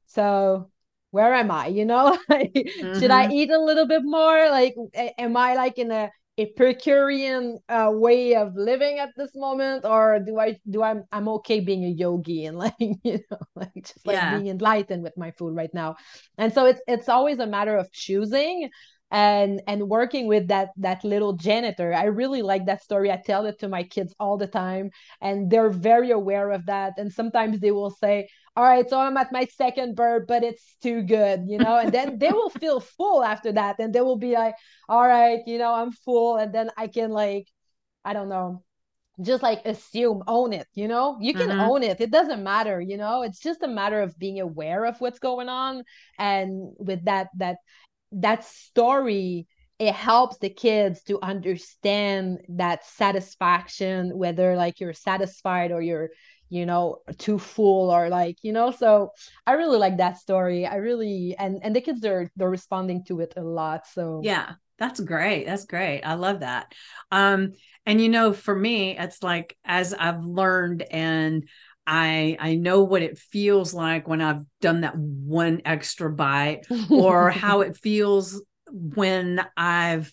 so 0.07 0.71
where 1.15 1.33
am 1.33 1.53
I? 1.53 1.69
You 1.69 1.85
know, 1.85 2.19
mm-hmm. 2.29 2.99
should 2.99 3.13
I 3.13 3.27
mm-hmm. 3.27 3.33
eat 3.33 3.51
a 3.53 3.61
little 3.61 3.87
bit 3.87 4.03
more? 4.03 4.51
Like, 4.51 4.75
am 5.17 5.37
I 5.37 5.55
like 5.55 5.79
in 5.79 5.93
a 5.93 6.11
Epicurean 6.37 7.59
uh, 7.69 7.91
way 7.93 8.35
of 8.35 8.57
living 8.57 8.99
at 8.99 9.11
this 9.17 9.31
moment, 9.37 9.85
or 9.85 10.19
do 10.19 10.39
I 10.39 10.59
do 10.69 10.83
I'm 10.83 11.05
I'm 11.13 11.29
okay 11.29 11.61
being 11.61 11.85
a 11.85 11.89
yogi 11.89 12.47
and 12.47 12.59
like 12.65 12.75
you 12.79 13.21
know 13.31 13.39
like 13.55 13.73
just 13.77 14.07
like 14.07 14.17
yeah. 14.17 14.37
being 14.37 14.49
enlightened 14.49 15.03
with 15.03 15.17
my 15.17 15.31
food 15.33 15.55
right 15.55 15.73
now? 15.73 15.97
And 16.37 16.53
so 16.53 16.67
it's 16.67 16.81
it's 16.89 17.09
always 17.09 17.39
a 17.39 17.47
matter 17.47 17.77
of 17.77 17.93
choosing 17.93 18.71
and 19.11 19.63
and 19.69 19.89
working 19.89 20.27
with 20.27 20.49
that 20.49 20.71
that 20.77 21.05
little 21.05 21.35
janitor 21.35 21.95
i 21.95 22.05
really 22.05 22.43
like 22.43 22.67
that 22.67 22.83
story 22.83 23.13
i 23.13 23.17
tell 23.17 23.47
it 23.47 23.59
to 23.59 23.69
my 23.69 23.83
kids 23.83 24.15
all 24.19 24.37
the 24.37 24.47
time 24.47 24.91
and 25.21 25.51
they're 25.51 25.71
very 25.71 26.11
aware 26.11 26.51
of 26.51 26.67
that 26.67 26.95
and 26.97 27.13
sometimes 27.13 27.61
they 27.61 27.71
will 27.71 27.91
say 27.91 28.27
all 28.57 28.65
right 28.65 28.89
so 28.89 28.99
i'm 28.99 29.17
at 29.17 29.33
my 29.33 29.47
second 29.57 29.97
burp 29.97 30.27
but 30.27 30.43
it's 30.43 30.77
too 30.83 31.03
good 31.03 31.45
you 31.47 31.59
know? 31.59 31.79
And 31.79 31.93
then 31.93 32.19
they 32.19 32.31
will 32.31 32.51
feel 32.51 32.81
full 32.99 33.25
after 33.25 33.53
that 33.53 33.77
and 33.79 33.95
they 33.95 34.01
will 34.01 34.19
be 34.19 34.35
like 34.35 34.55
all 34.89 35.07
right 35.07 35.41
you 35.47 35.59
know 35.59 35.75
i'm 35.75 35.93
full 35.93 36.37
and 36.37 36.53
then 36.55 36.71
i 36.77 36.87
can 36.87 37.11
like 37.11 37.49
i 38.05 38.13
don't 38.13 38.29
know 38.29 38.63
just 39.23 39.43
like 39.43 39.65
assume 39.65 40.23
own 40.27 40.53
it 40.53 40.67
you 40.75 40.89
know? 40.89 41.17
You 41.21 41.35
can 41.35 41.49
mm-hmm. 41.49 41.61
own 41.61 41.85
it. 41.85 42.01
It 42.01 42.11
doesn't 42.11 42.43
matter 42.43 42.81
you 42.81 42.97
know? 42.97 43.23
It's 43.23 43.39
just 43.39 43.63
a 43.63 43.69
matter 43.69 44.03
of 44.03 44.19
being 44.19 44.41
aware 44.41 44.85
of 44.85 45.01
what's 45.01 45.21
going 45.21 45.49
on 45.49 45.85
and 46.19 46.73
with 46.79 47.05
that 47.05 47.29
that 47.39 47.59
that 48.13 48.45
story 48.45 49.47
it 49.79 49.95
helps 49.95 50.39
the 50.39 50.51
kids 50.51 51.03
to 51.03 51.21
understand 51.21 52.39
that 52.49 52.85
satisfaction 52.87 54.17
whether 54.17 54.57
like 54.57 54.79
you're 54.79 54.93
satisfied 54.93 55.73
or 55.73 55.83
you're 55.83 56.11
you 56.49 56.67
know 56.67 56.99
too 57.19 57.39
full 57.39 57.91
or 57.91 58.09
like 58.09 58.37
you 58.43 58.53
know 58.53 58.71
so 58.71 59.11
i 59.47 59.53
really 59.53 59.79
like 59.79 59.97
that 59.99 60.19
story. 60.19 60.67
I 60.67 60.77
really 60.77 61.35
and 61.39 61.59
and 61.63 61.75
the 61.75 61.81
kids 61.81 62.05
are 62.05 62.31
they're 62.37 62.51
responding 62.51 63.05
to 63.05 63.21
it 63.21 63.35
a 63.37 63.43
lot 63.43 63.87
so. 63.87 64.21
Yeah 64.23 64.53
that's 64.79 64.99
great 64.99 65.47
that's 65.47 65.67
great 65.67 66.03
i 66.03 66.15
love 66.15 66.41
that. 66.41 66.73
Um 67.11 67.53
and 67.87 68.01
you 68.01 68.09
know 68.09 68.33
for 68.33 68.55
me 68.55 68.97
it's 68.99 69.23
like 69.23 69.57
as 69.65 69.95
i've 69.95 70.25
learned 70.25 70.83
and 70.83 71.49
I 71.87 72.37
I 72.41 72.55
know 72.55 72.83
what 72.83 73.03
it 73.03 73.19
feels 73.19 73.75
like 73.75 74.09
when 74.09 74.23
I've 74.23 74.43
done 74.61 74.83
that 74.83 74.97
one 74.97 75.61
extra 75.65 76.11
bite 76.11 76.67
or 76.91 77.31
how 77.31 77.61
it 77.61 77.77
feels 77.77 78.43
when 78.71 79.45
I've 79.57 80.13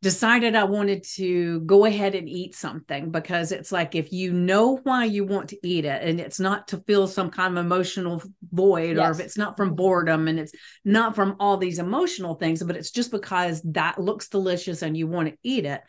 decided 0.00 0.54
I 0.54 0.64
wanted 0.64 1.02
to 1.16 1.60
go 1.60 1.84
ahead 1.84 2.14
and 2.14 2.28
eat 2.28 2.54
something 2.54 3.10
because 3.10 3.50
it's 3.50 3.72
like 3.72 3.96
if 3.96 4.12
you 4.12 4.32
know 4.32 4.76
why 4.84 5.04
you 5.04 5.24
want 5.24 5.48
to 5.48 5.66
eat 5.66 5.84
it 5.84 6.02
and 6.02 6.20
it's 6.20 6.38
not 6.38 6.68
to 6.68 6.78
fill 6.86 7.08
some 7.08 7.30
kind 7.30 7.58
of 7.58 7.64
emotional 7.64 8.22
void 8.52 8.96
yes. 8.96 9.08
or 9.08 9.10
if 9.10 9.20
it's 9.26 9.36
not 9.36 9.56
from 9.56 9.74
boredom 9.74 10.28
and 10.28 10.38
it's 10.38 10.52
not 10.84 11.16
from 11.16 11.34
all 11.40 11.56
these 11.56 11.80
emotional 11.80 12.36
things 12.36 12.62
but 12.62 12.76
it's 12.76 12.92
just 12.92 13.10
because 13.10 13.60
that 13.62 14.00
looks 14.00 14.28
delicious 14.28 14.82
and 14.82 14.96
you 14.96 15.08
want 15.08 15.28
to 15.28 15.36
eat 15.42 15.64
it 15.64 15.80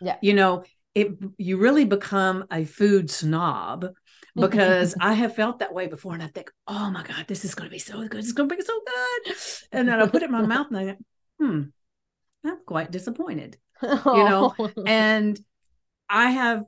yeah 0.00 0.16
you 0.22 0.32
know 0.32 0.64
it 0.94 1.12
you 1.36 1.58
really 1.58 1.84
become 1.84 2.46
a 2.50 2.64
food 2.64 3.10
snob 3.10 3.86
because 4.34 4.94
I 5.00 5.12
have 5.12 5.34
felt 5.34 5.58
that 5.58 5.74
way 5.74 5.86
before. 5.86 6.14
And 6.14 6.22
I 6.22 6.28
think, 6.28 6.50
oh 6.66 6.90
my 6.90 7.02
God, 7.02 7.26
this 7.26 7.44
is 7.44 7.54
going 7.54 7.68
to 7.68 7.72
be 7.72 7.78
so 7.78 8.06
good. 8.06 8.20
It's 8.20 8.32
going 8.32 8.48
to 8.48 8.56
be 8.56 8.62
so 8.62 8.80
good. 8.86 9.36
And 9.72 9.88
then 9.88 10.00
I 10.00 10.06
put 10.06 10.22
it 10.22 10.26
in 10.26 10.32
my 10.32 10.42
mouth 10.46 10.68
and 10.68 10.78
I 10.78 10.84
think, 10.84 10.98
hmm, 11.40 11.62
I'm 12.44 12.58
quite 12.66 12.90
disappointed, 12.90 13.58
you 13.82 13.88
know? 14.04 14.54
And 14.86 15.38
I 16.08 16.30
have, 16.30 16.64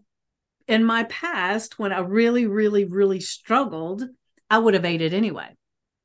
in 0.69 0.85
my 0.85 1.05
past, 1.05 1.79
when 1.79 1.93
I 1.93 2.01
really, 2.01 2.47
really, 2.47 2.85
really 2.85 3.21
struggled, 3.21 4.05
I 4.49 4.59
would 4.59 4.75
have 4.75 4.85
ate 4.85 5.01
it 5.01 5.15
anyway. 5.15 5.49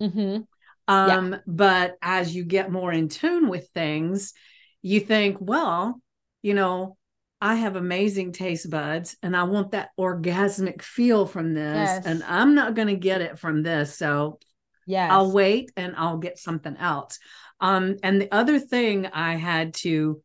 Mm-hmm. 0.01 0.41
Um, 0.87 1.31
yeah. 1.33 1.39
But 1.47 1.95
as 2.01 2.35
you 2.35 2.43
get 2.43 2.71
more 2.71 2.91
in 2.91 3.09
tune 3.09 3.49
with 3.49 3.67
things, 3.69 4.33
you 4.81 4.99
think, 4.99 5.37
well, 5.39 5.99
you 6.41 6.53
know, 6.53 6.97
I 7.41 7.55
have 7.55 7.75
amazing 7.75 8.31
taste 8.31 8.69
buds 8.69 9.17
and 9.21 9.35
I 9.35 9.43
want 9.43 9.71
that 9.71 9.89
orgasmic 9.99 10.81
feel 10.81 11.25
from 11.25 11.53
this. 11.53 11.89
Yes. 11.89 12.05
And 12.05 12.23
I'm 12.23 12.55
not 12.55 12.75
going 12.75 12.87
to 12.87 12.95
get 12.95 13.21
it 13.21 13.39
from 13.39 13.61
this. 13.61 13.97
So 13.97 14.39
yeah, 14.87 15.07
I'll 15.11 15.31
wait 15.31 15.71
and 15.75 15.95
I'll 15.97 16.17
get 16.17 16.39
something 16.39 16.77
else. 16.77 17.19
Um, 17.59 17.97
and 18.03 18.21
the 18.21 18.31
other 18.33 18.59
thing 18.59 19.07
I 19.07 19.35
had 19.35 19.73
to 19.75 20.21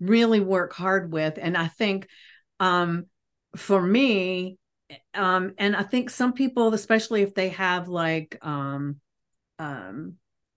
really 0.00 0.40
work 0.40 0.72
hard 0.72 1.12
with, 1.12 1.38
and 1.40 1.56
I 1.56 1.68
think 1.68 2.08
um, 2.60 3.06
for 3.56 3.80
me, 3.80 4.58
um, 5.14 5.54
and 5.58 5.76
I 5.76 5.82
think 5.82 6.10
some 6.10 6.32
people, 6.32 6.72
especially 6.72 7.22
if 7.22 7.34
they 7.34 7.50
have 7.50 7.88
like 7.88 8.38
um, 8.42 8.96
um, 9.58 10.14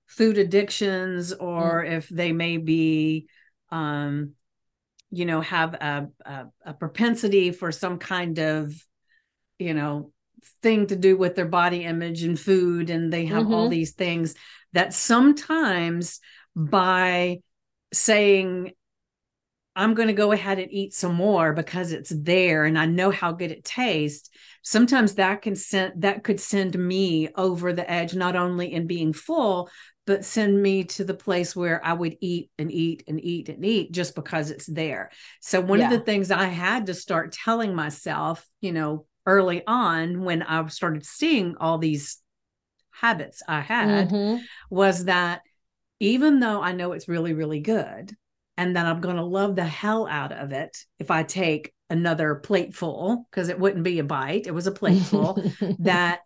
food 0.08 0.38
addictions 0.38 1.34
or 1.34 1.84
mm. 1.84 1.98
if 1.98 2.10
they 2.10 2.32
may 2.32 2.58
be 2.58 3.28
um, 3.72 4.34
you 5.12 5.26
know 5.26 5.42
have 5.42 5.74
a, 5.74 6.08
a, 6.26 6.46
a 6.66 6.74
propensity 6.74 7.52
for 7.52 7.72
some 7.72 7.98
kind 7.98 8.40
of 8.40 8.74
you 9.60 9.74
know 9.74 10.12
thing 10.64 10.88
to 10.88 10.96
do 10.96 11.16
with 11.16 11.36
their 11.36 11.48
body 11.48 11.84
image 11.84 12.24
and 12.24 12.40
food 12.40 12.90
and 12.90 13.14
they 13.14 13.26
have 13.26 13.44
mm-hmm. 13.44 13.54
all 13.54 13.70
these 13.70 13.92
things 13.92 14.34
that 14.74 14.94
sometimes 14.94 16.20
by 16.56 17.40
saying 17.94 18.72
i'm 19.76 19.94
going 19.94 20.08
to 20.08 20.14
go 20.14 20.32
ahead 20.32 20.60
and 20.60 20.72
eat 20.72 20.94
some 20.94 21.16
more 21.16 21.54
because 21.54 21.92
it's 21.92 22.12
there 22.16 22.66
and 22.66 22.78
i 22.78 22.86
know 22.86 23.12
how 23.12 23.32
good 23.32 23.52
it 23.52 23.64
tastes 23.64 24.30
sometimes 24.64 25.16
that 25.16 25.42
can 25.42 25.56
send 25.56 26.02
that 26.02 26.24
could 26.24 26.40
send 26.40 26.78
me 26.78 27.30
over 27.36 27.74
the 27.74 27.90
edge 27.90 28.14
not 28.14 28.36
only 28.36 28.72
in 28.74 28.88
being 28.88 29.14
full 29.14 29.70
but 30.08 30.26
send 30.26 30.62
me 30.62 30.84
to 30.84 31.04
the 31.04 31.14
place 31.14 31.56
where 31.56 31.84
I 31.86 31.94
would 31.94 32.18
eat 32.22 32.50
and 32.58 32.72
eat 32.72 33.04
and 33.08 33.24
eat 33.24 33.50
and 33.50 33.64
eat 33.64 33.92
just 33.92 34.16
because 34.16 34.50
it's 34.50 34.66
there. 34.66 35.12
So 35.42 35.62
one 35.62 35.80
yeah. 35.80 35.86
of 35.86 35.92
the 35.92 36.00
things 36.00 36.32
I 36.32 36.46
had 36.46 36.88
to 36.88 36.94
start 36.94 37.32
telling 37.32 37.76
myself, 37.76 38.46
you 38.62 38.72
know, 38.72 39.06
early 39.26 39.66
on 39.68 40.24
when 40.24 40.42
I 40.42 40.66
started 40.68 41.06
seeing 41.06 41.56
all 41.60 41.78
these 41.78 42.21
habits 43.02 43.42
I 43.48 43.62
had 43.62 44.10
mm-hmm. 44.10 44.44
was 44.70 45.06
that 45.06 45.42
even 46.00 46.40
though 46.40 46.62
I 46.62 46.72
know 46.72 46.94
it's 46.94 47.08
really 47.08 47.34
really 47.34 47.60
good 47.60 48.16
and 48.58 48.76
that 48.76 48.86
I'm 48.86 49.02
going 49.02 49.16
to 49.16 49.24
love 49.24 49.56
the 49.56 49.66
hell 49.66 50.08
out 50.08 50.32
of 50.32 50.52
it 50.52 50.78
if 51.00 51.10
I 51.10 51.24
take 51.24 51.74
another 51.90 52.36
plateful 52.36 53.28
because 53.30 53.50
it 53.50 53.60
wouldn't 53.60 53.84
be 53.84 54.00
a 54.00 54.04
bite, 54.04 54.48
it 54.48 54.54
was 54.54 54.68
a 54.68 54.72
plateful 54.72 55.44
that 55.80 56.22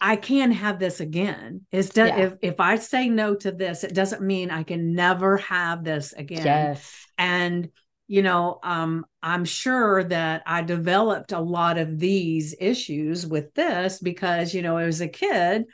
I 0.00 0.16
can 0.16 0.52
have 0.52 0.78
this 0.78 1.00
again. 1.00 1.66
Is 1.72 1.90
do- 1.90 2.06
yeah. 2.06 2.18
if 2.18 2.34
if 2.42 2.60
I 2.60 2.76
say 2.76 3.08
no 3.08 3.34
to 3.36 3.52
this, 3.52 3.84
it 3.84 3.94
doesn't 3.94 4.22
mean 4.22 4.50
I 4.50 4.62
can 4.62 4.94
never 4.94 5.38
have 5.38 5.84
this 5.84 6.12
again. 6.12 6.44
Yes. 6.44 7.06
And 7.18 7.68
you 8.08 8.22
know, 8.22 8.60
um, 8.62 9.04
I'm 9.22 9.44
sure 9.44 10.04
that 10.04 10.42
I 10.46 10.62
developed 10.62 11.32
a 11.32 11.40
lot 11.40 11.78
of 11.78 11.98
these 11.98 12.54
issues 12.58 13.26
with 13.26 13.52
this 13.54 13.98
because, 13.98 14.54
you 14.54 14.62
know, 14.62 14.76
as 14.76 15.00
a 15.00 15.08
kid, 15.08 15.64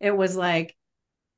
it 0.00 0.16
was 0.16 0.36
like 0.36 0.76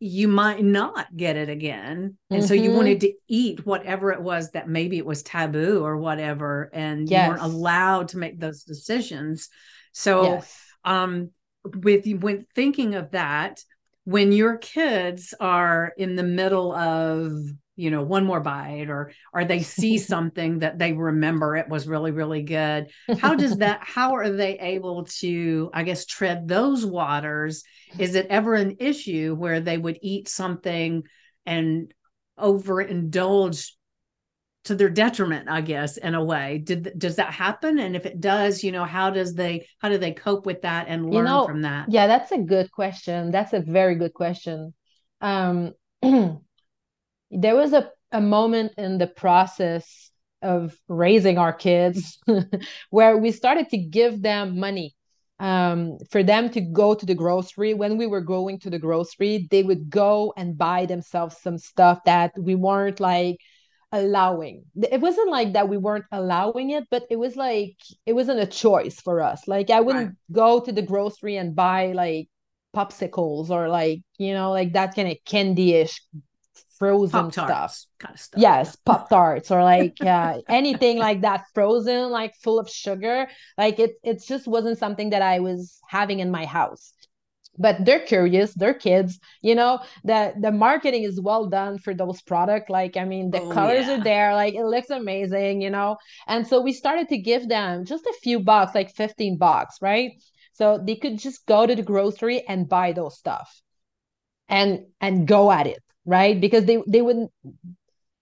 you 0.01 0.29
might 0.29 0.63
not 0.63 1.15
get 1.17 1.37
it 1.37 1.49
again. 1.49 2.17
And 2.31 2.41
mm-hmm. 2.41 2.47
so 2.47 2.55
you 2.55 2.69
mm-hmm. 2.69 2.77
wanted 2.77 3.01
to 3.01 3.13
eat 3.29 3.67
whatever 3.67 4.13
it 4.13 4.23
was 4.23 4.53
that 4.53 4.69
maybe 4.69 4.97
it 4.97 5.07
was 5.07 5.23
taboo 5.23 5.85
or 5.85 5.97
whatever, 5.97 6.71
and 6.73 7.09
yes. 7.09 7.25
you 7.25 7.31
weren't 7.31 7.43
allowed 7.43 8.09
to 8.09 8.19
make 8.19 8.39
those 8.39 8.63
decisions. 8.63 9.49
So 9.93 10.23
yes. 10.23 10.61
um 10.85 11.31
with 11.65 12.07
when 12.07 12.47
thinking 12.55 12.95
of 12.95 13.11
that 13.11 13.61
when 14.05 14.33
your 14.33 14.57
kids 14.57 15.35
are 15.39 15.93
in 15.99 16.17
the 16.17 16.23
middle 16.23 16.73
of 16.73 17.33
you 17.79 17.93
know 17.93 18.03
one 18.03 18.27
more 18.27 18.41
bite 18.41 18.91
or 18.91 19.13
or 19.33 19.45
they 19.45 19.63
see 19.63 19.99
something 20.15 20.59
that 20.59 20.79
they 20.79 20.93
remember 20.93 21.57
it 21.57 21.69
was 21.69 21.87
really 21.87 22.11
really 22.11 22.43
good. 22.43 22.91
How 23.19 23.35
does 23.35 23.57
that 23.59 23.81
how 23.83 24.17
are 24.17 24.31
they 24.31 24.59
able 24.59 25.05
to 25.21 25.71
i 25.73 25.85
guess 25.85 26.05
tread 26.05 26.49
those 26.49 26.85
waters? 26.85 27.63
Is 27.99 28.17
it 28.17 28.27
ever 28.29 28.55
an 28.55 28.77
issue 28.81 29.35
where 29.35 29.61
they 29.61 29.79
would 29.79 29.99
eat 30.03 30.29
something 30.29 31.05
and 31.47 31.95
overindulge 32.39 33.71
to 34.65 34.75
their 34.75 34.91
detriment 34.91 35.49
i 35.49 35.61
guess 35.61 35.97
in 35.97 36.15
a 36.15 36.25
way? 36.25 36.61
Did 36.65 36.99
does 36.99 37.17
that 37.17 37.33
happen? 37.33 37.79
And 37.79 37.95
if 37.95 38.07
it 38.07 38.21
does 38.21 38.65
you 38.65 38.73
know 38.73 38.85
how 38.85 39.11
does 39.11 39.35
they 39.35 39.69
how 39.79 39.89
do 39.89 39.99
they 39.99 40.13
cope 40.13 40.47
with 40.47 40.63
that 40.63 40.87
and 40.89 41.05
learn 41.05 41.15
you 41.15 41.23
know, 41.23 41.47
from 41.47 41.63
that? 41.63 41.87
yeah 41.91 42.09
that's 42.09 42.33
a 42.33 42.39
good 42.39 42.73
question. 42.73 43.31
That's 43.31 43.53
a 43.53 43.61
very 43.61 43.95
good 43.95 44.15
question. 44.15 44.75
Um 45.21 45.75
there 47.31 47.57
was 47.57 47.73
a 47.73 47.91
a 48.13 48.21
moment 48.21 48.73
in 48.79 48.99
the 48.99 49.07
process 49.07 50.11
of 50.43 50.77
raising 50.89 51.39
our 51.39 51.53
kids 51.53 52.19
where 52.91 53.17
we 53.17 53.33
started 53.33 53.69
to 53.71 53.77
give 53.77 54.23
them 54.23 54.59
money 54.59 54.95
um, 55.41 55.99
for 56.11 56.23
them 56.23 56.49
to 56.51 56.61
go 56.61 56.95
to 56.95 57.07
the 57.07 57.15
grocery. 57.15 57.75
When 57.75 57.97
we 57.97 58.07
were 58.07 58.21
going 58.21 58.59
to 58.61 58.71
the 58.71 58.79
grocery, 58.79 59.47
they 59.51 59.63
would 59.63 59.91
go 59.91 60.33
and 60.37 60.57
buy 60.57 60.87
themselves 60.87 61.37
some 61.41 61.59
stuff 61.59 62.01
that 62.05 62.33
we 62.39 62.55
weren't 62.55 63.01
like 63.01 63.37
allowing. 63.93 64.65
It 64.77 65.01
wasn't 65.01 65.31
like 65.31 65.53
that 65.53 65.69
we 65.69 65.77
weren't 65.77 66.07
allowing 66.13 66.71
it, 66.71 66.85
but 66.91 67.05
it 67.11 67.17
was 67.17 67.37
like 67.37 67.77
it 68.07 68.13
wasn't 68.15 68.41
a 68.41 68.47
choice 68.47 69.01
for 69.01 69.21
us. 69.21 69.47
Like 69.47 69.71
I 69.71 69.81
wouldn't 69.81 70.09
right. 70.09 70.17
go 70.33 70.61
to 70.61 70.73
the 70.73 70.83
grocery 70.83 71.37
and 71.37 71.55
buy 71.55 71.93
like 71.93 72.29
popsicles 72.75 73.51
or 73.51 73.69
like, 73.69 74.01
you 74.19 74.33
know, 74.35 74.51
like 74.51 74.75
that 74.75 74.95
kind 74.95 75.09
of 75.09 75.17
candy-ish 75.25 76.01
frozen 76.79 77.31
stuff. 77.33 77.85
Kind 77.99 78.15
of 78.15 78.21
stuff. 78.21 78.41
Yes, 78.41 78.77
pop 78.77 79.09
tarts 79.09 79.51
or 79.51 79.63
like 79.63 79.97
uh, 80.01 80.41
anything 80.49 80.99
like 80.99 81.23
that 81.23 81.45
frozen, 81.55 82.11
like 82.11 82.35
full 82.43 82.59
of 82.59 82.69
sugar. 82.69 83.29
Like 83.57 83.79
it, 83.79 83.93
it 84.03 84.23
just 84.27 84.47
wasn't 84.47 84.79
something 84.79 85.11
that 85.11 85.23
I 85.23 85.41
was 85.41 85.81
having 85.87 86.21
in 86.21 86.31
my 86.31 86.45
house. 86.45 86.93
But 87.61 87.85
they're 87.85 88.07
curious, 88.07 88.55
they're 88.55 88.73
kids, 88.73 89.19
you 89.43 89.57
know. 89.57 89.81
The 90.05 90.33
the 90.41 90.53
marketing 90.53 91.03
is 91.03 91.21
well 91.21 91.47
done 91.47 91.79
for 91.79 91.93
those 91.93 92.23
products. 92.23 92.71
Like, 92.71 92.97
I 92.97 93.05
mean, 93.05 93.31
the 93.33 93.41
oh, 93.41 93.51
colors 93.51 93.87
yeah. 93.87 93.99
are 93.99 94.05
there, 94.05 94.35
like 94.35 94.55
it 94.55 94.65
looks 94.65 94.91
amazing, 94.91 95.61
you 95.61 95.71
know. 95.71 95.97
And 96.29 96.47
so 96.47 96.61
we 96.61 96.73
started 96.73 97.09
to 97.09 97.19
give 97.19 97.49
them 97.49 97.85
just 97.85 98.07
a 98.07 98.15
few 98.23 98.39
bucks, 98.39 98.77
like 98.77 98.95
15 98.95 99.39
bucks, 99.39 99.79
right? 99.83 100.13
So 100.53 100.79
they 100.79 100.95
could 100.95 101.19
just 101.19 101.47
go 101.47 101.67
to 101.67 101.75
the 101.75 101.83
grocery 101.83 102.47
and 102.47 102.69
buy 102.69 102.93
those 102.93 103.19
stuff 103.19 103.61
and 104.49 104.87
and 105.01 105.27
go 105.27 105.51
at 105.53 105.67
it 105.67 105.83
right? 106.09 106.41
Because 106.41 106.65
they 106.67 106.83
they 106.89 107.03
wouldn't 107.03 107.31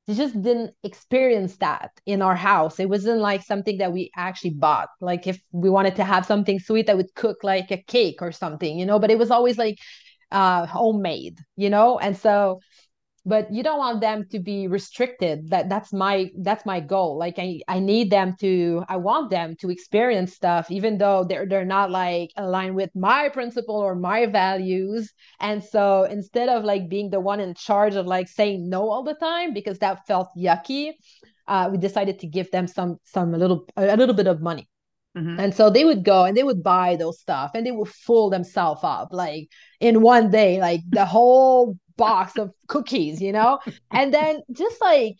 they 0.06 0.14
just 0.14 0.40
didn't 0.40 0.72
experience 0.84 1.56
that 1.56 1.90
in 2.06 2.22
our 2.22 2.36
house. 2.36 2.78
It 2.78 2.88
wasn't 2.88 3.20
like 3.20 3.42
something 3.42 3.78
that 3.78 3.92
we 3.92 4.10
actually 4.16 4.50
bought. 4.50 4.88
Like 5.00 5.26
if 5.26 5.40
we 5.52 5.68
wanted 5.68 5.96
to 5.96 6.04
have 6.04 6.26
something 6.26 6.60
sweet 6.60 6.88
i 6.90 6.94
would 6.94 7.14
cook 7.14 7.38
like 7.42 7.70
a 7.72 7.82
cake 7.82 8.22
or 8.22 8.32
something 8.32 8.78
you 8.78 8.86
know 8.86 8.98
but 8.98 9.10
it 9.10 9.18
was 9.18 9.30
always 9.30 9.58
like 9.58 9.78
uh 10.32 10.66
homemade 10.66 11.38
you 11.56 11.70
know? 11.70 11.98
And 11.98 12.16
so 12.16 12.60
but 13.26 13.52
you 13.52 13.62
don't 13.62 13.78
want 13.78 14.00
them 14.00 14.24
to 14.30 14.38
be 14.38 14.68
restricted. 14.68 15.50
That 15.50 15.68
that's 15.68 15.92
my 15.92 16.30
that's 16.38 16.64
my 16.64 16.80
goal. 16.80 17.18
Like 17.18 17.38
i 17.38 17.60
i 17.68 17.80
need 17.80 18.10
them 18.10 18.36
to 18.40 18.84
i 18.88 18.96
want 18.96 19.30
them 19.30 19.56
to 19.56 19.70
experience 19.70 20.32
stuff 20.32 20.70
even 20.70 20.96
though 20.98 21.24
they're 21.24 21.46
they're 21.46 21.64
not 21.64 21.90
like 21.90 22.30
aligned 22.36 22.76
with 22.76 22.90
my 22.94 23.28
principle 23.28 23.76
or 23.76 23.96
my 23.96 24.26
values. 24.26 25.12
And 25.40 25.62
so 25.62 26.04
instead 26.04 26.48
of 26.48 26.64
like 26.64 26.88
being 26.88 27.10
the 27.10 27.20
one 27.20 27.40
in 27.40 27.54
charge 27.54 27.96
of 27.96 28.06
like 28.06 28.28
saying 28.28 28.68
no 28.68 28.88
all 28.88 29.02
the 29.02 29.14
time 29.14 29.52
because 29.52 29.78
that 29.80 30.06
felt 30.06 30.28
yucky 30.38 30.92
uh, 31.48 31.68
we 31.70 31.78
decided 31.78 32.18
to 32.20 32.26
give 32.26 32.50
them 32.50 32.66
some 32.66 32.98
some 33.04 33.34
a 33.34 33.38
little 33.38 33.66
a 33.76 33.96
little 33.96 34.14
bit 34.14 34.26
of 34.26 34.40
money. 34.40 34.68
Mm-hmm. 35.16 35.40
And 35.40 35.54
so 35.54 35.70
they 35.70 35.84
would 35.84 36.04
go 36.04 36.24
and 36.24 36.36
they 36.36 36.42
would 36.42 36.62
buy 36.62 36.96
those 36.96 37.18
stuff 37.20 37.52
and 37.54 37.66
they 37.66 37.70
would 37.70 37.88
fool 37.88 38.28
themselves 38.28 38.80
up 38.84 39.08
like 39.12 39.48
in 39.80 40.02
one 40.02 40.30
day, 40.30 40.60
like 40.60 40.80
the 40.90 41.06
whole 41.06 41.78
box 41.96 42.36
of 42.38 42.52
cookies, 42.68 43.20
you 43.20 43.32
know? 43.32 43.58
and 43.92 44.12
then 44.12 44.40
just 44.52 44.80
like 44.80 45.16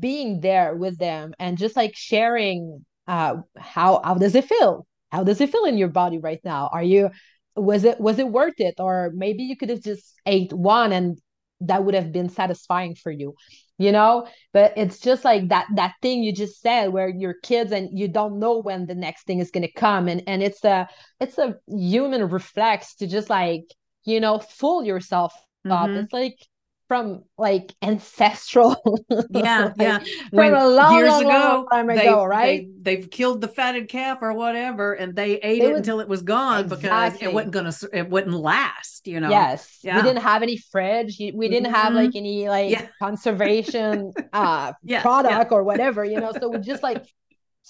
being 0.00 0.40
there 0.40 0.74
with 0.74 0.98
them 0.98 1.34
and 1.38 1.58
just 1.58 1.76
like 1.76 1.94
sharing 1.94 2.84
uh 3.06 3.36
how 3.56 4.00
how 4.04 4.14
does 4.14 4.34
it 4.34 4.44
feel? 4.44 4.86
How 5.12 5.22
does 5.24 5.40
it 5.40 5.50
feel 5.52 5.64
in 5.64 5.78
your 5.78 5.88
body 5.88 6.18
right 6.18 6.40
now? 6.44 6.68
Are 6.72 6.82
you 6.82 7.10
was 7.54 7.84
it 7.84 8.00
was 8.00 8.18
it 8.18 8.28
worth 8.28 8.58
it? 8.58 8.74
Or 8.78 9.12
maybe 9.14 9.44
you 9.44 9.56
could 9.56 9.70
have 9.70 9.82
just 9.82 10.14
ate 10.26 10.52
one 10.52 10.92
and 10.92 11.18
that 11.60 11.84
would 11.84 11.94
have 11.94 12.12
been 12.12 12.28
satisfying 12.28 12.94
for 12.94 13.10
you 13.10 13.34
you 13.78 13.92
know 13.92 14.26
but 14.52 14.72
it's 14.76 15.00
just 15.00 15.24
like 15.24 15.48
that 15.48 15.66
that 15.74 15.94
thing 16.02 16.22
you 16.22 16.32
just 16.32 16.60
said 16.60 16.88
where 16.88 17.08
you're 17.08 17.36
kids 17.42 17.72
and 17.72 17.98
you 17.98 18.08
don't 18.08 18.38
know 18.38 18.58
when 18.58 18.86
the 18.86 18.94
next 18.94 19.26
thing 19.26 19.38
is 19.38 19.50
going 19.50 19.62
to 19.62 19.72
come 19.72 20.08
and 20.08 20.22
and 20.26 20.42
it's 20.42 20.64
a 20.64 20.88
it's 21.20 21.38
a 21.38 21.54
human 21.68 22.28
reflex 22.28 22.94
to 22.94 23.06
just 23.06 23.30
like 23.30 23.64
you 24.04 24.20
know 24.20 24.38
fool 24.38 24.84
yourself 24.84 25.32
mm-hmm. 25.74 25.96
It's 25.96 26.12
like 26.12 26.38
from 26.88 27.24
like 27.36 27.74
ancestral 27.82 28.76
yeah 29.30 29.64
like, 29.64 29.72
yeah 29.78 29.98
from 29.98 30.06
when 30.30 30.54
a 30.54 30.68
long, 30.68 30.94
years 30.94 31.10
long, 31.10 31.22
ago, 31.22 31.30
long 31.30 31.66
time 31.68 31.86
they, 31.88 32.06
ago 32.06 32.24
right 32.24 32.68
they, 32.80 32.96
have 32.96 33.10
killed 33.10 33.40
the 33.40 33.48
fatted 33.48 33.88
calf 33.88 34.18
or 34.20 34.32
whatever 34.32 34.92
and 34.92 35.16
they 35.16 35.34
ate 35.40 35.60
they 35.60 35.66
it 35.66 35.68
would, 35.68 35.76
until 35.78 36.00
it 36.00 36.08
was 36.08 36.22
gone 36.22 36.64
exactly. 36.64 36.82
because 36.82 37.22
it 37.22 37.32
wasn't 37.32 37.52
gonna 37.52 37.72
it 37.92 38.08
wouldn't 38.08 38.36
last 38.36 39.06
you 39.08 39.18
know 39.18 39.30
yes 39.30 39.80
yeah. 39.82 39.96
we 39.96 40.02
didn't 40.02 40.22
have 40.22 40.42
any 40.42 40.56
fridge 40.56 41.18
we 41.18 41.48
didn't 41.48 41.64
mm-hmm. 41.64 41.74
have 41.74 41.92
like 41.92 42.14
any 42.14 42.48
like 42.48 42.70
yeah. 42.70 42.86
conservation 43.00 44.12
uh 44.32 44.72
yeah, 44.84 45.02
product 45.02 45.50
or 45.50 45.64
whatever 45.64 46.04
you 46.04 46.20
know 46.20 46.32
so 46.38 46.48
we 46.48 46.58
just 46.58 46.82
like 46.82 47.04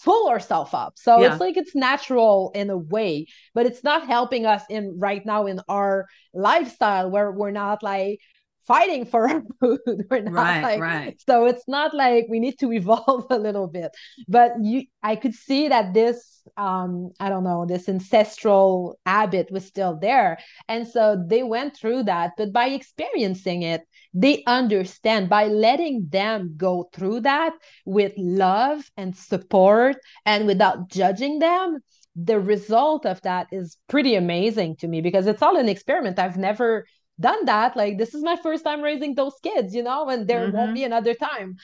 pull 0.04 0.28
ourselves 0.28 0.74
up. 0.74 0.94
So 0.96 1.20
yeah. 1.20 1.32
it's 1.32 1.40
like 1.40 1.56
it's 1.56 1.74
natural 1.74 2.50
in 2.54 2.70
a 2.70 2.76
way, 2.76 3.26
but 3.54 3.66
it's 3.66 3.82
not 3.82 4.06
helping 4.06 4.46
us 4.46 4.62
in 4.68 4.98
right 4.98 5.24
now 5.24 5.46
in 5.46 5.60
our 5.68 6.06
lifestyle 6.34 7.10
where 7.10 7.30
we're 7.30 7.50
not 7.50 7.82
like 7.82 8.20
fighting 8.66 9.04
for 9.04 9.28
our 9.28 9.42
food. 9.60 10.06
We're 10.10 10.22
not 10.22 10.32
right, 10.32 10.62
like, 10.62 10.80
right. 10.80 11.22
So 11.26 11.46
it's 11.46 11.66
not 11.68 11.94
like 11.94 12.26
we 12.28 12.40
need 12.40 12.58
to 12.60 12.72
evolve 12.72 13.26
a 13.30 13.38
little 13.38 13.66
bit. 13.66 13.92
But 14.28 14.52
you 14.62 14.84
I 15.02 15.16
could 15.16 15.34
see 15.34 15.68
that 15.68 15.94
this 15.94 16.42
um, 16.56 17.10
I 17.18 17.28
don't 17.28 17.44
know, 17.44 17.66
this 17.66 17.88
ancestral 17.88 18.98
habit 19.04 19.50
was 19.50 19.66
still 19.66 19.98
there. 20.00 20.38
And 20.68 20.86
so 20.86 21.22
they 21.26 21.42
went 21.42 21.76
through 21.76 22.04
that, 22.04 22.32
but 22.36 22.52
by 22.52 22.68
experiencing 22.68 23.62
it, 23.62 23.82
they 24.14 24.44
understand 24.46 25.28
by 25.28 25.48
letting 25.48 26.06
them 26.08 26.54
go 26.56 26.88
through 26.92 27.20
that 27.20 27.52
with 27.84 28.12
love 28.16 28.88
and 28.96 29.16
support 29.16 29.96
and 30.24 30.46
without 30.46 30.88
judging 30.88 31.38
them 31.38 31.80
the 32.16 32.40
result 32.40 33.04
of 33.04 33.20
that 33.22 33.46
is 33.52 33.76
pretty 33.88 34.14
amazing 34.14 34.74
to 34.74 34.88
me 34.88 35.02
because 35.02 35.26
it's 35.26 35.42
all 35.42 35.58
an 35.58 35.68
experiment 35.68 36.18
i've 36.18 36.38
never 36.38 36.86
done 37.18 37.44
that 37.46 37.76
like 37.76 37.98
this 37.98 38.14
is 38.14 38.22
my 38.22 38.36
first 38.36 38.64
time 38.64 38.82
raising 38.82 39.14
those 39.14 39.34
kids 39.42 39.74
you 39.74 39.82
know 39.82 40.08
and 40.08 40.28
there 40.28 40.46
mm-hmm. 40.46 40.56
won't 40.56 40.74
be 40.74 40.84
another 40.84 41.14
time. 41.14 41.56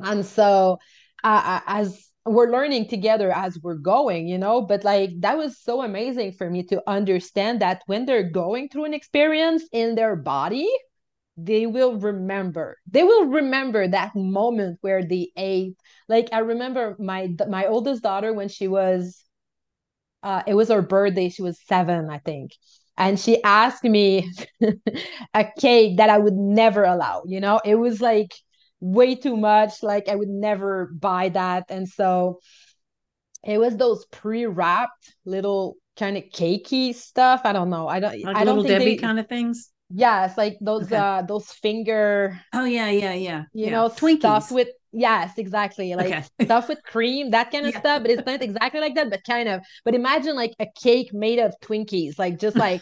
And 0.00 0.24
so 0.26 0.78
uh, 1.24 1.60
as 1.66 2.10
we're 2.26 2.50
learning 2.50 2.88
together 2.88 3.30
as 3.32 3.58
we're 3.62 3.76
going 3.76 4.26
you 4.26 4.36
know 4.36 4.60
but 4.60 4.82
like 4.84 5.10
that 5.20 5.38
was 5.38 5.58
so 5.58 5.82
amazing 5.82 6.32
for 6.32 6.50
me 6.50 6.62
to 6.64 6.82
understand 6.86 7.60
that 7.60 7.82
when 7.86 8.04
they're 8.04 8.30
going 8.30 8.68
through 8.68 8.84
an 8.84 8.94
experience 8.94 9.62
in 9.72 9.94
their 9.94 10.16
body 10.16 10.68
they 11.36 11.66
will 11.66 11.96
remember. 11.96 12.78
They 12.90 13.02
will 13.02 13.26
remember 13.26 13.86
that 13.86 14.16
moment 14.16 14.78
where 14.80 15.04
they 15.04 15.30
ate. 15.36 15.76
Like 16.08 16.28
i 16.32 16.38
remember 16.38 16.96
my 16.98 17.34
my 17.48 17.66
oldest 17.66 18.02
daughter 18.02 18.32
when 18.32 18.48
she 18.48 18.68
was 18.68 19.22
uh 20.22 20.42
it 20.46 20.54
was 20.54 20.68
her 20.68 20.82
birthday. 20.82 21.28
She 21.28 21.42
was 21.42 21.60
seven 21.66 22.10
i 22.10 22.18
think 22.18 22.52
and 22.98 23.18
she 23.18 23.42
asked 23.42 23.84
me 23.84 24.32
a 25.34 25.44
cake 25.58 25.96
that 25.98 26.10
i 26.10 26.18
would 26.18 26.34
never 26.34 26.84
allow 26.84 27.22
you 27.26 27.40
know 27.40 27.60
it 27.64 27.74
was 27.76 28.00
like 28.00 28.34
way 28.80 29.14
too 29.14 29.36
much 29.36 29.82
like 29.82 30.08
i 30.08 30.14
would 30.14 30.28
never 30.28 30.86
buy 30.86 31.28
that 31.28 31.64
and 31.68 31.88
so 31.88 32.38
it 33.44 33.58
was 33.58 33.76
those 33.76 34.04
pre-wrapped 34.06 35.14
little 35.24 35.76
kind 35.96 36.16
of 36.16 36.24
cakey 36.24 36.94
stuff 36.94 37.42
i 37.44 37.52
don't 37.52 37.70
know 37.70 37.88
i 37.88 38.00
don't 38.00 38.22
like 38.24 38.36
i 38.36 38.44
don't 38.44 38.56
little 38.56 38.62
think 38.62 38.78
debbie 38.78 38.96
they, 38.96 38.96
kind 38.96 39.18
of 39.18 39.28
things 39.28 39.70
Yes, 39.88 40.36
like 40.36 40.56
those 40.60 40.86
okay. 40.86 40.96
uh 40.96 41.22
those 41.22 41.46
finger. 41.46 42.40
Oh 42.52 42.64
yeah, 42.64 42.90
yeah, 42.90 43.12
yeah. 43.14 43.44
You 43.52 43.66
yeah. 43.66 43.70
know, 43.70 43.88
Twinkies. 43.88 44.18
stuff 44.18 44.50
with 44.50 44.68
yes, 44.96 45.38
exactly. 45.38 45.94
Like 45.94 46.06
okay. 46.06 46.24
stuff 46.44 46.68
with 46.68 46.82
cream, 46.82 47.30
that 47.30 47.50
kind 47.50 47.66
of 47.66 47.72
yeah. 47.72 47.80
stuff. 47.80 48.02
But 48.02 48.10
it's 48.10 48.26
not 48.26 48.42
exactly 48.42 48.80
like 48.80 48.94
that, 48.94 49.10
but 49.10 49.24
kind 49.24 49.48
of. 49.48 49.60
But 49.84 49.94
imagine 49.94 50.34
like 50.34 50.54
a 50.58 50.66
cake 50.82 51.12
made 51.12 51.38
of 51.38 51.54
Twinkies, 51.60 52.18
like 52.18 52.38
just 52.38 52.56
like 52.66 52.80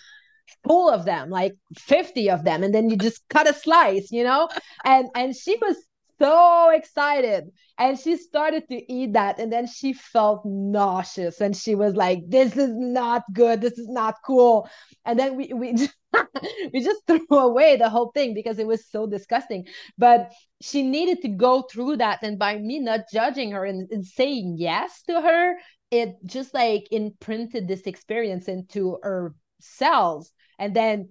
full 0.66 0.88
of 0.88 1.04
them, 1.04 1.30
like 1.30 1.54
50 1.76 2.30
of 2.30 2.44
them, 2.44 2.62
and 2.62 2.74
then 2.74 2.88
you 2.90 2.96
just 2.96 3.22
cut 3.28 3.48
a 3.48 3.54
slice, 3.54 4.10
you 4.10 4.24
know? 4.24 4.48
And 4.84 5.08
and 5.14 5.34
she 5.36 5.56
was 5.60 5.76
so 6.24 6.70
excited. 6.70 7.50
And 7.76 7.98
she 7.98 8.16
started 8.16 8.68
to 8.68 8.92
eat 8.92 9.12
that 9.14 9.38
and 9.38 9.52
then 9.52 9.66
she 9.66 9.92
felt 9.92 10.42
nauseous 10.44 11.40
and 11.40 11.56
she 11.56 11.74
was 11.74 11.94
like 11.94 12.20
this 12.28 12.56
is 12.56 12.70
not 12.74 13.24
good. 13.32 13.60
This 13.60 13.78
is 13.78 13.88
not 13.88 14.16
cool. 14.24 14.68
And 15.04 15.18
then 15.18 15.36
we 15.36 15.52
we 15.52 15.74
just, 15.82 15.94
we 16.72 16.80
just 16.80 17.02
threw 17.06 17.26
away 17.30 17.76
the 17.76 17.90
whole 17.90 18.10
thing 18.12 18.32
because 18.32 18.58
it 18.58 18.66
was 18.66 18.88
so 18.88 19.06
disgusting. 19.06 19.66
But 19.98 20.32
she 20.62 20.82
needed 20.82 21.20
to 21.22 21.28
go 21.28 21.62
through 21.62 21.98
that. 21.98 22.22
And 22.22 22.38
by 22.38 22.58
me 22.58 22.78
not 22.78 23.00
judging 23.12 23.50
her 23.50 23.64
and, 23.64 23.90
and 23.90 24.06
saying 24.06 24.56
yes 24.58 25.02
to 25.08 25.20
her 25.20 25.56
it 25.90 26.16
just 26.24 26.54
like 26.54 26.88
imprinted 26.90 27.68
this 27.68 27.82
experience 27.82 28.48
into 28.48 28.98
her 29.02 29.34
cells. 29.60 30.32
And 30.58 30.74
then 30.74 31.10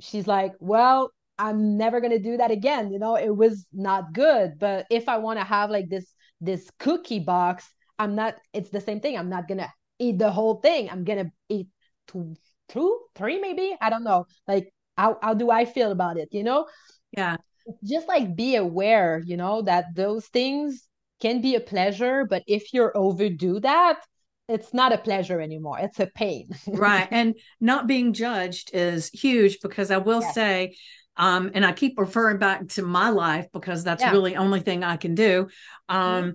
she's 0.00 0.26
like 0.26 0.52
well 0.60 1.10
I'm 1.42 1.76
never 1.76 2.00
gonna 2.00 2.20
do 2.20 2.36
that 2.36 2.52
again. 2.52 2.92
You 2.92 3.00
know, 3.00 3.16
it 3.16 3.36
was 3.36 3.66
not 3.72 4.12
good. 4.12 4.58
But 4.60 4.86
if 4.90 5.08
I 5.08 5.18
want 5.18 5.40
to 5.40 5.44
have 5.44 5.70
like 5.70 5.88
this 5.88 6.06
this 6.40 6.70
cookie 6.78 7.18
box, 7.18 7.68
I'm 7.98 8.14
not. 8.14 8.36
It's 8.52 8.70
the 8.70 8.80
same 8.80 9.00
thing. 9.00 9.18
I'm 9.18 9.28
not 9.28 9.48
gonna 9.48 9.70
eat 9.98 10.18
the 10.18 10.30
whole 10.30 10.60
thing. 10.60 10.88
I'm 10.88 11.02
gonna 11.04 11.32
eat 11.48 11.66
two, 12.06 12.36
two, 12.68 13.00
three, 13.16 13.40
maybe. 13.40 13.76
I 13.80 13.90
don't 13.90 14.04
know. 14.04 14.26
Like 14.46 14.72
how 14.96 15.18
how 15.20 15.34
do 15.34 15.50
I 15.50 15.64
feel 15.64 15.90
about 15.90 16.16
it? 16.16 16.28
You 16.30 16.44
know? 16.44 16.66
Yeah. 17.12 17.36
just 17.84 18.08
like 18.08 18.34
be 18.34 18.56
aware 18.56 19.22
you 19.24 19.36
know 19.36 19.62
that 19.62 19.84
those 19.94 20.26
things 20.28 20.88
can 21.20 21.40
be 21.40 21.54
a 21.54 21.60
pleasure 21.60 22.24
but 22.24 22.42
if 22.46 22.72
you're 22.72 22.96
overdo 22.96 23.60
that 23.60 24.00
it's 24.48 24.74
not 24.74 24.92
a 24.92 24.98
pleasure 24.98 25.40
anymore 25.40 25.78
it's 25.78 26.00
a 26.00 26.06
pain 26.06 26.48
right 26.66 27.08
and 27.10 27.34
not 27.60 27.86
being 27.86 28.12
judged 28.12 28.70
is 28.74 29.08
huge 29.10 29.60
because 29.60 29.90
i 29.90 29.98
will 29.98 30.22
yes. 30.22 30.34
say 30.34 30.74
um, 31.16 31.50
and 31.54 31.64
i 31.64 31.72
keep 31.72 31.98
referring 31.98 32.38
back 32.38 32.66
to 32.68 32.82
my 32.82 33.10
life 33.10 33.46
because 33.52 33.84
that's 33.84 34.02
yeah. 34.02 34.10
really 34.10 34.36
only 34.36 34.60
thing 34.60 34.84
i 34.84 34.96
can 34.96 35.14
do 35.14 35.48
um, 35.88 36.24
mm-hmm. 36.24 36.30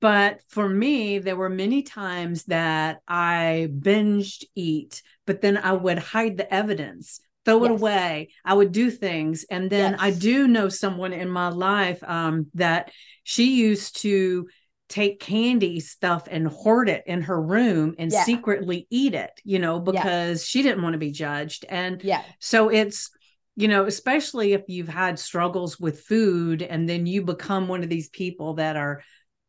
but 0.00 0.40
for 0.48 0.68
me 0.68 1.18
there 1.18 1.36
were 1.36 1.48
many 1.48 1.82
times 1.82 2.44
that 2.44 3.00
i 3.08 3.68
binged 3.78 4.44
eat 4.54 5.02
but 5.26 5.40
then 5.40 5.56
i 5.56 5.72
would 5.72 5.98
hide 5.98 6.36
the 6.36 6.52
evidence 6.52 7.20
throw 7.44 7.62
yes. 7.62 7.70
it 7.70 7.70
away 7.72 8.28
i 8.44 8.54
would 8.54 8.72
do 8.72 8.90
things 8.90 9.44
and 9.50 9.70
then 9.70 9.92
yes. 9.92 10.00
i 10.02 10.10
do 10.10 10.48
know 10.48 10.68
someone 10.68 11.12
in 11.12 11.28
my 11.28 11.48
life 11.48 12.02
um, 12.04 12.46
that 12.54 12.90
she 13.22 13.56
used 13.56 14.00
to 14.00 14.46
take 14.88 15.18
candy 15.18 15.80
stuff 15.80 16.28
and 16.30 16.46
hoard 16.46 16.88
it 16.88 17.02
in 17.06 17.22
her 17.22 17.40
room 17.40 17.94
and 17.98 18.12
yeah. 18.12 18.22
secretly 18.24 18.86
eat 18.90 19.14
it, 19.14 19.40
you 19.42 19.58
know, 19.58 19.80
because 19.80 20.42
yeah. 20.42 20.46
she 20.46 20.62
didn't 20.62 20.82
want 20.82 20.92
to 20.92 20.98
be 20.98 21.10
judged. 21.10 21.64
And 21.68 22.02
yeah. 22.02 22.22
so 22.38 22.68
it's, 22.68 23.10
you 23.56 23.68
know, 23.68 23.86
especially 23.86 24.52
if 24.52 24.62
you've 24.68 24.88
had 24.88 25.18
struggles 25.18 25.78
with 25.78 26.00
food 26.00 26.62
and 26.62 26.88
then 26.88 27.06
you 27.06 27.22
become 27.22 27.68
one 27.68 27.82
of 27.82 27.88
these 27.88 28.08
people 28.08 28.54
that 28.54 28.76
are 28.76 29.02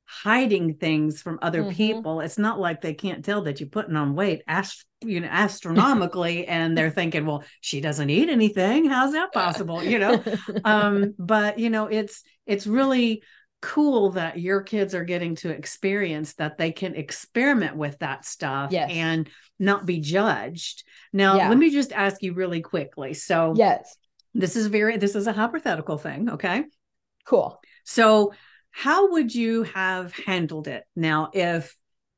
hiding 0.05 0.75
things 0.75 1.21
from 1.21 1.39
other 1.41 1.61
mm-hmm. 1.61 1.71
people. 1.71 2.21
It's 2.21 2.37
not 2.37 2.59
like 2.59 2.81
they 2.81 2.93
can't 2.93 3.25
tell 3.25 3.41
that 3.43 3.59
you're 3.59 3.69
putting 3.69 3.95
on 3.95 4.15
weight 4.15 4.43
ast- 4.47 4.85
you 5.03 5.19
know 5.19 5.27
astronomically 5.31 6.45
and 6.47 6.77
they're 6.77 6.91
thinking, 6.91 7.25
well, 7.25 7.43
she 7.61 7.81
doesn't 7.81 8.09
eat 8.09 8.29
anything. 8.29 8.85
How's 8.85 9.13
that 9.13 9.33
possible? 9.33 9.83
You 9.83 9.99
know? 9.99 10.23
um, 10.65 11.15
but 11.17 11.59
you 11.59 11.69
know, 11.69 11.87
it's 11.87 12.23
it's 12.45 12.67
really 12.67 13.23
cool 13.61 14.11
that 14.11 14.39
your 14.39 14.61
kids 14.61 14.93
are 14.93 15.03
getting 15.03 15.35
to 15.35 15.49
experience 15.49 16.35
that 16.35 16.57
they 16.57 16.71
can 16.71 16.93
experiment 16.93 17.75
with 17.75 17.97
that 17.97 18.23
stuff 18.23 18.71
yes. 18.71 18.91
and 18.91 19.27
not 19.59 19.85
be 19.85 19.99
judged. 19.99 20.83
Now, 21.13 21.37
yeah. 21.37 21.49
let 21.49 21.57
me 21.57 21.69
just 21.69 21.91
ask 21.91 22.21
you 22.21 22.33
really 22.33 22.61
quickly. 22.61 23.13
So, 23.13 23.53
yes, 23.55 23.97
this 24.33 24.55
is 24.55 24.67
very, 24.67 24.97
this 24.97 25.15
is 25.15 25.27
a 25.27 25.33
hypothetical 25.33 25.97
thing. 25.97 26.31
Okay. 26.31 26.63
Cool. 27.25 27.59
So, 27.83 28.33
how 28.71 29.11
would 29.11 29.33
you 29.33 29.63
have 29.63 30.13
handled 30.13 30.67
it 30.67 30.83
now 30.95 31.29
if 31.33 31.75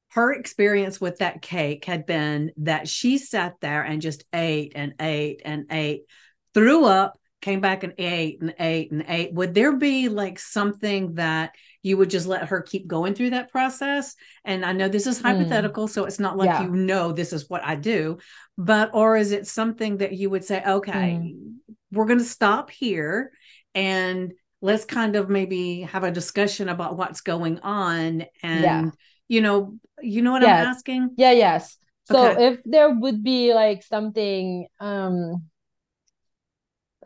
her 0.09 0.33
experience 0.33 0.99
with 0.99 1.19
that 1.19 1.41
cake 1.41 1.85
had 1.85 2.07
been 2.07 2.51
that 2.57 2.87
she 2.87 3.19
sat 3.19 3.53
there 3.61 3.83
and 3.83 4.01
just 4.01 4.25
ate 4.33 4.71
and 4.75 4.95
ate 4.99 5.41
and 5.45 5.65
ate, 5.71 6.05
threw 6.53 6.85
up, 6.85 7.19
came 7.41 7.61
back 7.61 7.83
and 7.83 7.93
ate 7.97 8.41
and 8.41 8.53
ate 8.59 8.91
and 8.91 9.05
ate 9.07 9.31
would 9.33 9.53
there 9.53 9.75
be 9.75 10.09
like 10.09 10.39
something 10.39 11.13
that 11.15 11.51
you 11.83 11.95
would 11.95 12.09
just 12.09 12.25
let 12.25 12.47
her 12.47 12.61
keep 12.61 12.87
going 12.87 13.13
through 13.13 13.29
that 13.29 13.51
process 13.51 14.15
and 14.43 14.65
i 14.65 14.71
know 14.71 14.89
this 14.89 15.05
is 15.05 15.19
hmm. 15.19 15.27
hypothetical 15.27 15.87
mm. 15.87 15.89
so 15.89 16.05
it's 16.05 16.19
not 16.19 16.35
like 16.35 16.49
yeah. 16.49 16.63
you 16.63 16.71
know 16.71 17.11
this 17.11 17.33
is 17.33 17.47
what 17.49 17.63
i 17.63 17.75
do 17.75 18.17
but 18.57 18.89
or 18.93 19.15
is 19.15 19.31
it 19.31 19.45
something 19.45 19.97
that 19.97 20.13
you 20.13 20.29
would 20.29 20.43
say 20.43 20.63
okay 20.65 21.19
mm. 21.21 21.55
we're 21.91 22.07
going 22.07 22.19
to 22.19 22.25
stop 22.25 22.71
here 22.71 23.31
and 23.75 24.33
let's 24.61 24.85
kind 24.85 25.15
of 25.15 25.29
maybe 25.29 25.81
have 25.81 26.03
a 26.03 26.11
discussion 26.11 26.69
about 26.69 26.97
what's 26.97 27.21
going 27.21 27.59
on 27.59 28.25
and 28.41 28.63
yeah. 28.63 28.85
you 29.27 29.41
know 29.41 29.77
you 30.01 30.23
know 30.23 30.31
what 30.31 30.43
i'm 30.43 30.49
asking 30.49 31.11
yeah 31.17 31.31
yes 31.31 31.77
so 32.05 32.31
okay. 32.31 32.47
if 32.47 32.59
there 32.65 32.89
would 32.89 33.23
be 33.23 33.53
like 33.53 33.83
something 33.83 34.65
um 34.79 35.43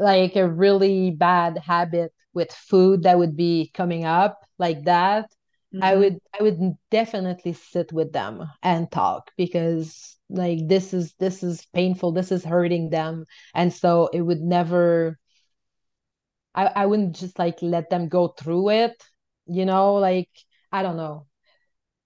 like 0.01 0.35
a 0.35 0.49
really 0.49 1.11
bad 1.11 1.57
habit 1.59 2.11
with 2.33 2.51
food 2.51 3.03
that 3.03 3.17
would 3.17 3.37
be 3.37 3.71
coming 3.73 4.03
up 4.03 4.45
like 4.57 4.83
that 4.85 5.25
mm-hmm. 5.73 5.83
i 5.83 5.95
would 5.95 6.17
i 6.39 6.43
would 6.43 6.73
definitely 6.89 7.53
sit 7.53 7.91
with 7.93 8.11
them 8.11 8.49
and 8.63 8.91
talk 8.91 9.31
because 9.37 10.17
like 10.29 10.59
this 10.67 10.93
is 10.93 11.13
this 11.19 11.43
is 11.43 11.65
painful 11.73 12.11
this 12.11 12.31
is 12.31 12.43
hurting 12.43 12.89
them 12.89 13.25
and 13.53 13.73
so 13.73 14.09
it 14.13 14.21
would 14.21 14.41
never 14.41 15.19
i 16.55 16.65
i 16.65 16.85
wouldn't 16.85 17.15
just 17.15 17.37
like 17.37 17.61
let 17.61 17.89
them 17.89 18.07
go 18.07 18.29
through 18.29 18.69
it 18.69 19.03
you 19.45 19.65
know 19.65 19.95
like 19.95 20.29
i 20.71 20.81
don't 20.81 20.97
know 20.97 21.27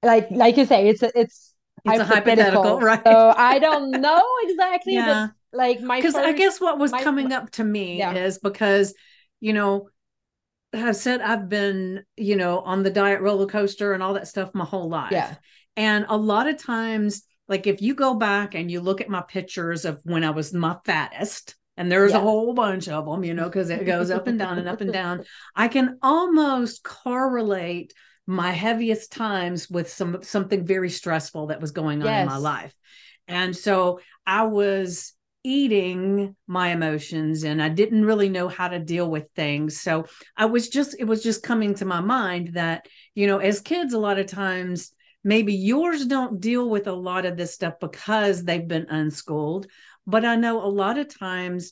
like 0.03 0.29
like 0.31 0.57
you 0.57 0.65
say 0.65 0.89
it's 0.89 1.03
a, 1.03 1.11
it's 1.17 1.53
it's 1.85 2.01
hypothetical, 2.01 2.01
a 2.01 2.05
hypothetical 2.05 2.79
right 2.79 3.01
so 3.05 3.33
i 3.37 3.59
don't 3.59 3.91
know 3.91 4.23
exactly 4.43 4.93
yeah. 4.95 5.27
Like 5.55 5.81
my 5.81 5.97
because 5.97 6.15
i 6.15 6.33
guess 6.33 6.59
what 6.59 6.77
was 6.77 6.91
my, 6.91 7.03
coming 7.03 7.31
up 7.31 7.49
to 7.51 7.63
me 7.63 7.97
yeah. 7.97 8.13
is 8.13 8.37
because 8.39 8.93
you 9.39 9.53
know 9.53 9.89
i've 10.73 10.95
said 10.95 11.21
i've 11.21 11.49
been 11.49 12.03
you 12.17 12.35
know 12.35 12.59
on 12.59 12.83
the 12.83 12.89
diet 12.89 13.21
roller 13.21 13.47
coaster 13.47 13.93
and 13.93 14.03
all 14.03 14.13
that 14.13 14.27
stuff 14.27 14.53
my 14.53 14.65
whole 14.65 14.89
life 14.89 15.11
yeah 15.11 15.35
and 15.77 16.05
a 16.09 16.17
lot 16.17 16.47
of 16.47 16.61
times 16.61 17.23
like 17.47 17.67
if 17.67 17.81
you 17.81 17.95
go 17.95 18.15
back 18.15 18.55
and 18.55 18.71
you 18.71 18.81
look 18.81 19.01
at 19.01 19.09
my 19.09 19.21
pictures 19.21 19.85
of 19.85 20.01
when 20.03 20.23
i 20.23 20.29
was 20.29 20.53
my 20.53 20.75
fattest 20.85 21.55
and 21.77 21.91
there's 21.91 22.11
yeah. 22.11 22.17
a 22.17 22.21
whole 22.21 22.53
bunch 22.53 22.87
of 22.87 23.05
them 23.05 23.23
you 23.23 23.33
know 23.33 23.45
because 23.45 23.69
it 23.69 23.85
goes 23.85 24.11
up 24.11 24.27
and 24.27 24.39
down 24.39 24.57
and 24.57 24.67
up 24.67 24.81
and 24.81 24.93
down 25.01 25.23
i 25.55 25.67
can 25.67 25.97
almost 26.01 26.83
correlate 26.83 27.93
my 28.27 28.51
heaviest 28.51 29.11
times 29.11 29.69
with 29.69 29.89
some 29.89 30.21
something 30.23 30.65
very 30.65 30.89
stressful 30.89 31.47
that 31.47 31.61
was 31.61 31.71
going 31.71 32.01
on 32.01 32.07
yes. 32.07 32.21
in 32.21 32.27
my 32.27 32.37
life 32.37 32.73
and 33.27 33.55
so 33.55 33.99
i 34.25 34.43
was 34.43 35.14
eating 35.45 36.35
my 36.47 36.69
emotions 36.69 37.43
and 37.43 37.61
I 37.61 37.69
didn't 37.69 38.05
really 38.05 38.29
know 38.29 38.47
how 38.47 38.67
to 38.67 38.79
deal 38.79 39.09
with 39.09 39.29
things. 39.35 39.79
So 39.79 40.05
I 40.35 40.45
was 40.45 40.69
just, 40.69 40.95
it 40.99 41.03
was 41.03 41.21
just 41.21 41.43
coming 41.43 41.75
to 41.75 41.85
my 41.85 42.01
mind 42.01 42.53
that, 42.55 42.87
you 43.13 43.27
know, 43.27 43.37
as 43.37 43.61
kids, 43.61 43.93
a 43.93 43.99
lot 43.99 44.17
of 44.17 44.25
times, 44.25 44.91
maybe 45.23 45.53
yours 45.53 46.07
don't 46.07 46.39
deal 46.39 46.67
with 46.67 46.87
a 46.87 46.93
lot 46.93 47.25
of 47.25 47.37
this 47.37 47.53
stuff 47.53 47.75
because 47.79 48.43
they've 48.43 48.67
been 48.67 48.87
unschooled. 48.89 49.67
But 50.07 50.25
I 50.25 50.35
know 50.35 50.63
a 50.63 50.67
lot 50.67 50.97
of 50.97 51.15
times 51.15 51.71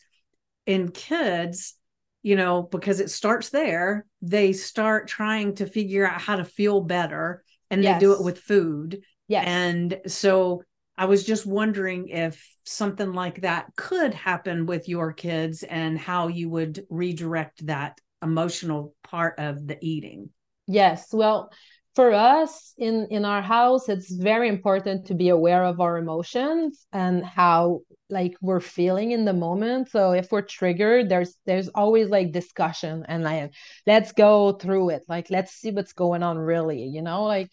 in 0.68 0.92
kids, 0.92 1.74
you 2.22 2.36
know, 2.36 2.62
because 2.62 3.00
it 3.00 3.10
starts 3.10 3.50
there, 3.50 4.06
they 4.22 4.54
start 4.54 5.08
trying 5.08 5.56
to 5.56 5.66
figure 5.66 6.08
out 6.08 6.22
how 6.22 6.36
to 6.36 6.46
feel 6.46 6.82
better 6.82 7.44
and 7.72 7.84
yes. 7.84 7.96
they 7.96 8.06
do 8.06 8.14
it 8.14 8.24
with 8.24 8.40
food. 8.40 9.02
Yeah. 9.28 9.44
And 9.46 10.00
so 10.06 10.64
I 10.98 11.06
was 11.06 11.26
just 11.26 11.46
wondering 11.46 12.10
if 12.10 12.46
something 12.66 13.14
like 13.14 13.42
that 13.42 13.68
could 13.76 14.14
happen 14.14 14.66
with 14.66 14.88
your 14.88 15.12
kids 15.14 15.64
and 15.64 15.98
how 15.98 16.28
you 16.28 16.50
would 16.50 16.86
redirect 16.90 17.66
that 17.66 18.00
emotional 18.22 18.96
part 19.04 19.40
of 19.40 19.68
the 19.68 19.78
eating. 19.82 20.30
Yes. 20.68 21.08
Well, 21.12 21.52
for 21.96 22.12
us 22.12 22.74
in 22.78 23.08
in 23.12 23.24
our 23.24 23.42
house 23.42 23.88
it's 23.88 24.12
very 24.12 24.50
important 24.50 25.06
to 25.06 25.14
be 25.14 25.30
aware 25.30 25.64
of 25.64 25.80
our 25.80 25.98
emotions 25.98 26.88
and 26.92 27.24
how 27.24 27.82
like 28.10 28.34
we're 28.42 28.60
feeling 28.60 29.12
in 29.12 29.26
the 29.26 29.34
moment 29.34 29.90
so 29.90 30.12
if 30.12 30.32
we're 30.32 30.42
triggered 30.42 31.08
there's 31.10 31.36
there's 31.46 31.70
always 31.70 32.10
like 32.10 32.32
discussion 32.32 33.06
and 33.08 33.24
like 33.24 33.52
let's 33.86 34.12
go 34.12 34.54
through 34.54 34.90
it 34.90 35.04
like 35.08 35.30
let's 35.30 35.52
see 35.52 35.72
what's 35.72 35.94
going 35.94 36.24
on 36.24 36.38
really 36.38 36.84
you 36.84 37.02
know 37.02 37.24
like 37.26 37.50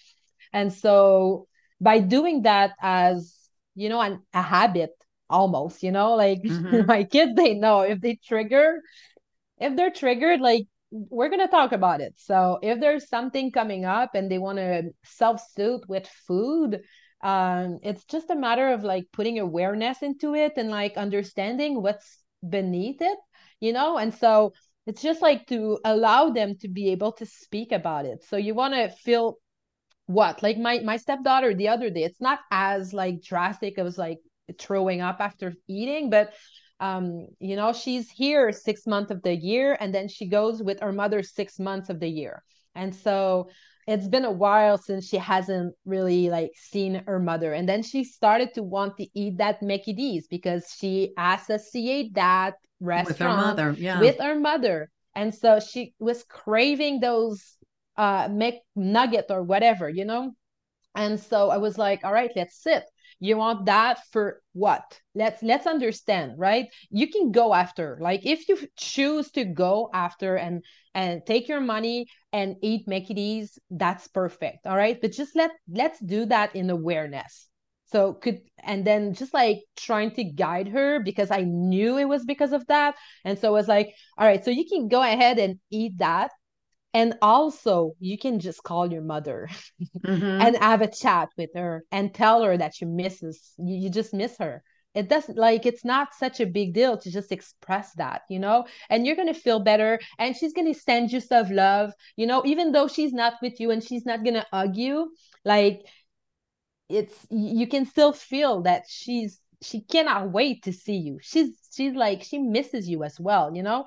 and 0.52 0.72
so 0.72 1.46
by 1.80 1.98
doing 2.00 2.42
that 2.42 2.72
as 2.80 3.34
you 3.74 3.88
know 3.88 4.00
an, 4.00 4.22
a 4.34 4.42
habit 4.42 4.90
almost 5.28 5.82
you 5.82 5.92
know 5.92 6.14
like 6.14 6.42
mm-hmm. 6.42 6.86
my 6.86 7.04
kids 7.04 7.32
they 7.36 7.54
know 7.54 7.80
if 7.80 8.00
they 8.00 8.18
trigger 8.26 8.80
if 9.58 9.76
they're 9.76 9.90
triggered 9.90 10.40
like 10.40 10.66
we're 10.92 11.28
going 11.28 11.38
to 11.38 11.46
talk 11.46 11.70
about 11.70 12.00
it. 12.00 12.14
So 12.16 12.58
if 12.62 12.80
there's 12.80 13.08
something 13.08 13.52
coming 13.52 13.84
up 13.84 14.16
and 14.16 14.28
they 14.28 14.38
want 14.38 14.58
to 14.58 14.90
self-soothe 15.04 15.82
with 15.86 16.08
food 16.26 16.80
um 17.22 17.78
it's 17.82 18.02
just 18.06 18.30
a 18.30 18.34
matter 18.34 18.72
of 18.72 18.82
like 18.82 19.04
putting 19.12 19.38
awareness 19.38 20.02
into 20.02 20.34
it 20.34 20.54
and 20.56 20.70
like 20.70 20.96
understanding 20.96 21.80
what's 21.82 22.24
beneath 22.48 23.02
it 23.02 23.18
you 23.60 23.72
know? 23.72 23.98
And 23.98 24.12
so 24.14 24.52
it's 24.86 25.02
just 25.02 25.22
like 25.22 25.46
to 25.48 25.78
allow 25.84 26.30
them 26.30 26.56
to 26.60 26.68
be 26.68 26.90
able 26.90 27.12
to 27.12 27.26
speak 27.26 27.72
about 27.72 28.06
it. 28.06 28.24
So 28.24 28.36
you 28.36 28.54
want 28.54 28.74
to 28.74 28.88
feel 28.88 29.36
what? 30.10 30.42
Like 30.42 30.58
my 30.58 30.80
my 30.80 30.96
stepdaughter 30.96 31.54
the 31.54 31.68
other 31.68 31.90
day 31.90 32.04
it's 32.04 32.20
not 32.20 32.40
as 32.50 32.92
like 32.92 33.22
drastic 33.22 33.78
as 33.78 33.96
like 33.96 34.18
throwing 34.58 35.00
up 35.00 35.18
after 35.20 35.54
eating 35.68 36.10
but 36.10 36.32
um 36.80 37.28
you 37.38 37.54
know 37.54 37.72
she's 37.72 38.10
here 38.10 38.50
six 38.50 38.86
months 38.86 39.12
of 39.12 39.22
the 39.22 39.34
year 39.34 39.76
and 39.78 39.94
then 39.94 40.08
she 40.08 40.26
goes 40.26 40.62
with 40.62 40.80
her 40.80 40.92
mother 40.92 41.22
six 41.22 41.58
months 41.58 41.90
of 41.90 42.00
the 42.00 42.08
year. 42.08 42.42
And 42.74 42.94
so 42.94 43.50
it's 43.86 44.08
been 44.08 44.24
a 44.24 44.30
while 44.30 44.78
since 44.78 45.08
she 45.08 45.16
hasn't 45.16 45.74
really 45.84 46.30
like 46.30 46.50
seen 46.54 47.02
her 47.06 47.18
mother. 47.18 47.52
And 47.52 47.68
then 47.68 47.82
she 47.82 48.04
started 48.04 48.54
to 48.54 48.62
want 48.62 48.96
to 48.98 49.06
eat 49.14 49.38
that 49.38 49.62
mickey 49.62 49.92
d's 49.92 50.26
because 50.28 50.74
she 50.78 51.12
associate 51.18 52.14
that 52.14 52.54
restaurant 52.80 53.08
with 53.08 53.18
her 53.18 53.36
mother 53.36 53.74
yeah. 53.78 54.00
with 54.00 54.18
her 54.18 54.38
mother. 54.38 54.90
And 55.14 55.34
so 55.34 55.60
she 55.60 55.94
was 55.98 56.24
craving 56.24 57.00
those 57.00 57.56
uh 57.96 58.28
make 58.30 58.60
nugget 58.76 59.26
or 59.30 59.42
whatever 59.42 59.88
you 59.88 60.04
know? 60.04 60.32
And 60.94 61.20
so 61.20 61.50
i 61.50 61.56
was 61.58 61.78
like 61.78 62.04
all 62.04 62.12
right 62.12 62.32
let's 62.36 62.62
sit 62.62 62.84
you 63.22 63.36
want 63.36 63.66
that 63.66 64.00
for 64.12 64.40
what? 64.54 64.98
Let's 65.14 65.42
let's 65.42 65.66
understand 65.66 66.38
right? 66.38 66.68
You 66.90 67.08
can 67.10 67.32
go 67.32 67.52
after 67.52 67.98
like 68.00 68.24
if 68.24 68.48
you 68.48 68.58
choose 68.78 69.30
to 69.32 69.44
go 69.44 69.90
after 69.92 70.36
and 70.36 70.64
and 70.94 71.20
take 71.26 71.46
your 71.46 71.60
money 71.60 72.06
and 72.32 72.56
eat 72.62 72.86
d's 72.86 73.58
that's 73.70 74.08
perfect 74.08 74.66
all 74.66 74.76
right? 74.76 74.98
But 75.00 75.12
just 75.12 75.36
let 75.36 75.50
let's 75.68 76.00
do 76.00 76.24
that 76.26 76.56
in 76.56 76.70
awareness. 76.70 77.48
So 77.92 78.14
could 78.14 78.40
and 78.62 78.86
then 78.86 79.12
just 79.14 79.34
like 79.34 79.58
trying 79.76 80.12
to 80.12 80.24
guide 80.24 80.68
her 80.68 81.00
because 81.00 81.30
i 81.30 81.42
knew 81.42 81.98
it 81.98 82.06
was 82.08 82.24
because 82.24 82.52
of 82.52 82.66
that. 82.68 82.94
And 83.24 83.38
so 83.38 83.48
i 83.48 83.50
was 83.50 83.68
like 83.68 83.94
all 84.16 84.26
right 84.26 84.42
so 84.44 84.50
you 84.50 84.64
can 84.66 84.88
go 84.88 85.02
ahead 85.02 85.38
and 85.38 85.58
eat 85.70 85.98
that 85.98 86.30
and 86.92 87.14
also 87.22 87.94
you 88.00 88.18
can 88.18 88.40
just 88.40 88.62
call 88.62 88.90
your 88.90 89.02
mother 89.02 89.48
mm-hmm. 89.98 90.24
and 90.24 90.56
have 90.56 90.82
a 90.82 90.90
chat 90.90 91.28
with 91.36 91.50
her 91.54 91.84
and 91.92 92.12
tell 92.14 92.42
her 92.42 92.56
that 92.56 92.80
you 92.80 92.86
misses 92.86 93.52
you, 93.58 93.76
you 93.76 93.90
just 93.90 94.12
miss 94.12 94.36
her. 94.38 94.62
It 94.92 95.08
doesn't 95.08 95.38
like 95.38 95.66
it's 95.66 95.84
not 95.84 96.14
such 96.14 96.40
a 96.40 96.46
big 96.46 96.74
deal 96.74 96.98
to 96.98 97.10
just 97.12 97.30
express 97.30 97.92
that 97.94 98.22
you 98.28 98.40
know? 98.40 98.66
And 98.88 99.06
you're 99.06 99.16
going 99.16 99.32
to 99.32 99.40
feel 99.40 99.60
better 99.60 100.00
and 100.18 100.36
she's 100.36 100.52
going 100.52 100.72
to 100.72 100.78
send 100.78 101.12
you 101.12 101.20
stuff 101.20 101.48
love 101.50 101.92
you 102.16 102.26
know? 102.26 102.42
Even 102.44 102.72
though 102.72 102.88
she's 102.88 103.12
not 103.12 103.34
with 103.40 103.60
you 103.60 103.70
and 103.70 103.82
she's 103.84 104.04
not 104.04 104.24
going 104.24 104.34
to 104.34 104.46
hug 104.52 104.76
you 104.76 105.12
like 105.44 105.82
it's 106.88 107.14
you 107.30 107.68
can 107.68 107.86
still 107.86 108.12
feel 108.12 108.62
that 108.62 108.82
she's 108.88 109.40
she 109.62 109.82
cannot 109.82 110.32
wait 110.32 110.64
to 110.64 110.72
see 110.72 110.96
you. 110.96 111.18
She's 111.22 111.56
she's 111.72 111.94
like 111.94 112.24
she 112.24 112.38
misses 112.38 112.88
you 112.88 113.04
as 113.04 113.20
well 113.20 113.54
you 113.54 113.62
know 113.62 113.84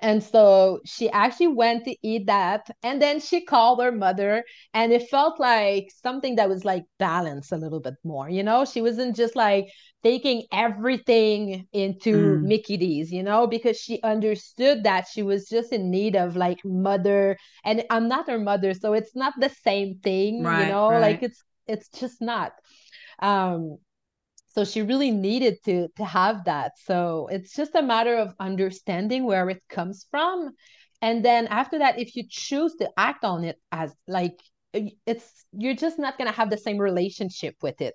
and 0.00 0.22
so 0.22 0.80
she 0.84 1.10
actually 1.10 1.48
went 1.48 1.84
to 1.84 1.96
eat 2.02 2.26
that. 2.26 2.68
And 2.82 3.00
then 3.00 3.20
she 3.20 3.44
called 3.44 3.82
her 3.82 3.92
mother, 3.92 4.44
and 4.74 4.92
it 4.92 5.08
felt 5.08 5.40
like 5.40 5.90
something 6.02 6.36
that 6.36 6.48
was 6.48 6.64
like 6.64 6.84
balanced 6.98 7.52
a 7.52 7.56
little 7.56 7.80
bit 7.80 7.94
more. 8.04 8.28
You 8.28 8.42
know, 8.42 8.64
she 8.64 8.80
wasn't 8.82 9.16
just 9.16 9.36
like 9.36 9.68
taking 10.02 10.44
everything 10.52 11.66
into 11.72 12.38
mm. 12.38 12.42
Mickey 12.42 12.76
D's, 12.76 13.12
you 13.12 13.22
know, 13.22 13.46
because 13.46 13.76
she 13.76 14.00
understood 14.02 14.84
that 14.84 15.06
she 15.12 15.22
was 15.22 15.48
just 15.48 15.72
in 15.72 15.90
need 15.90 16.16
of 16.16 16.36
like 16.36 16.58
mother. 16.64 17.36
And 17.64 17.84
I'm 17.90 18.08
not 18.08 18.28
her 18.28 18.38
mother, 18.38 18.74
so 18.74 18.92
it's 18.92 19.16
not 19.16 19.34
the 19.38 19.50
same 19.62 19.98
thing, 20.02 20.42
right, 20.42 20.66
you 20.66 20.72
know, 20.72 20.90
right. 20.90 21.00
like 21.00 21.22
it's 21.22 21.42
it's 21.66 21.88
just 21.88 22.20
not. 22.20 22.52
Um, 23.20 23.78
so 24.58 24.64
she 24.64 24.82
really 24.82 25.12
needed 25.12 25.62
to 25.66 25.86
to 25.96 26.04
have 26.04 26.46
that. 26.46 26.72
So 26.84 27.28
it's 27.30 27.54
just 27.54 27.76
a 27.76 27.82
matter 27.82 28.16
of 28.16 28.34
understanding 28.40 29.22
where 29.22 29.48
it 29.50 29.62
comes 29.68 30.06
from. 30.10 30.50
And 31.00 31.24
then 31.24 31.46
after 31.46 31.78
that 31.78 32.00
if 32.00 32.16
you 32.16 32.24
choose 32.28 32.74
to 32.80 32.90
act 32.96 33.22
on 33.22 33.44
it 33.44 33.56
as 33.70 33.94
like 34.08 34.36
it's 35.06 35.44
you're 35.52 35.76
just 35.76 35.96
not 35.96 36.18
going 36.18 36.26
to 36.26 36.34
have 36.34 36.50
the 36.50 36.58
same 36.58 36.78
relationship 36.78 37.54
with 37.62 37.80
it. 37.80 37.94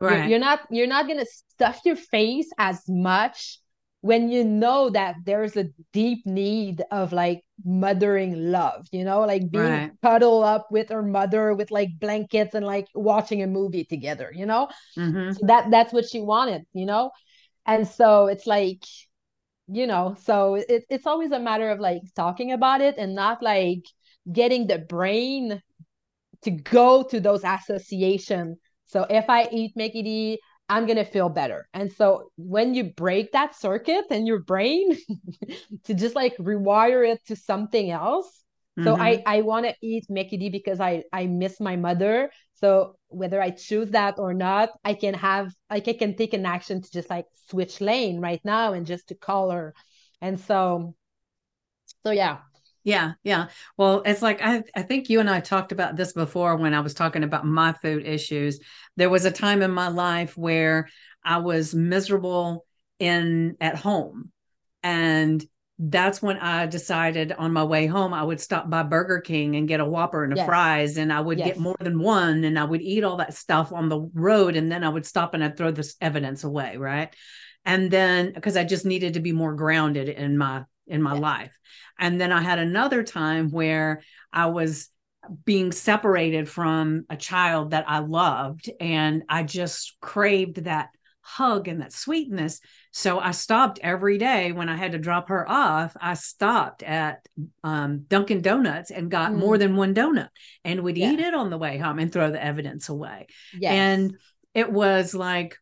Right. 0.00 0.18
you're, 0.18 0.28
you're 0.28 0.38
not 0.38 0.60
you're 0.70 0.86
not 0.86 1.08
going 1.08 1.18
to 1.18 1.26
stuff 1.26 1.80
your 1.84 1.96
face 1.96 2.48
as 2.58 2.80
much 2.88 3.58
when 4.04 4.28
you 4.28 4.44
know 4.44 4.90
that 4.90 5.14
there's 5.24 5.56
a 5.56 5.64
deep 5.94 6.26
need 6.26 6.82
of 6.90 7.10
like 7.10 7.42
mothering 7.64 8.52
love, 8.52 8.86
you 8.92 9.02
know, 9.02 9.20
like 9.20 9.50
being 9.50 9.64
right. 9.64 9.92
cuddle 10.02 10.44
up 10.44 10.66
with 10.70 10.90
her 10.90 11.02
mother 11.02 11.54
with 11.54 11.70
like 11.70 11.88
blankets 11.98 12.54
and 12.54 12.66
like 12.66 12.86
watching 12.94 13.42
a 13.42 13.46
movie 13.46 13.82
together, 13.82 14.30
you 14.34 14.44
know? 14.44 14.68
Mm-hmm. 14.98 15.32
So 15.32 15.46
that 15.46 15.70
that's 15.70 15.90
what 15.90 16.04
she 16.04 16.20
wanted, 16.20 16.66
you 16.74 16.84
know? 16.84 17.12
And 17.64 17.88
so 17.88 18.26
it's 18.26 18.46
like, 18.46 18.84
you 19.68 19.86
know, 19.86 20.16
so 20.22 20.56
it, 20.56 20.84
it's 20.90 21.06
always 21.06 21.32
a 21.32 21.40
matter 21.40 21.70
of 21.70 21.80
like 21.80 22.02
talking 22.14 22.52
about 22.52 22.82
it 22.82 22.96
and 22.98 23.14
not 23.14 23.42
like 23.42 23.84
getting 24.30 24.66
the 24.66 24.80
brain 24.80 25.62
to 26.42 26.50
go 26.50 27.04
to 27.04 27.20
those 27.20 27.42
associations. 27.42 28.58
So 28.84 29.06
if 29.08 29.30
I 29.30 29.48
eat 29.50 29.72
Mickey 29.76 30.02
D, 30.02 30.40
I'm 30.68 30.86
going 30.86 30.96
to 30.96 31.04
feel 31.04 31.28
better. 31.28 31.68
And 31.74 31.92
so 31.92 32.30
when 32.36 32.74
you 32.74 32.84
break 32.84 33.32
that 33.32 33.54
circuit 33.54 34.06
in 34.10 34.26
your 34.26 34.38
brain 34.40 34.96
to 35.84 35.94
just 35.94 36.14
like 36.14 36.36
rewire 36.38 37.06
it 37.06 37.24
to 37.26 37.36
something 37.36 37.90
else. 37.90 38.42
Mm-hmm. 38.78 38.88
So 38.88 38.96
I, 38.96 39.22
I 39.26 39.42
want 39.42 39.66
to 39.66 39.74
eat 39.82 40.06
D 40.08 40.48
because 40.48 40.80
I, 40.80 41.04
I 41.12 41.26
miss 41.26 41.60
my 41.60 41.76
mother. 41.76 42.30
So 42.54 42.96
whether 43.08 43.40
I 43.40 43.50
choose 43.50 43.90
that 43.90 44.18
or 44.18 44.32
not, 44.32 44.70
I 44.84 44.94
can 44.94 45.14
have, 45.14 45.52
like, 45.70 45.86
I 45.86 45.92
can 45.92 46.16
take 46.16 46.32
an 46.34 46.46
action 46.46 46.80
to 46.80 46.90
just 46.90 47.10
like 47.10 47.26
switch 47.48 47.80
lane 47.80 48.20
right 48.20 48.40
now 48.44 48.72
and 48.72 48.86
just 48.86 49.08
to 49.08 49.14
call 49.14 49.50
her. 49.50 49.74
And 50.20 50.40
so, 50.40 50.94
so 52.04 52.10
yeah, 52.10 52.38
yeah, 52.84 53.12
yeah. 53.22 53.46
Well, 53.78 54.02
it's 54.04 54.20
like 54.20 54.42
I, 54.42 54.62
I 54.76 54.82
think 54.82 55.08
you 55.08 55.18
and 55.20 55.28
I 55.28 55.40
talked 55.40 55.72
about 55.72 55.96
this 55.96 56.12
before 56.12 56.56
when 56.56 56.74
I 56.74 56.80
was 56.80 56.92
talking 56.92 57.24
about 57.24 57.46
my 57.46 57.72
food 57.72 58.06
issues. 58.06 58.60
There 58.96 59.10
was 59.10 59.24
a 59.24 59.30
time 59.30 59.62
in 59.62 59.70
my 59.70 59.88
life 59.88 60.36
where 60.36 60.88
I 61.24 61.38
was 61.38 61.74
miserable 61.74 62.66
in 62.98 63.56
at 63.60 63.76
home. 63.76 64.30
And 64.82 65.44
that's 65.78 66.22
when 66.22 66.38
I 66.38 66.66
decided 66.66 67.32
on 67.32 67.52
my 67.52 67.64
way 67.64 67.86
home 67.86 68.14
I 68.14 68.22
would 68.22 68.40
stop 68.40 68.70
by 68.70 68.84
Burger 68.84 69.20
King 69.20 69.56
and 69.56 69.66
get 69.66 69.80
a 69.80 69.84
Whopper 69.84 70.22
and 70.22 70.32
a 70.32 70.36
yes. 70.36 70.46
fries 70.46 70.96
and 70.96 71.12
I 71.12 71.20
would 71.20 71.38
yes. 71.38 71.48
get 71.48 71.58
more 71.58 71.76
than 71.80 71.98
one 71.98 72.44
and 72.44 72.58
I 72.58 72.64
would 72.64 72.80
eat 72.80 73.02
all 73.02 73.16
that 73.16 73.34
stuff 73.34 73.72
on 73.72 73.88
the 73.88 74.08
road 74.14 74.54
and 74.54 74.70
then 74.70 74.84
I 74.84 74.88
would 74.88 75.04
stop 75.04 75.34
and 75.34 75.42
I'd 75.42 75.56
throw 75.56 75.72
this 75.72 75.96
evidence 76.00 76.44
away, 76.44 76.76
right? 76.76 77.14
And 77.64 77.90
then 77.90 78.32
because 78.32 78.56
I 78.56 78.62
just 78.62 78.86
needed 78.86 79.14
to 79.14 79.20
be 79.20 79.32
more 79.32 79.54
grounded 79.54 80.08
in 80.08 80.38
my 80.38 80.64
in 80.86 81.02
my 81.02 81.14
life. 81.14 81.56
And 81.98 82.20
then 82.20 82.30
I 82.30 82.40
had 82.40 82.58
another 82.58 83.02
time 83.02 83.50
where 83.50 84.02
I 84.32 84.46
was 84.46 84.88
being 85.44 85.72
separated 85.72 86.48
from 86.48 87.04
a 87.10 87.16
child 87.16 87.70
that 87.70 87.84
I 87.88 87.98
loved 87.98 88.70
and 88.80 89.22
I 89.28 89.42
just 89.42 89.96
craved 90.00 90.64
that 90.64 90.90
hug 91.20 91.68
and 91.68 91.80
that 91.80 91.92
sweetness. 91.92 92.60
So 92.90 93.18
I 93.18 93.30
stopped 93.30 93.80
every 93.82 94.18
day 94.18 94.52
when 94.52 94.68
I 94.68 94.76
had 94.76 94.92
to 94.92 94.98
drop 94.98 95.30
her 95.30 95.48
off. 95.50 95.96
I 95.98 96.14
stopped 96.14 96.82
at 96.82 97.26
um, 97.64 98.04
Dunkin' 98.08 98.42
Donuts 98.42 98.90
and 98.90 99.10
got 99.10 99.32
mm. 99.32 99.38
more 99.38 99.56
than 99.56 99.74
one 99.74 99.94
donut 99.94 100.28
and 100.64 100.82
would 100.82 100.98
yeah. 100.98 101.12
eat 101.12 101.20
it 101.20 101.34
on 101.34 101.48
the 101.48 101.58
way 101.58 101.78
home 101.78 101.98
and 101.98 102.12
throw 102.12 102.30
the 102.30 102.44
evidence 102.44 102.90
away. 102.90 103.26
Yes. 103.58 103.72
And 103.72 104.16
it 104.52 104.70
was 104.70 105.14
like 105.14 105.56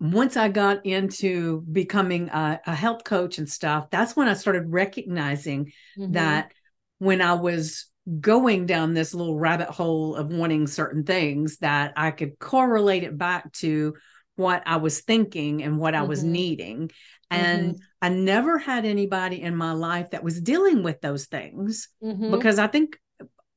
once 0.00 0.36
I 0.36 0.48
got 0.48 0.86
into 0.86 1.62
becoming 1.62 2.28
a, 2.28 2.60
a, 2.66 2.74
health 2.74 3.04
coach 3.04 3.38
and 3.38 3.48
stuff, 3.48 3.90
that's 3.90 4.14
when 4.14 4.28
I 4.28 4.34
started 4.34 4.70
recognizing 4.70 5.72
mm-hmm. 5.98 6.12
that 6.12 6.52
when 6.98 7.20
I 7.22 7.34
was 7.34 7.86
going 8.20 8.66
down 8.66 8.94
this 8.94 9.14
little 9.14 9.38
rabbit 9.38 9.68
hole 9.68 10.14
of 10.14 10.28
wanting 10.28 10.66
certain 10.66 11.04
things, 11.04 11.58
that 11.58 11.92
I 11.96 12.10
could 12.10 12.38
correlate 12.38 13.04
it 13.04 13.16
back 13.16 13.52
to 13.54 13.94
what 14.36 14.62
I 14.66 14.76
was 14.76 15.00
thinking 15.00 15.62
and 15.62 15.78
what 15.78 15.94
mm-hmm. 15.94 16.04
I 16.04 16.06
was 16.06 16.20
mm-hmm. 16.20 16.32
needing. 16.32 16.90
And 17.30 17.74
mm-hmm. 17.74 17.82
I 18.02 18.08
never 18.10 18.58
had 18.58 18.84
anybody 18.84 19.40
in 19.40 19.56
my 19.56 19.72
life 19.72 20.10
that 20.10 20.24
was 20.24 20.40
dealing 20.40 20.82
with 20.82 21.00
those 21.00 21.26
things 21.26 21.88
mm-hmm. 22.02 22.30
because 22.30 22.58
I 22.58 22.66
think 22.66 22.98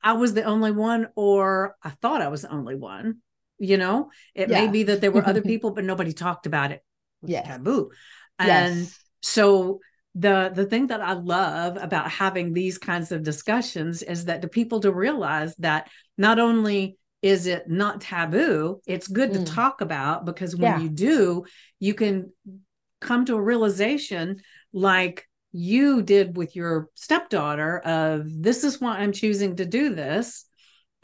I 0.02 0.14
was 0.14 0.34
the 0.34 0.44
only 0.44 0.72
one, 0.72 1.08
or 1.16 1.76
I 1.84 1.90
thought 1.90 2.22
I 2.22 2.30
was 2.30 2.44
the 2.44 2.52
only 2.52 2.76
one 2.76 3.18
you 3.60 3.78
know 3.78 4.10
it 4.36 4.50
yeah. 4.50 4.62
may 4.62 4.68
be 4.72 4.84
that 4.84 5.02
there 5.02 5.12
were 5.12 5.28
other 5.28 5.42
people 5.54 5.72
but 5.72 5.84
nobody 5.84 6.14
talked 6.14 6.46
about 6.46 6.72
it, 6.72 6.84
it 7.24 7.30
yeah 7.30 7.42
taboo 7.42 7.92
and 8.40 8.78
yes. 8.78 9.00
so 9.22 9.80
the 10.18 10.52
the 10.54 10.66
thing 10.66 10.88
that 10.88 11.02
i 11.02 11.14
love 11.14 11.78
about 11.80 12.10
having 12.10 12.52
these 12.52 12.78
kinds 12.78 13.12
of 13.12 13.24
discussions 13.24 14.02
is 14.02 14.26
that 14.26 14.42
the 14.42 14.48
people 14.48 14.80
to 14.80 14.92
realize 14.92 15.56
that 15.58 15.90
not 16.18 16.40
only 16.40 16.98
is 17.22 17.46
it 17.46 17.70
not 17.70 18.02
taboo 18.02 18.82
it's 18.88 19.08
good 19.08 19.32
mm. 19.32 19.46
to 19.46 19.52
talk 19.52 19.82
about 19.82 20.26
because 20.26 20.56
when 20.56 20.72
yeah. 20.72 20.80
you 20.80 20.90
do 20.90 21.46
you 21.80 21.94
can 21.94 22.32
come 23.00 23.26
to 23.26 23.36
a 23.36 23.42
realization 23.42 24.38
like 24.74 25.28
you 25.52 26.02
did 26.02 26.36
with 26.36 26.56
your 26.56 26.90
stepdaughter 26.96 27.78
of 27.80 28.26
this 28.42 28.64
is 28.64 28.82
why 28.82 28.98
i'm 28.98 29.12
choosing 29.12 29.56
to 29.56 29.66
do 29.66 29.94
this 29.94 30.47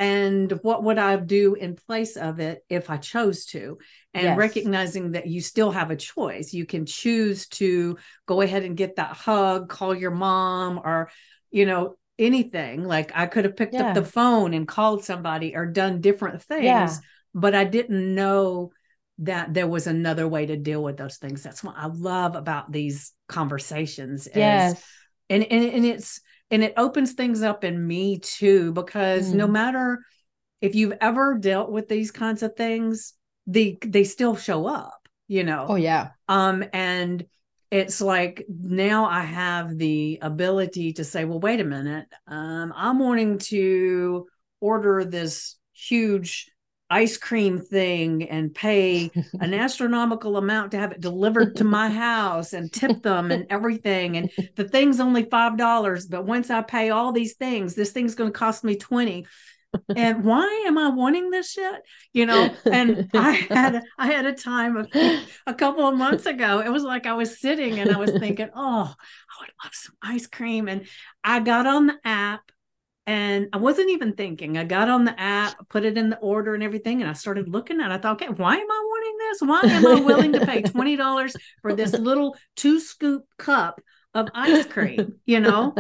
and 0.04 0.52
what 0.62 0.84
would 0.84 0.98
I 0.98 1.16
do 1.16 1.56
in 1.56 1.76
place 1.76 2.18
of 2.18 2.40
it 2.40 2.64
if 2.68 2.90
I 2.90 2.98
chose 2.98 3.46
to? 3.48 3.78
And 4.14 4.24
yes. 4.24 4.38
recognizing 4.38 5.14
that 5.14 5.28
you 5.28 5.40
still 5.42 5.72
have 5.72 5.92
a 5.92 5.96
choice. 5.96 6.54
You 6.54 6.66
can 6.66 6.86
choose 6.86 7.48
to 7.60 7.98
go 8.26 8.42
ahead 8.42 8.64
and 8.64 8.78
get 8.78 8.98
that 8.98 9.16
hug, 9.16 9.70
call 9.70 9.96
your 9.96 10.12
mom, 10.12 10.80
or, 10.84 11.10
you 11.52 11.66
know, 11.66 11.96
anything. 12.20 12.84
Like 12.84 13.12
I 13.16 13.26
could 13.28 13.46
have 13.46 13.56
picked 13.56 13.74
yeah. 13.74 13.88
up 13.88 13.96
the 13.96 14.04
phone 14.04 14.54
and 14.54 14.68
called 14.68 15.04
somebody 15.04 15.56
or 15.56 15.66
done 15.66 16.02
different 16.02 16.44
things, 16.44 16.66
yeah. 16.66 16.94
but 17.34 17.56
I 17.56 17.64
didn't 17.64 18.14
know 18.14 18.72
that 19.20 19.54
there 19.54 19.68
was 19.68 19.88
another 19.88 20.28
way 20.28 20.46
to 20.46 20.58
deal 20.58 20.84
with 20.84 20.98
those 20.98 21.18
things. 21.18 21.44
That's 21.44 21.64
what 21.64 21.76
I 21.78 21.88
love 21.88 22.36
about 22.36 22.72
these 22.72 23.14
conversations. 23.28 24.28
Yes. 24.36 24.74
Is, 24.74 24.84
and, 25.30 25.44
and, 25.44 25.66
and 25.66 25.86
it's, 25.86 26.20
and 26.52 26.64
it 26.64 26.74
opens 26.78 27.14
things 27.14 27.42
up 27.42 27.64
in 27.64 27.86
me 27.86 28.20
too 28.20 28.72
because 28.74 29.32
mm. 29.32 29.36
no 29.36 29.48
matter 29.48 30.00
if 30.62 30.76
you've 30.76 30.98
ever 31.02 31.38
dealt 31.38 31.72
with 31.72 31.88
these 31.88 32.12
kinds 32.12 32.44
of 32.44 32.56
things 32.56 33.14
they 33.48 33.78
they 33.86 34.04
still 34.04 34.36
show 34.36 34.66
up 34.66 35.04
you 35.28 35.44
know? 35.44 35.66
Oh 35.70 35.76
yeah. 35.76 36.10
Um 36.28 36.64
and 36.74 37.26
it's 37.72 38.02
like 38.02 38.46
now 38.48 39.06
i 39.06 39.22
have 39.22 39.76
the 39.80 40.20
ability 40.22 40.94
to 40.94 41.04
say 41.04 41.26
well 41.26 41.40
wait 41.40 41.60
a 41.60 41.64
minute. 41.64 42.06
Um 42.28 42.72
i'm 42.76 43.00
wanting 43.00 43.40
to 43.40 44.28
order 44.60 45.04
this 45.04 45.58
huge 45.74 46.52
ice 46.94 47.18
cream 47.18 47.60
thing 47.60 48.30
and 48.30 48.54
pay 48.54 49.10
an 49.40 49.54
astronomical 49.66 50.38
amount 50.38 50.72
to 50.72 50.78
have 50.78 50.92
it 50.92 51.02
delivered 51.02 51.56
to 51.56 51.64
my 51.64 51.90
house 52.08 52.54
and 52.54 52.72
tip 52.72 53.02
them 53.02 53.32
and 53.32 53.48
everything 53.50 54.18
and 54.18 54.30
the 54.56 54.64
thing's 54.64 55.00
only 55.00 55.24
five 55.24 55.58
dollars 55.58 56.06
but 56.06 56.24
once 56.26 56.52
i 56.52 56.62
pay 56.62 56.92
all 56.92 57.12
these 57.12 57.34
things 57.34 57.74
this 57.74 57.92
thing's 57.92 58.14
going 58.14 58.32
to 58.32 58.38
cost 58.38 58.64
me 58.64 58.76
20 58.76 59.26
and 59.96 60.24
why 60.24 60.66
am 60.68 60.78
I 60.78 60.90
wanting 60.90 61.32
this 61.32 61.52
shit? 61.52 61.82
You 62.14 62.28
know, 62.28 62.54
and 62.72 63.10
I 63.16 63.32
had 63.32 63.84
I 63.98 64.06
had 64.06 64.28
a 64.28 64.34
time 64.34 64.78
of, 64.78 64.88
a 65.48 65.54
couple 65.56 65.88
of 65.88 65.98
months 65.98 66.28
ago. 66.28 66.60
It 66.60 66.70
was 66.70 66.84
like 66.84 67.08
I 67.08 67.14
was 67.14 67.40
sitting 67.40 67.80
and 67.80 67.92
I 67.92 67.98
was 67.98 68.12
thinking, 68.12 68.50
oh, 68.56 68.94
I 68.94 69.42
would 69.42 69.50
love 69.64 69.74
some 69.74 69.96
ice 70.02 70.28
cream. 70.28 70.68
And 70.68 70.86
I 71.24 71.40
got 71.40 71.66
on 71.66 71.88
the 71.88 71.98
app 72.06 72.52
and 73.06 73.50
I 73.52 73.58
wasn't 73.58 73.90
even 73.90 74.14
thinking. 74.14 74.58
I 74.58 74.64
got 74.64 74.90
on 74.90 75.04
the 75.04 75.20
app, 75.20 75.68
put 75.70 75.84
it 75.84 75.98
in 75.98 76.10
the 76.10 76.18
order 76.20 76.54
and 76.54 76.64
everything, 76.64 77.02
and 77.02 77.10
I 77.10 77.14
started 77.14 77.50
looking 77.50 77.82
at 77.82 77.92
it. 77.92 77.94
I 77.94 77.98
thought, 77.98 78.22
okay, 78.22 78.32
why 78.32 78.56
am 78.56 78.72
I 78.72 78.84
wanting 78.88 79.18
this? 79.18 79.42
Why 79.42 79.62
am 79.64 79.88
I 79.88 80.06
willing 80.06 80.32
to 80.34 80.46
pay 80.46 80.62
$20 80.64 81.36
for 81.62 81.74
this 81.74 81.92
little 81.94 82.38
two 82.56 82.80
scoop 82.80 83.24
cup 83.38 83.82
of 84.14 84.30
ice 84.34 84.66
cream? 84.66 85.16
You 85.26 85.42
know? 85.42 85.76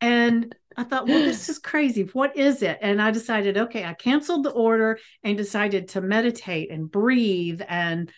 And 0.00 0.54
I 0.76 0.84
thought, 0.84 1.06
well, 1.06 1.18
this 1.18 1.50
is 1.50 1.58
crazy. 1.58 2.04
What 2.12 2.36
is 2.36 2.62
it? 2.62 2.78
And 2.80 3.02
I 3.02 3.10
decided, 3.10 3.58
okay, 3.58 3.84
I 3.84 3.92
canceled 3.92 4.44
the 4.44 4.50
order 4.50 4.98
and 5.22 5.36
decided 5.36 5.88
to 5.88 6.00
meditate 6.00 6.70
and 6.70 6.90
breathe 6.90 7.60
and 7.68 8.10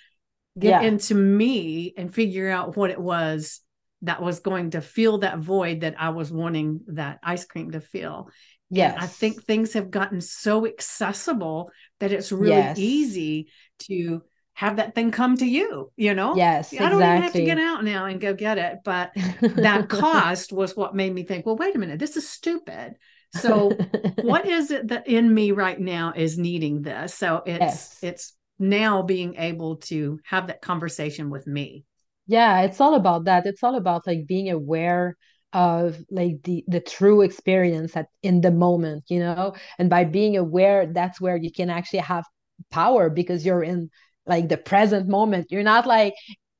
get 0.56 0.82
yeah. 0.82 0.88
into 0.88 1.14
me 1.14 1.92
and 1.96 2.14
figure 2.14 2.48
out 2.48 2.76
what 2.76 2.90
it 2.90 3.00
was 3.00 3.60
that 4.02 4.22
was 4.22 4.40
going 4.40 4.70
to 4.70 4.80
fill 4.80 5.18
that 5.18 5.38
void 5.38 5.80
that 5.80 5.94
I 5.98 6.10
was 6.10 6.30
wanting 6.30 6.80
that 6.88 7.20
ice 7.22 7.44
cream 7.44 7.70
to 7.72 7.80
fill. 7.80 8.28
Yes. 8.70 8.96
I 9.00 9.06
think 9.06 9.42
things 9.42 9.74
have 9.74 9.90
gotten 9.90 10.20
so 10.20 10.66
accessible 10.66 11.70
that 12.00 12.12
it's 12.12 12.32
really 12.32 12.56
yes. 12.56 12.78
easy 12.78 13.48
to 13.80 14.22
have 14.54 14.76
that 14.76 14.94
thing 14.94 15.10
come 15.10 15.36
to 15.36 15.46
you, 15.46 15.90
you 15.96 16.14
know? 16.14 16.36
Yes. 16.36 16.72
I 16.72 16.88
don't 16.88 17.02
even 17.02 17.22
have 17.22 17.32
to 17.32 17.44
get 17.44 17.58
out 17.58 17.84
now 17.84 18.06
and 18.06 18.20
go 18.20 18.34
get 18.34 18.58
it. 18.58 18.78
But 18.84 19.12
that 19.40 19.88
cost 19.88 20.52
was 20.52 20.76
what 20.76 20.94
made 20.94 21.12
me 21.12 21.24
think, 21.24 21.44
well, 21.44 21.56
wait 21.56 21.74
a 21.74 21.78
minute, 21.78 21.98
this 21.98 22.16
is 22.16 22.28
stupid. 22.28 22.94
So 23.32 23.70
what 24.22 24.46
is 24.46 24.70
it 24.70 24.88
that 24.88 25.08
in 25.08 25.32
me 25.32 25.50
right 25.50 25.78
now 25.78 26.12
is 26.14 26.38
needing 26.38 26.82
this? 26.82 27.14
So 27.14 27.42
it's 27.44 27.60
yes. 27.60 27.98
it's 28.02 28.32
now 28.58 29.02
being 29.02 29.34
able 29.36 29.76
to 29.76 30.20
have 30.24 30.46
that 30.46 30.62
conversation 30.62 31.30
with 31.30 31.46
me. 31.46 31.84
Yeah, 32.26 32.62
it's 32.62 32.80
all 32.80 32.94
about 32.94 33.24
that. 33.24 33.46
It's 33.46 33.62
all 33.62 33.74
about 33.76 34.06
like 34.06 34.26
being 34.26 34.50
aware 34.50 35.16
of 35.52 35.98
like 36.10 36.42
the 36.42 36.64
the 36.68 36.80
true 36.80 37.20
experience 37.22 37.96
at 37.96 38.06
in 38.22 38.40
the 38.40 38.50
moment, 38.50 39.04
you 39.08 39.20
know? 39.20 39.54
And 39.78 39.90
by 39.90 40.04
being 40.04 40.36
aware, 40.36 40.86
that's 40.86 41.20
where 41.20 41.36
you 41.36 41.52
can 41.52 41.70
actually 41.70 42.00
have 42.00 42.24
power 42.70 43.10
because 43.10 43.44
you're 43.44 43.62
in 43.62 43.90
like 44.26 44.48
the 44.48 44.56
present 44.56 45.06
moment 45.08 45.48
you're 45.50 45.62
not 45.64 45.86
like 45.86 46.14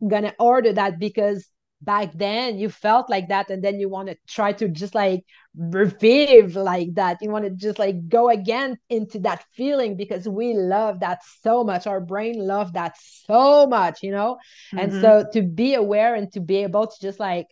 gonna 0.07 0.35
order 0.39 0.73
that 0.73 0.99
because 0.99 1.49
back 1.85 2.13
then 2.15 2.59
you 2.59 2.69
felt 2.69 3.11
like 3.11 3.29
that 3.29 3.51
and 3.51 3.63
then 3.63 3.79
you 3.79 3.89
want 3.89 4.09
to 4.09 4.17
try 4.27 4.53
to 4.53 4.69
just 4.69 4.95
like 4.95 5.25
revive 5.57 6.57
like 6.57 6.95
that. 6.95 7.19
You 7.21 7.31
want 7.31 7.45
to 7.45 7.51
just 7.51 7.79
like 7.79 8.09
go 8.09 8.31
again 8.31 8.79
into 8.89 9.19
that 9.21 9.45
feeling 9.55 9.97
because 9.97 10.29
we 10.29 10.55
love 10.55 11.01
that 11.01 11.21
so 11.43 11.65
much. 11.65 11.87
Our 11.87 12.01
brain 12.01 12.39
love 12.39 12.73
that 12.75 12.97
so 13.27 13.67
much 13.67 14.03
you 14.03 14.11
know? 14.11 14.37
Mm-hmm. 14.73 14.79
and 14.79 14.93
so 15.01 15.25
to 15.33 15.43
be 15.43 15.75
aware 15.75 16.15
and 16.15 16.31
to 16.33 16.41
be 16.41 16.57
able 16.57 16.87
to 16.87 16.97
just 17.01 17.21
like 17.21 17.47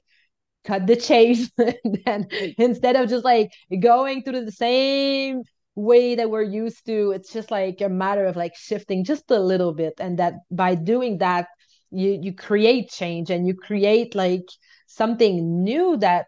cut 0.65 0.87
the 0.87 0.97
chase 0.97 1.51
and 1.59 1.99
then 2.05 2.29
instead 2.59 2.97
of 2.97 3.09
just 3.09 3.25
like 3.25 3.51
going 3.81 4.23
through 4.23 4.45
the 4.45 4.53
same 4.53 5.43
way 5.75 6.15
that 6.15 6.31
we're 6.31 6.43
used 6.43 6.85
to 6.85 7.13
it's 7.13 7.33
just 7.33 7.51
like 7.51 7.81
a 7.81 7.89
matter 7.89 8.27
of 8.27 8.37
like 8.37 8.55
shifting 8.55 9.05
just 9.05 9.31
a 9.31 9.41
little 9.41 9.73
bit. 9.73 9.95
And 9.99 10.19
that 10.19 10.35
by 10.51 10.75
doing 10.75 11.19
that 11.19 11.49
you 11.93 12.19
you 12.21 12.35
create 12.35 12.91
change 12.91 13.31
and 13.31 13.47
you 13.47 13.55
create 13.55 14.15
like 14.15 14.49
something 14.87 15.63
new 15.63 15.97
that 15.99 16.27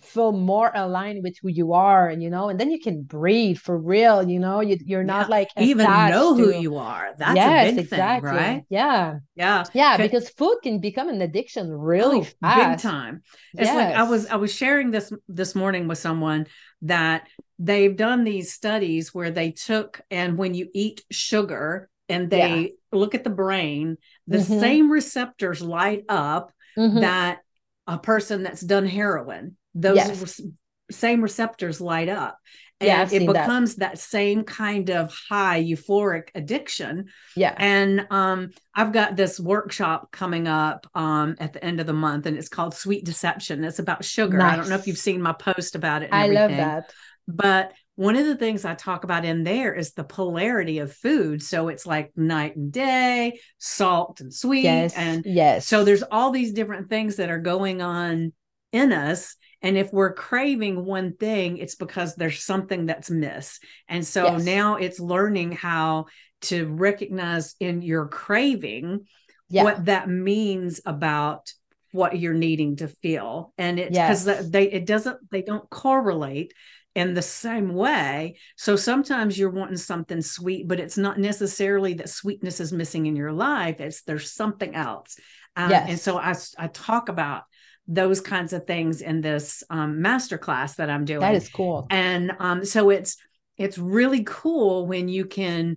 feel 0.00 0.32
more 0.32 0.72
aligned 0.74 1.22
with 1.22 1.36
who 1.40 1.48
you 1.48 1.72
are 1.72 2.08
and 2.08 2.22
you 2.22 2.30
know 2.30 2.48
and 2.48 2.58
then 2.58 2.70
you 2.70 2.80
can 2.80 3.02
breathe 3.02 3.58
for 3.58 3.78
real 3.78 4.28
you 4.28 4.38
know 4.38 4.60
you, 4.60 4.78
you're 4.84 5.04
not 5.04 5.26
yeah. 5.26 5.36
like 5.36 5.48
even 5.58 5.86
know 5.86 6.34
who 6.34 6.52
you 6.52 6.76
are 6.76 7.14
that's 7.18 7.36
yes, 7.36 7.70
a 7.70 7.74
big 7.74 7.84
exactly. 7.84 8.30
thing 8.30 8.38
right 8.38 8.64
yeah 8.68 9.18
yeah 9.36 9.64
yeah 9.72 9.96
because 9.96 10.28
food 10.30 10.58
can 10.62 10.80
become 10.80 11.08
an 11.08 11.22
addiction 11.22 11.70
really 11.70 12.20
oh, 12.20 12.26
fast 12.40 12.82
big 12.82 12.90
time 12.90 13.22
it's 13.54 13.68
yes. 13.68 13.74
like 13.74 13.94
i 13.94 14.02
was 14.02 14.26
i 14.26 14.36
was 14.36 14.52
sharing 14.52 14.90
this 14.90 15.12
this 15.28 15.54
morning 15.54 15.86
with 15.86 15.98
someone 15.98 16.46
that 16.82 17.28
they've 17.58 17.96
done 17.96 18.24
these 18.24 18.52
studies 18.52 19.14
where 19.14 19.30
they 19.30 19.50
took 19.50 20.00
and 20.10 20.36
when 20.36 20.54
you 20.54 20.68
eat 20.74 21.04
sugar 21.10 21.88
and 22.08 22.30
they 22.30 22.60
yeah. 22.60 22.68
look 22.98 23.14
at 23.14 23.24
the 23.24 23.30
brain 23.30 23.96
the 24.26 24.38
mm-hmm. 24.38 24.60
same 24.60 24.90
receptors 24.90 25.60
light 25.60 26.04
up 26.08 26.52
mm-hmm. 26.76 27.00
that 27.00 27.40
a 27.86 27.98
person 27.98 28.42
that's 28.42 28.62
done 28.62 28.86
heroin 28.86 29.56
those 29.74 29.96
yes. 29.96 30.40
re- 30.40 30.52
same 30.90 31.22
receptors 31.22 31.80
light 31.80 32.08
up 32.08 32.38
and 32.80 33.10
yeah, 33.12 33.18
it 33.18 33.26
becomes 33.26 33.76
that. 33.76 33.92
that. 33.92 33.98
same 33.98 34.44
kind 34.44 34.90
of 34.90 35.14
high 35.28 35.62
euphoric 35.62 36.28
addiction 36.34 37.06
yeah 37.36 37.54
and 37.56 38.06
um 38.10 38.50
i've 38.74 38.92
got 38.92 39.16
this 39.16 39.38
workshop 39.38 40.10
coming 40.10 40.48
up 40.48 40.86
um 40.94 41.36
at 41.38 41.52
the 41.52 41.64
end 41.64 41.80
of 41.80 41.86
the 41.86 41.92
month 41.92 42.26
and 42.26 42.36
it's 42.36 42.48
called 42.48 42.74
sweet 42.74 43.04
deception 43.04 43.64
it's 43.64 43.78
about 43.78 44.04
sugar 44.04 44.38
nice. 44.38 44.52
i 44.52 44.56
don't 44.56 44.68
know 44.68 44.76
if 44.76 44.86
you've 44.86 44.98
seen 44.98 45.22
my 45.22 45.32
post 45.32 45.74
about 45.74 46.02
it 46.02 46.10
i 46.12 46.28
love 46.28 46.50
that 46.50 46.92
but 47.26 47.72
one 47.96 48.16
of 48.16 48.26
the 48.26 48.36
things 48.36 48.64
I 48.64 48.74
talk 48.74 49.04
about 49.04 49.24
in 49.24 49.44
there 49.44 49.72
is 49.74 49.92
the 49.92 50.04
polarity 50.04 50.80
of 50.80 50.92
food. 50.92 51.42
So 51.42 51.68
it's 51.68 51.86
like 51.86 52.10
night 52.16 52.56
and 52.56 52.72
day, 52.72 53.40
salt 53.58 54.20
and 54.20 54.34
sweet. 54.34 54.64
Yes, 54.64 54.94
and 54.96 55.24
yes. 55.24 55.66
So 55.66 55.84
there's 55.84 56.02
all 56.02 56.30
these 56.30 56.52
different 56.52 56.88
things 56.88 57.16
that 57.16 57.30
are 57.30 57.38
going 57.38 57.82
on 57.82 58.32
in 58.72 58.92
us. 58.92 59.36
And 59.62 59.78
if 59.78 59.92
we're 59.92 60.12
craving 60.12 60.84
one 60.84 61.16
thing, 61.16 61.58
it's 61.58 61.76
because 61.76 62.16
there's 62.16 62.42
something 62.42 62.86
that's 62.86 63.10
missed. 63.10 63.62
And 63.88 64.04
so 64.06 64.24
yes. 64.24 64.44
now 64.44 64.76
it's 64.76 65.00
learning 65.00 65.52
how 65.52 66.06
to 66.42 66.66
recognize 66.66 67.54
in 67.60 67.80
your 67.80 68.08
craving 68.08 69.06
yeah. 69.48 69.62
what 69.62 69.84
that 69.86 70.08
means 70.08 70.80
about 70.84 71.52
what 71.92 72.18
you're 72.18 72.34
needing 72.34 72.74
to 72.74 72.88
feel 72.88 73.52
and 73.56 73.78
it's 73.78 73.96
because 73.96 74.26
yes. 74.26 74.48
they 74.50 74.64
it 74.64 74.84
doesn't 74.84 75.16
they 75.30 75.42
don't 75.42 75.70
correlate 75.70 76.52
in 76.94 77.14
the 77.14 77.22
same 77.22 77.74
way. 77.74 78.36
So 78.56 78.76
sometimes 78.76 79.38
you're 79.38 79.50
wanting 79.50 79.76
something 79.76 80.22
sweet, 80.22 80.68
but 80.68 80.78
it's 80.78 80.96
not 80.96 81.18
necessarily 81.18 81.94
that 81.94 82.08
sweetness 82.08 82.60
is 82.60 82.72
missing 82.72 83.06
in 83.06 83.16
your 83.16 83.32
life. 83.32 83.80
It's 83.80 84.02
there's 84.02 84.30
something 84.30 84.74
else. 84.74 85.16
Um, 85.56 85.70
yes. 85.70 85.88
And 85.88 85.98
so 85.98 86.18
I, 86.18 86.34
I 86.58 86.68
talk 86.68 87.08
about 87.08 87.42
those 87.86 88.20
kinds 88.20 88.52
of 88.52 88.66
things 88.66 89.02
in 89.02 89.20
this 89.20 89.62
um, 89.70 90.00
master 90.00 90.38
class 90.38 90.76
that 90.76 90.88
I'm 90.88 91.04
doing. 91.04 91.20
That 91.20 91.34
is 91.34 91.48
cool. 91.48 91.86
And 91.90 92.32
um, 92.38 92.64
so 92.64 92.90
it's 92.90 93.16
it's 93.56 93.78
really 93.78 94.24
cool 94.24 94.86
when 94.86 95.08
you 95.08 95.26
can 95.26 95.76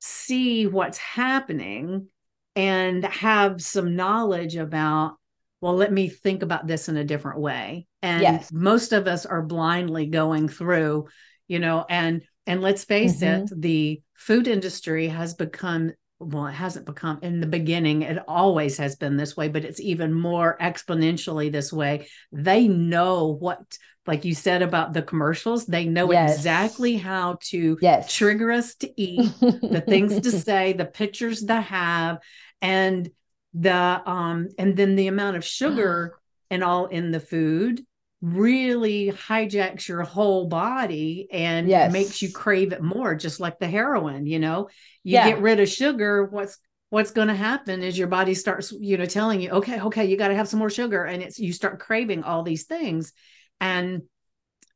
see 0.00 0.66
what's 0.66 0.98
happening 0.98 2.08
and 2.56 3.04
have 3.04 3.62
some 3.62 3.96
knowledge 3.96 4.56
about 4.56 5.16
well, 5.60 5.74
let 5.74 5.92
me 5.92 6.08
think 6.08 6.42
about 6.42 6.66
this 6.66 6.88
in 6.88 6.96
a 6.96 7.04
different 7.04 7.38
way. 7.38 7.86
And 8.02 8.22
yes. 8.22 8.50
most 8.52 8.92
of 8.92 9.06
us 9.06 9.26
are 9.26 9.42
blindly 9.42 10.06
going 10.06 10.48
through, 10.48 11.08
you 11.48 11.58
know, 11.58 11.84
and 11.88 12.22
and 12.46 12.62
let's 12.62 12.84
face 12.84 13.20
mm-hmm. 13.20 13.44
it, 13.44 13.60
the 13.60 14.02
food 14.14 14.48
industry 14.48 15.08
has 15.08 15.34
become 15.34 15.92
well, 16.18 16.46
it 16.46 16.52
hasn't 16.52 16.84
become 16.84 17.18
in 17.22 17.40
the 17.40 17.46
beginning, 17.46 18.02
it 18.02 18.18
always 18.28 18.76
has 18.76 18.94
been 18.94 19.16
this 19.16 19.36
way, 19.36 19.48
but 19.48 19.64
it's 19.64 19.80
even 19.80 20.12
more 20.12 20.56
exponentially 20.60 21.50
this 21.50 21.72
way. 21.72 22.08
They 22.30 22.68
know 22.68 23.28
what, 23.28 23.78
like 24.06 24.26
you 24.26 24.34
said 24.34 24.60
about 24.60 24.92
the 24.92 25.00
commercials, 25.00 25.64
they 25.64 25.86
know 25.86 26.12
yes. 26.12 26.36
exactly 26.36 26.98
how 26.98 27.38
to 27.44 27.78
yes. 27.80 28.14
trigger 28.14 28.52
us 28.52 28.74
to 28.76 29.00
eat, 29.00 29.32
the 29.40 29.82
things 29.86 30.20
to 30.20 30.30
say, 30.42 30.74
the 30.74 30.84
pictures 30.84 31.42
to 31.44 31.58
have. 31.58 32.18
And 32.60 33.10
the 33.54 34.00
um 34.06 34.48
and 34.58 34.76
then 34.76 34.94
the 34.96 35.08
amount 35.08 35.36
of 35.36 35.44
sugar 35.44 36.16
and 36.50 36.62
all 36.62 36.86
in 36.86 37.10
the 37.10 37.20
food 37.20 37.84
really 38.22 39.10
hijacks 39.10 39.88
your 39.88 40.02
whole 40.02 40.46
body 40.46 41.26
and 41.32 41.68
yes. 41.68 41.90
makes 41.92 42.20
you 42.20 42.30
crave 42.30 42.72
it 42.72 42.82
more 42.82 43.14
just 43.14 43.40
like 43.40 43.58
the 43.58 43.66
heroin 43.66 44.26
you 44.26 44.38
know 44.38 44.68
you 45.02 45.14
yeah. 45.14 45.28
get 45.30 45.40
rid 45.40 45.58
of 45.58 45.68
sugar 45.68 46.24
what's 46.26 46.58
what's 46.90 47.12
going 47.12 47.28
to 47.28 47.34
happen 47.34 47.82
is 47.82 47.96
your 47.96 48.08
body 48.08 48.34
starts 48.34 48.72
you 48.72 48.98
know 48.98 49.06
telling 49.06 49.40
you 49.40 49.50
okay 49.50 49.80
okay 49.80 50.04
you 50.04 50.18
got 50.18 50.28
to 50.28 50.34
have 50.34 50.48
some 50.48 50.58
more 50.58 50.68
sugar 50.68 51.04
and 51.04 51.22
it's 51.22 51.38
you 51.38 51.52
start 51.52 51.80
craving 51.80 52.22
all 52.22 52.42
these 52.42 52.64
things 52.64 53.12
and 53.58 54.02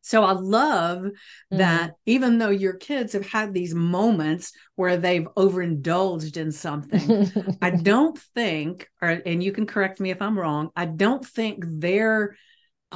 so 0.05 0.23
I 0.23 0.33
love 0.33 1.01
mm-hmm. 1.01 1.57
that 1.57 1.95
even 2.05 2.37
though 2.37 2.51
your 2.51 2.75
kids 2.75 3.15
have 3.15 3.27
had 3.27 3.55
these 3.55 3.75
moments 3.75 4.53
where 4.77 4.99
they've 4.99 5.27
overindulged 5.35 6.37
in 6.37 6.53
something, 6.53 7.57
I 7.63 7.71
don't 7.83 8.19
think, 8.35 8.87
or 9.01 9.09
and 9.09 9.43
you 9.43 9.51
can 9.53 9.65
correct 9.65 10.01
me 10.01 10.11
if 10.11 10.21
I'm 10.21 10.39
wrong, 10.39 10.69
I 10.77 10.85
don't 10.85 11.25
think 11.25 11.65
their 11.67 12.37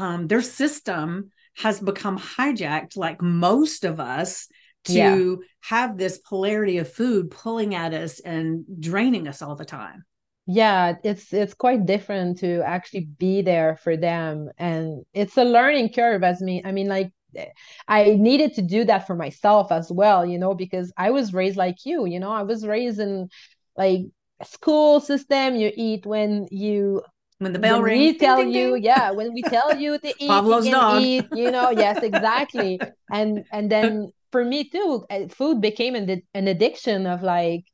um, 0.01 0.27
their 0.27 0.43
system 0.43 1.31
has 1.57 1.81
become 1.81 2.19
hijacked 2.19 2.97
like 2.97 3.21
most 3.21 3.85
of 3.85 4.01
us 4.01 4.49
to 4.85 4.93
yeah. 4.93 5.35
have 5.61 5.99
this 5.99 6.19
polarity 6.19 6.79
of 6.79 6.91
food 6.91 7.31
pulling 7.31 7.75
at 7.75 7.93
us 7.93 8.21
and 8.21 8.65
draining 8.81 9.27
us 9.29 9.43
all 9.43 9.57
the 9.57 9.65
time. 9.65 10.05
Yeah 10.47 10.95
it's 11.05 11.33
it's 11.33 11.53
quite 11.53 11.85
different 11.85 12.39
to 12.39 12.63
actually 12.63 13.09
be 13.19 13.43
there 13.43 13.77
for 13.77 13.97
them. 13.97 14.51
And 14.57 15.05
it's 15.13 15.37
a 15.37 15.45
learning 15.45 15.93
curve 15.93 16.23
as 16.23 16.41
me 16.41 16.63
i 16.65 16.73
mean 16.73 16.89
like 16.89 17.13
i 17.87 18.17
needed 18.19 18.55
to 18.55 18.63
do 18.63 18.85
that 18.85 19.07
for 19.07 19.15
myself 19.15 19.71
as 19.71 19.93
well 19.93 20.25
you 20.25 20.39
know 20.39 20.55
because 20.55 20.91
i 20.97 21.11
was 21.11 21.35
raised 21.35 21.59
like 21.59 21.85
you 21.85 22.07
you 22.07 22.19
know 22.19 22.33
i 22.33 22.43
was 22.43 22.67
raised 22.67 22.99
in 22.99 23.29
like 23.77 24.01
school 24.45 25.01
system. 25.01 25.57
You 25.57 25.73
eat 25.75 26.07
when 26.07 26.47
you 26.51 27.03
when 27.39 27.53
the 27.53 27.59
bell 27.59 27.81
when 27.81 27.83
rings 27.83 28.13
we 28.13 28.19
tell 28.19 28.37
ding, 28.37 28.51
you 28.51 28.75
ding. 28.75 28.83
yeah 28.83 29.11
when 29.11 29.33
we 29.33 29.45
tell 29.45 29.75
you 29.75 29.99
to 29.99 30.09
eat 30.19 30.29
Pavlov's 30.29 30.67
you 30.67 30.73
dog. 30.73 31.03
eat 31.03 31.29
you 31.33 31.51
know 31.51 31.71
yes 31.71 32.03
exactly 32.03 32.81
and 33.11 33.45
and 33.53 33.71
then 33.71 34.11
for 34.33 34.45
me 34.45 34.69
too 34.69 35.05
uh, 35.11 35.29
food 35.29 35.61
became 35.61 35.95
an, 35.95 36.23
an 36.35 36.49
addiction 36.49 37.07
of 37.07 37.23
like 37.23 37.65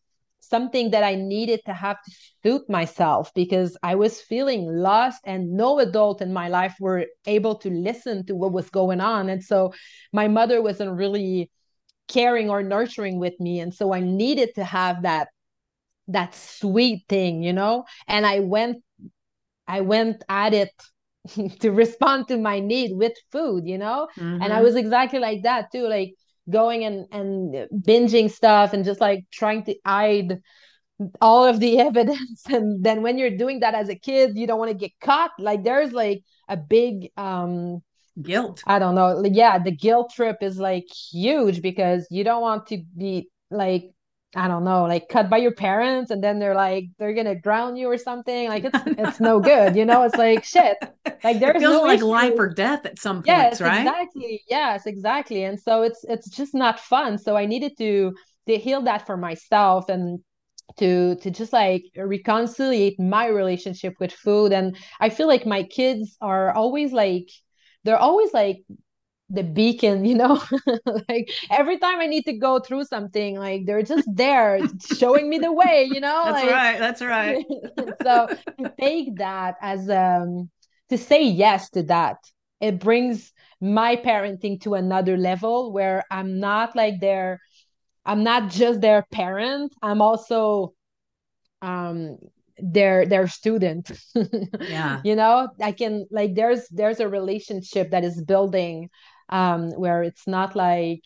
something 0.41 0.91
that 0.91 1.03
i 1.03 1.15
needed 1.15 1.61
to 1.65 1.73
have 1.73 1.97
to 2.05 2.12
suit 2.43 2.69
myself 2.69 3.31
because 3.35 3.77
i 3.83 3.95
was 3.95 4.21
feeling 4.21 4.67
lost 4.67 5.21
and 5.25 5.51
no 5.53 5.79
adult 5.79 6.21
in 6.21 6.33
my 6.33 6.49
life 6.49 6.75
were 6.81 7.07
able 7.27 7.55
to 7.55 7.71
listen 7.71 8.25
to 8.27 8.35
what 8.35 8.53
was 8.53 8.69
going 8.71 9.01
on 9.01 9.29
and 9.31 9.43
so 9.43 9.73
my 10.12 10.29
mother 10.29 10.61
wasn't 10.62 10.93
really 10.93 11.51
caring 12.09 12.51
or 12.51 12.62
nurturing 12.62 13.19
with 13.19 13.35
me 13.41 13.61
and 13.61 13.75
so 13.75 13.95
i 13.95 14.01
needed 14.01 14.55
to 14.55 14.62
have 14.65 15.03
that 15.03 15.29
that 16.09 16.35
sweet 16.35 17.05
thing 17.09 17.43
you 17.43 17.53
know 17.53 17.85
and 18.09 18.27
i 18.27 18.41
went 18.41 18.84
i 19.67 19.81
went 19.81 20.25
at 20.29 20.55
it 20.55 20.73
to 21.61 21.71
respond 21.71 22.29
to 22.29 22.37
my 22.37 22.61
need 22.61 22.97
with 22.97 23.12
food 23.33 23.67
you 23.67 23.79
know? 23.79 24.09
Mm-hmm. 24.17 24.43
and 24.43 24.53
i 24.53 24.61
was 24.61 24.77
exactly 24.77 25.19
like 25.19 25.43
that 25.43 25.73
too 25.73 25.89
like 25.89 26.15
going 26.51 26.85
and 26.85 27.07
and 27.11 27.69
binging 27.73 28.31
stuff 28.31 28.73
and 28.73 28.85
just 28.85 29.01
like 29.01 29.25
trying 29.31 29.65
to 29.65 29.75
hide 29.85 30.41
all 31.21 31.45
of 31.45 31.61
the 31.61 31.81
evidence. 31.91 32.43
And 32.49 32.85
then 32.85 33.03
when 33.03 33.19
you're 33.19 33.37
doing 33.37 33.61
that 33.61 33.75
as 33.75 33.89
a 33.89 33.95
kid 33.95 34.37
you 34.37 34.47
don't 34.47 34.59
want 34.59 34.71
to 34.71 34.77
get 34.77 34.93
caught. 35.01 35.33
Like 35.39 35.65
there's 35.65 35.93
like 35.93 36.23
a 36.49 36.57
big 36.57 37.11
um 37.17 37.83
guilt. 38.21 38.62
I 38.67 38.79
don't 38.79 38.95
know 38.95 39.23
yeah 39.25 39.59
the 39.59 39.73
guilt 39.73 40.12
trip 40.15 40.39
is 40.41 40.59
like 40.59 40.87
huge 41.12 41.62
because 41.62 42.07
you 42.11 42.25
don't 42.25 42.43
want 42.43 42.67
to 42.69 42.83
be 42.97 43.29
like 43.51 43.91
I 44.37 44.49
don't 44.49 44.64
know, 44.64 44.85
like 44.85 45.09
cut 45.09 45.30
by 45.30 45.39
your 45.39 45.55
parents, 45.55 46.11
and 46.11 46.22
then 46.22 46.39
they're 46.39 46.55
like 46.55 46.87
they're 46.99 47.14
gonna 47.14 47.39
drown 47.39 47.76
you 47.76 47.89
or 47.89 47.99
something. 47.99 48.49
Like 48.49 48.64
it's 48.64 48.78
it's 48.87 49.20
no 49.20 49.41
good, 49.41 49.76
you 49.76 49.85
know. 49.85 50.03
It's 50.03 50.16
like 50.16 50.45
shit. 50.45 50.76
Like 51.22 51.41
there's 51.41 51.57
it 51.57 51.61
feels 51.61 51.72
no 51.72 51.82
like 51.82 51.99
issue. 51.99 52.07
life 52.07 52.35
or 52.39 52.49
death 52.51 52.85
at 52.85 52.99
some 52.99 53.22
points, 53.22 53.26
yes, 53.26 53.61
right? 53.61 53.80
Exactly. 53.80 54.43
Yes, 54.49 54.87
exactly. 54.87 55.45
And 55.45 55.59
so 55.59 55.82
it's 55.82 56.05
it's 56.05 56.28
just 56.28 56.55
not 56.55 56.78
fun. 56.78 57.16
So 57.16 57.35
I 57.35 57.47
needed 57.47 57.72
to 57.78 58.12
to 58.47 58.59
heal 58.59 58.82
that 58.82 59.07
for 59.07 59.16
myself 59.16 59.89
and 59.89 60.20
to 60.78 61.16
to 61.16 61.30
just 61.30 61.53
like 61.53 61.85
reconciliate 61.97 62.99
my 63.01 63.26
relationship 63.26 63.95
with 64.01 64.12
food. 64.12 64.53
And 64.53 64.76
I 65.01 65.09
feel 65.09 65.28
like 65.28 65.47
my 65.47 65.62
kids 65.62 66.16
are 66.20 66.53
always 66.53 66.93
like 66.93 67.28
they're 67.85 67.97
always 67.99 68.32
like 68.32 68.59
the 69.31 69.43
beacon 69.43 70.05
you 70.05 70.14
know? 70.14 70.43
Like 71.09 71.31
every 71.51 71.79
time 71.79 72.01
i 72.01 72.07
need 72.07 72.25
to 72.25 72.35
go 72.35 72.59
through 72.59 72.85
something 72.85 73.39
like 73.39 73.66
they're 73.66 73.83
just 73.83 74.09
there 74.12 74.61
showing 74.97 75.29
me 75.29 75.39
the 75.39 75.53
way 75.53 75.89
you 75.91 76.01
know? 76.01 76.22
That's 76.25 76.45
like, 76.45 76.51
right 76.51 76.79
that's 76.79 77.03
right. 77.03 77.45
so 78.03 78.29
to 78.59 78.72
take 78.79 79.16
that 79.16 79.57
as 79.61 79.89
um 79.89 80.51
to 80.91 80.99
say 80.99 81.25
yes 81.25 81.70
to 81.70 81.83
that 81.85 82.18
it 82.61 82.79
brings 82.79 83.33
my 83.61 83.97
parenting 83.97 84.61
to 84.62 84.75
another 84.75 85.16
level 85.16 85.72
where 85.72 86.05
i'm 86.11 86.39
not 86.39 86.77
like 86.77 87.01
their 87.01 87.41
i'm 88.05 88.22
not 88.22 88.51
just 88.51 88.81
their 88.81 89.07
parent 89.11 89.75
i'm 89.83 90.03
also 90.03 90.75
um 91.62 92.18
their 92.59 93.07
their 93.07 93.27
student 93.27 93.91
yeah. 94.61 95.01
you 95.05 95.16
know? 95.16 95.49
I 95.61 95.72
can 95.72 96.07
like 96.11 96.35
there's 96.35 96.68
there's 96.68 97.01
a 97.01 97.09
relationship 97.09 97.91
that 97.91 98.05
is 98.05 98.22
building 98.22 98.91
um, 99.29 99.70
where 99.72 100.03
it's 100.03 100.27
not 100.27 100.57
like 100.57 101.03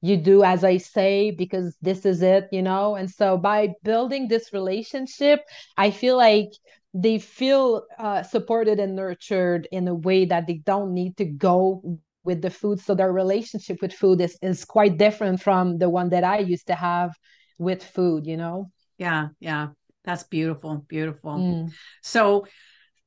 you 0.00 0.16
do 0.18 0.44
as 0.44 0.64
I 0.64 0.76
say 0.76 1.30
because 1.30 1.76
this 1.80 2.04
is 2.04 2.20
it, 2.20 2.48
you 2.52 2.62
know? 2.62 2.94
And 2.94 3.10
so 3.10 3.38
by 3.38 3.70
building 3.82 4.28
this 4.28 4.52
relationship, 4.52 5.40
I 5.78 5.90
feel 5.90 6.16
like 6.16 6.50
they 6.92 7.18
feel 7.18 7.84
uh, 7.98 8.22
supported 8.22 8.78
and 8.78 8.94
nurtured 8.94 9.66
in 9.72 9.88
a 9.88 9.94
way 9.94 10.26
that 10.26 10.46
they 10.46 10.58
don't 10.58 10.92
need 10.92 11.16
to 11.16 11.24
go 11.24 11.98
with 12.22 12.42
the 12.42 12.50
food. 12.50 12.80
So 12.80 12.94
their 12.94 13.12
relationship 13.12 13.80
with 13.80 13.92
food 13.92 14.20
is, 14.20 14.36
is 14.42 14.64
quite 14.64 14.98
different 14.98 15.40
from 15.42 15.78
the 15.78 15.88
one 15.88 16.10
that 16.10 16.22
I 16.22 16.38
used 16.38 16.66
to 16.66 16.74
have 16.74 17.12
with 17.58 17.82
food, 17.82 18.26
you 18.26 18.36
know? 18.36 18.70
Yeah, 18.98 19.28
yeah. 19.40 19.68
That's 20.04 20.24
beautiful, 20.24 20.84
beautiful. 20.86 21.32
Mm. 21.32 21.72
So 22.02 22.46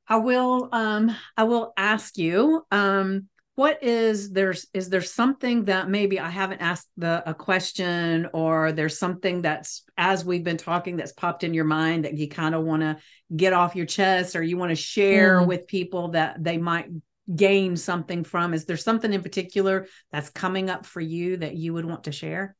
I 0.08 0.16
will 0.16 0.68
um 0.72 1.14
I 1.36 1.44
will 1.44 1.72
ask 1.76 2.18
you 2.18 2.66
um 2.70 3.28
what 3.58 3.82
is 3.82 4.30
there's 4.30 4.68
is 4.72 4.88
there 4.88 5.02
something 5.02 5.64
that 5.64 5.90
maybe 5.90 6.20
i 6.20 6.30
haven't 6.30 6.60
asked 6.60 6.86
the 6.96 7.28
a 7.28 7.34
question 7.34 8.28
or 8.32 8.70
there's 8.70 8.96
something 8.96 9.42
that's 9.42 9.82
as 9.96 10.24
we've 10.24 10.44
been 10.44 10.56
talking 10.56 10.96
that's 10.96 11.10
popped 11.10 11.42
in 11.42 11.52
your 11.52 11.64
mind 11.64 12.04
that 12.04 12.16
you 12.16 12.28
kind 12.28 12.54
of 12.54 12.62
want 12.62 12.82
to 12.82 12.96
get 13.34 13.52
off 13.52 13.74
your 13.74 13.84
chest 13.84 14.36
or 14.36 14.44
you 14.44 14.56
want 14.56 14.70
to 14.70 14.76
share 14.76 15.40
mm. 15.40 15.46
with 15.48 15.66
people 15.66 16.10
that 16.12 16.36
they 16.38 16.56
might 16.56 16.88
gain 17.34 17.76
something 17.76 18.22
from 18.22 18.54
is 18.54 18.64
there 18.64 18.76
something 18.76 19.12
in 19.12 19.24
particular 19.24 19.88
that's 20.12 20.30
coming 20.30 20.70
up 20.70 20.86
for 20.86 21.00
you 21.00 21.36
that 21.36 21.56
you 21.56 21.74
would 21.74 21.84
want 21.84 22.04
to 22.04 22.12
share 22.12 22.54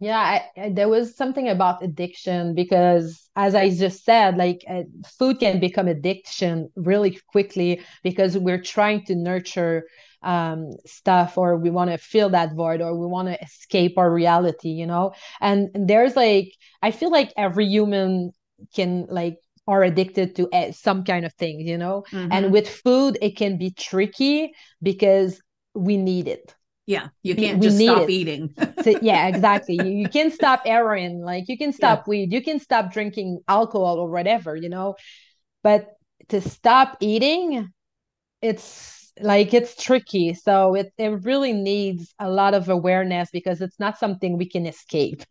yeah 0.00 0.18
I, 0.18 0.44
I, 0.58 0.68
there 0.70 0.88
was 0.88 1.14
something 1.14 1.50
about 1.50 1.84
addiction 1.84 2.54
because 2.54 3.28
as 3.36 3.54
i 3.54 3.68
just 3.68 4.02
said 4.02 4.38
like 4.38 4.64
uh, 4.66 4.84
food 5.18 5.40
can 5.40 5.60
become 5.60 5.88
addiction 5.88 6.70
really 6.74 7.20
quickly 7.28 7.82
because 8.02 8.38
we're 8.38 8.62
trying 8.62 9.04
to 9.04 9.14
nurture 9.14 9.84
um, 10.22 10.70
stuff 10.86 11.36
or 11.36 11.56
we 11.56 11.70
want 11.70 11.90
to 11.90 11.98
fill 11.98 12.30
that 12.30 12.54
void 12.54 12.80
or 12.80 12.96
we 12.96 13.06
want 13.06 13.28
to 13.28 13.40
escape 13.42 13.98
our 13.98 14.12
reality 14.12 14.68
you 14.68 14.86
know 14.86 15.12
and, 15.40 15.70
there's 15.74 16.16
like 16.16 16.52
i 16.82 16.90
feel 16.90 17.10
like 17.10 17.32
every 17.36 17.66
human 17.66 18.30
can 18.74 19.06
like 19.08 19.36
are 19.66 19.82
addicted 19.82 20.36
to 20.36 20.48
some 20.72 21.04
kind 21.04 21.24
of 21.24 21.32
thing 21.34 21.60
you 21.60 21.78
know 21.78 22.04
mm-hmm. 22.10 22.30
and 22.30 22.52
with 22.52 22.68
food 22.68 23.18
it 23.20 23.36
can 23.36 23.58
be 23.58 23.70
tricky 23.70 24.52
because 24.82 25.40
we 25.74 25.96
need 25.96 26.28
it 26.28 26.54
yeah 26.86 27.08
you 27.22 27.34
can't 27.34 27.58
we, 27.58 27.66
just 27.66 27.78
we 27.78 27.86
stop 27.86 28.02
it. 28.02 28.10
eating 28.10 28.54
so, 28.82 28.98
yeah 29.02 29.28
exactly 29.32 29.74
you, 29.74 29.84
you 29.84 30.08
can 30.08 30.30
stop 30.30 30.66
heroin 30.66 31.20
like 31.20 31.44
you 31.48 31.56
can 31.56 31.72
stop 31.72 32.00
yeah. 32.00 32.10
weed 32.10 32.32
you 32.32 32.42
can 32.42 32.58
stop 32.58 32.92
drinking 32.92 33.40
alcohol 33.48 33.98
or 33.98 34.10
whatever 34.10 34.56
you 34.56 34.68
know 34.68 34.94
but 35.62 35.94
to 36.28 36.40
stop 36.40 36.96
eating 37.00 37.68
it's 38.40 39.01
like 39.20 39.52
it's 39.52 39.76
tricky 39.76 40.32
so 40.32 40.74
it, 40.74 40.92
it 40.96 41.22
really 41.24 41.52
needs 41.52 42.14
a 42.18 42.30
lot 42.30 42.54
of 42.54 42.68
awareness 42.68 43.28
because 43.30 43.60
it's 43.60 43.78
not 43.78 43.98
something 43.98 44.38
we 44.38 44.48
can 44.48 44.64
escape 44.66 45.22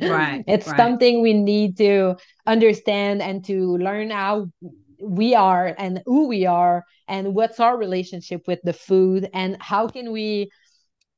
right 0.00 0.44
it's 0.48 0.66
right. 0.66 0.76
something 0.76 1.20
we 1.20 1.34
need 1.34 1.76
to 1.76 2.16
understand 2.46 3.20
and 3.20 3.44
to 3.44 3.76
learn 3.76 4.10
how 4.10 4.46
we 5.02 5.34
are 5.34 5.74
and 5.78 6.02
who 6.06 6.26
we 6.26 6.46
are 6.46 6.84
and 7.06 7.34
what's 7.34 7.60
our 7.60 7.76
relationship 7.76 8.42
with 8.46 8.60
the 8.64 8.72
food 8.72 9.28
and 9.34 9.56
how 9.60 9.86
can 9.86 10.10
we 10.10 10.50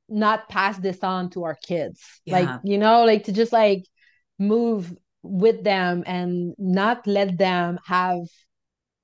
not 0.08 0.48
pass 0.48 0.76
this 0.78 1.04
on 1.04 1.30
to 1.30 1.44
our 1.44 1.56
kids 1.62 2.02
yeah. 2.24 2.40
like 2.40 2.61
you 2.64 2.76
know 2.76 3.04
like 3.04 3.24
to 3.24 3.32
just 3.32 3.52
like 3.52 3.84
move 4.38 4.92
with 5.22 5.62
them 5.62 6.02
and 6.06 6.54
not 6.58 7.06
let 7.06 7.38
them 7.38 7.78
have 7.86 8.18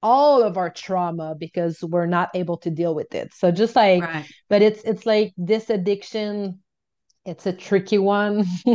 all 0.02 0.42
of 0.42 0.56
our 0.56 0.70
trauma 0.70 1.34
because 1.38 1.82
we're 1.82 2.06
not 2.06 2.30
able 2.34 2.56
to 2.58 2.70
deal 2.70 2.94
with 2.94 3.14
it 3.14 3.32
so 3.34 3.50
just 3.50 3.74
like 3.74 4.02
right. 4.02 4.26
but 4.48 4.62
it's 4.62 4.82
it's 4.82 5.06
like 5.06 5.32
this 5.36 5.70
addiction 5.70 6.58
it's 7.24 7.46
a 7.46 7.52
tricky 7.52 7.98
one 7.98 8.44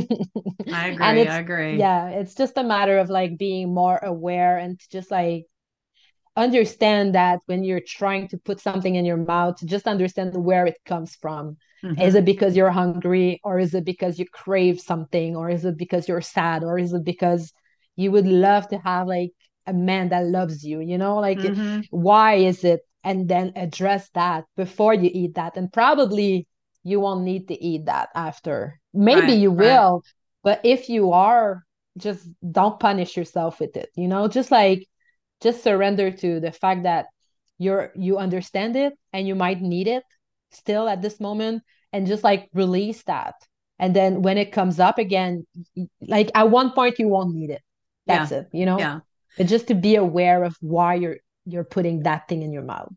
i 0.74 0.88
agree 0.88 1.28
i 1.28 1.40
agree 1.40 1.78
yeah 1.78 2.10
it's 2.10 2.36
just 2.36 2.58
a 2.58 2.64
matter 2.64 2.98
of 2.98 3.10
like 3.10 3.38
being 3.38 3.74
more 3.74 3.98
aware 4.04 4.58
and 4.58 4.80
just 4.92 5.12
like 5.12 5.46
understand 6.36 7.14
that 7.16 7.40
when 7.46 7.64
you're 7.64 7.82
trying 7.86 8.28
to 8.28 8.38
put 8.38 8.60
something 8.60 8.96
in 8.96 9.06
your 9.06 9.18
mouth 9.18 9.58
just 9.66 9.88
understand 9.88 10.36
where 10.36 10.66
it 10.66 10.78
comes 10.86 11.16
from 11.16 11.58
mm-hmm. 11.84 12.02
is 12.02 12.16
it 12.16 12.26
because 12.26 12.56
you're 12.56 12.72
hungry 12.72 13.40
or 13.44 13.60
is 13.60 13.74
it 13.74 13.86
because 13.86 14.18
you 14.18 14.26
crave 14.26 14.80
something 14.80 15.36
or 15.36 15.50
is 15.50 15.66
it 15.66 15.78
because 15.78 16.08
you're 16.08 16.22
sad 16.22 16.64
or 16.64 16.80
is 16.80 16.94
it 16.94 17.04
because 17.04 17.54
you 17.96 18.12
would 18.12 18.28
love 18.28 18.68
to 18.68 18.78
have 18.78 19.08
like 19.08 19.32
a 19.68 19.74
man 19.74 20.10
that 20.10 20.26
loves 20.26 20.64
you 20.64 20.80
you 20.80 20.98
know 20.98 21.18
like 21.18 21.40
mm-hmm. 21.40 21.82
why 21.92 22.36
is 22.36 22.64
it 22.64 22.82
and 23.04 23.28
then 23.28 23.52
address 23.56 24.10
that 24.14 24.46
before 24.56 24.94
you 24.94 25.10
eat 25.14 25.36
that 25.36 25.56
and 25.56 25.72
probably 25.72 26.48
you 26.84 27.00
won't 27.00 27.24
need 27.24 27.48
to 27.48 27.64
eat 27.64 27.86
that 27.86 28.10
after 28.16 28.80
maybe 28.94 29.22
right, 29.22 29.38
you 29.38 29.52
will 29.52 30.04
right. 30.04 30.14
but 30.44 30.62
if 30.64 30.90
you 30.90 31.12
are 31.12 31.64
just 31.98 32.28
don't 32.52 32.80
punish 32.80 33.18
yourself 33.18 33.60
with 33.60 33.76
it 33.78 33.90
you 33.96 34.08
know 34.08 34.28
just 34.28 34.52
like 34.52 34.88
just 35.42 35.64
surrender 35.64 36.12
to 36.12 36.40
the 36.40 36.52
fact 36.52 36.84
that 36.84 37.08
you're 37.58 37.92
you 37.96 38.18
understand 38.18 38.76
it 38.76 38.94
and 39.14 39.28
you 39.28 39.36
might 39.36 39.62
need 39.62 39.88
it 39.88 40.04
still 40.52 40.88
at 40.88 41.02
this 41.02 41.20
moment 41.20 41.62
and 41.94 42.08
just 42.08 42.24
like 42.24 42.50
release 42.54 43.04
that 43.04 43.36
and 43.78 43.96
then 43.96 44.22
when 44.22 44.38
it 44.38 44.52
comes 44.52 44.80
up 44.80 44.98
again 44.98 45.46
like 46.02 46.32
at 46.34 46.50
one 46.50 46.72
point 46.72 47.00
you 47.00 47.08
won't 47.08 47.34
need 47.36 47.50
it 47.50 47.62
that's 48.08 48.32
Yeah. 48.32 48.40
it 48.40 48.48
you 48.54 48.66
know 48.66 48.80
Yeah. 48.80 49.00
But 49.38 49.48
just 49.48 49.68
to 49.68 49.76
be 49.76 49.96
aware 49.96 50.44
of 50.44 50.56
why 50.62 50.96
you're 50.96 51.18
you're 51.46 51.64
putting 51.64 52.04
that 52.04 52.28
thing 52.28 52.44
in 52.44 52.52
your 52.52 52.64
mouth. 52.64 52.94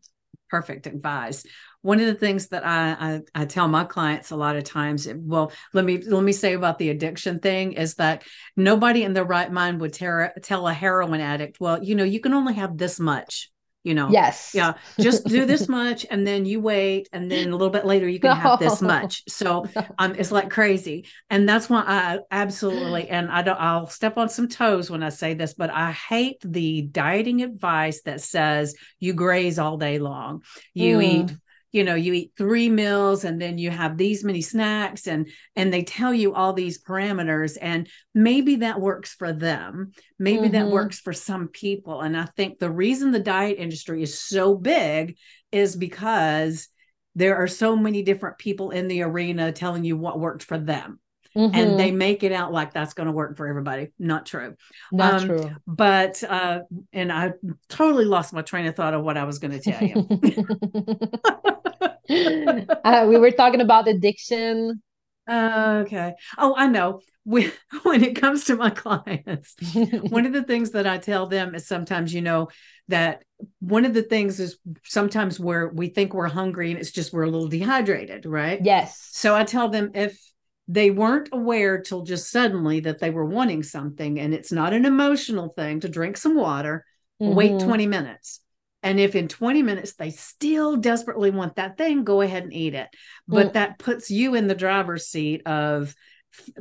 Perfect 0.49 0.87
advice. 0.87 1.45
One 1.81 1.99
of 1.99 2.05
the 2.05 2.15
things 2.15 2.47
that 2.47 2.65
I, 2.65 2.91
I 2.99 3.41
i 3.41 3.45
tell 3.45 3.67
my 3.67 3.83
clients 3.83 4.31
a 4.31 4.35
lot 4.35 4.55
of 4.55 4.63
times 4.63 5.07
well 5.15 5.51
let 5.73 5.85
me 5.85 5.99
let 5.99 6.23
me 6.23 6.31
say 6.31 6.53
about 6.53 6.79
the 6.79 6.89
addiction 6.89 7.39
thing 7.39 7.73
is 7.73 7.95
that 7.95 8.23
nobody 8.55 9.03
in 9.03 9.13
their 9.13 9.23
right 9.23 9.51
mind 9.51 9.81
would 9.81 9.93
ter- 9.93 10.33
tell 10.41 10.67
a 10.67 10.73
heroin 10.73 11.21
addict 11.21 11.59
well 11.59 11.83
you 11.83 11.93
know 11.93 12.03
you 12.03 12.19
can 12.19 12.33
only 12.33 12.55
have 12.55 12.77
this 12.77 12.99
much 12.99 13.51
you 13.85 13.93
know? 13.93 14.09
Yes. 14.11 14.51
Yeah 14.53 14.73
just 14.99 15.27
do 15.27 15.45
this 15.45 15.69
much 15.69 16.05
and 16.09 16.25
then 16.27 16.45
you 16.45 16.59
wait 16.59 17.07
and 17.13 17.31
then 17.31 17.49
a 17.49 17.51
little 17.51 17.69
bit 17.69 17.85
later 17.85 18.07
you 18.09 18.19
can 18.19 18.33
have 18.33 18.57
this 18.59 18.81
much. 18.81 19.23
So 19.29 19.65
um 19.97 20.15
it's 20.17 20.31
like 20.31 20.49
crazy. 20.49 21.05
And 21.29 21.47
that's 21.47 21.69
why 21.69 21.83
i 21.85 22.19
absolutely 22.31 23.07
and 23.09 23.29
i 23.31 23.41
don't 23.41 23.59
i'll 23.59 23.87
step 23.87 24.17
on 24.17 24.29
some 24.29 24.47
toes 24.47 24.89
when 24.89 25.03
i 25.03 25.09
say 25.09 25.33
this 25.33 25.53
but 25.53 25.69
i 25.69 25.91
hate 25.91 26.37
the 26.43 26.81
dieting 26.81 27.41
advice 27.43 28.01
that 28.03 28.21
says 28.21 28.75
you 28.99 29.13
graze 29.13 29.59
all 29.59 29.77
day 29.77 29.99
long. 29.99 30.41
You 30.73 30.97
Mm. 30.97 31.01
eat 31.01 31.35
you 31.75 31.83
know 31.83 31.95
you 31.95 32.13
eat 32.13 32.31
three 32.37 32.69
meals 32.69 33.25
and 33.25 33.41
then 33.41 33.57
you 33.57 33.69
have 33.69 33.97
these 33.97 34.23
many 34.23 34.41
snacks 34.41 35.07
and 35.07 35.29
and 35.57 35.73
they 35.73 35.83
tell 35.83 36.13
you 36.13 36.33
all 36.33 36.53
these 36.53 36.81
parameters 36.81 37.57
and 37.61 37.89
maybe 38.13 38.55
that 38.57 38.79
works 38.79 39.13
for 39.13 39.33
them 39.33 39.91
maybe 40.17 40.47
that 40.47 40.65
Mhm. 40.67 40.71
works 40.71 40.99
for 41.01 41.13
some 41.13 41.49
people. 41.49 41.99
And 42.01 42.15
i 42.17 42.25
think 42.37 42.59
the 42.59 42.71
reason 42.71 43.11
the 43.11 43.19
diet 43.19 43.57
industry 43.59 44.01
is 44.01 44.17
so 44.17 44.55
big 44.55 45.17
is 45.51 45.75
because 45.75 46.69
there 47.13 47.35
are 47.35 47.47
so 47.47 47.75
many 47.75 48.03
different 48.03 48.37
people 48.37 48.71
in 48.71 48.87
the 48.87 49.01
arena 49.03 49.51
telling 49.51 49.83
you 49.83 49.97
what 49.97 50.19
worked 50.19 50.43
for 50.43 50.57
them. 50.57 50.99
Mhm. 51.37 51.51
and 51.53 51.77
they 51.77 51.91
make 51.91 52.23
it 52.23 52.31
out 52.31 52.53
like 52.53 52.71
that's 52.71 52.93
going 52.93 53.07
to 53.07 53.11
work 53.21 53.35
for 53.35 53.45
everybody. 53.45 53.89
Not 53.99 54.25
true. 54.25 54.55
Not 54.93 55.13
um, 55.21 55.27
true. 55.27 55.49
but 55.67 56.23
uh 56.23 56.59
and 56.93 57.11
i 57.11 57.33
totally 57.67 58.05
lost 58.05 58.31
my 58.31 58.41
train 58.41 58.65
of 58.67 58.75
thought 58.77 58.93
of 58.93 59.03
what 59.03 59.17
i 59.17 59.25
was 59.25 59.39
going 59.39 59.51
to 59.59 59.59
tell 59.59 59.83
you 59.83 59.95
uh, 62.83 63.05
we 63.07 63.17
were 63.17 63.31
talking 63.31 63.61
about 63.61 63.87
addiction 63.87 64.81
Uh, 65.27 65.81
okay. 65.85 66.13
Oh, 66.37 66.53
I 66.55 66.67
know. 66.67 67.01
When, 67.23 67.51
when 67.83 68.03
it 68.03 68.15
comes 68.15 68.45
to 68.45 68.55
my 68.55 68.69
clients, 68.69 69.55
one 70.07 70.25
of 70.25 70.33
the 70.33 70.43
things 70.43 70.71
that 70.71 70.85
I 70.87 70.97
tell 70.97 71.27
them 71.27 71.55
is 71.55 71.67
sometimes, 71.67 72.13
you 72.13 72.21
know, 72.21 72.49
that 72.87 73.23
one 73.59 73.85
of 73.85 73.93
the 73.93 74.03
things 74.03 74.39
is 74.39 74.57
sometimes 74.83 75.39
where 75.39 75.67
we 75.69 75.87
think 75.89 76.13
we're 76.13 76.27
hungry 76.27 76.69
and 76.71 76.79
it's 76.79 76.91
just 76.91 77.11
we're 77.13 77.23
a 77.23 77.29
little 77.29 77.47
dehydrated, 77.47 78.25
right? 78.25 78.63
yes 78.63 79.11
So 79.11 79.35
I 79.35 79.43
tell 79.43 79.69
them 79.69 79.91
if 79.95 80.19
they 80.67 80.91
weren't 80.91 81.29
aware 81.31 81.81
till 81.81 82.03
just 82.03 82.31
suddenly 82.31 82.81
that 82.81 82.99
they 82.99 83.09
were 83.09 83.25
wanting 83.25 83.63
something 83.63 84.19
and 84.19 84.33
it's 84.33 84.51
not 84.51 84.73
an 84.73 84.85
emotional 84.85 85.49
thing 85.49 85.79
to 85.79 85.89
drink 85.89 86.17
some 86.17 86.35
water, 86.35 86.85
wait 87.23 87.57
Mhm. 87.57 87.59
20 87.59 87.87
minutes. 87.87 88.41
And 88.85 88.99
if 88.99 89.15
in 89.15 89.27
20 89.27 89.63
minutes 89.63 89.95
they 89.95 90.11
still 90.11 90.77
desperately 90.77 91.31
want 91.31 91.55
that 91.55 91.75
thing, 91.75 92.03
go 92.03 92.21
ahead 92.21 92.43
and 92.43 92.53
eat 92.53 92.75
it. 92.75 92.87
But 93.27 93.47
Mm. 93.47 93.53
that 93.53 93.79
puts 93.79 94.11
you 94.11 94.35
in 94.35 94.47
the 94.47 94.55
driver's 94.55 95.07
seat 95.07 95.41
of 95.47 95.95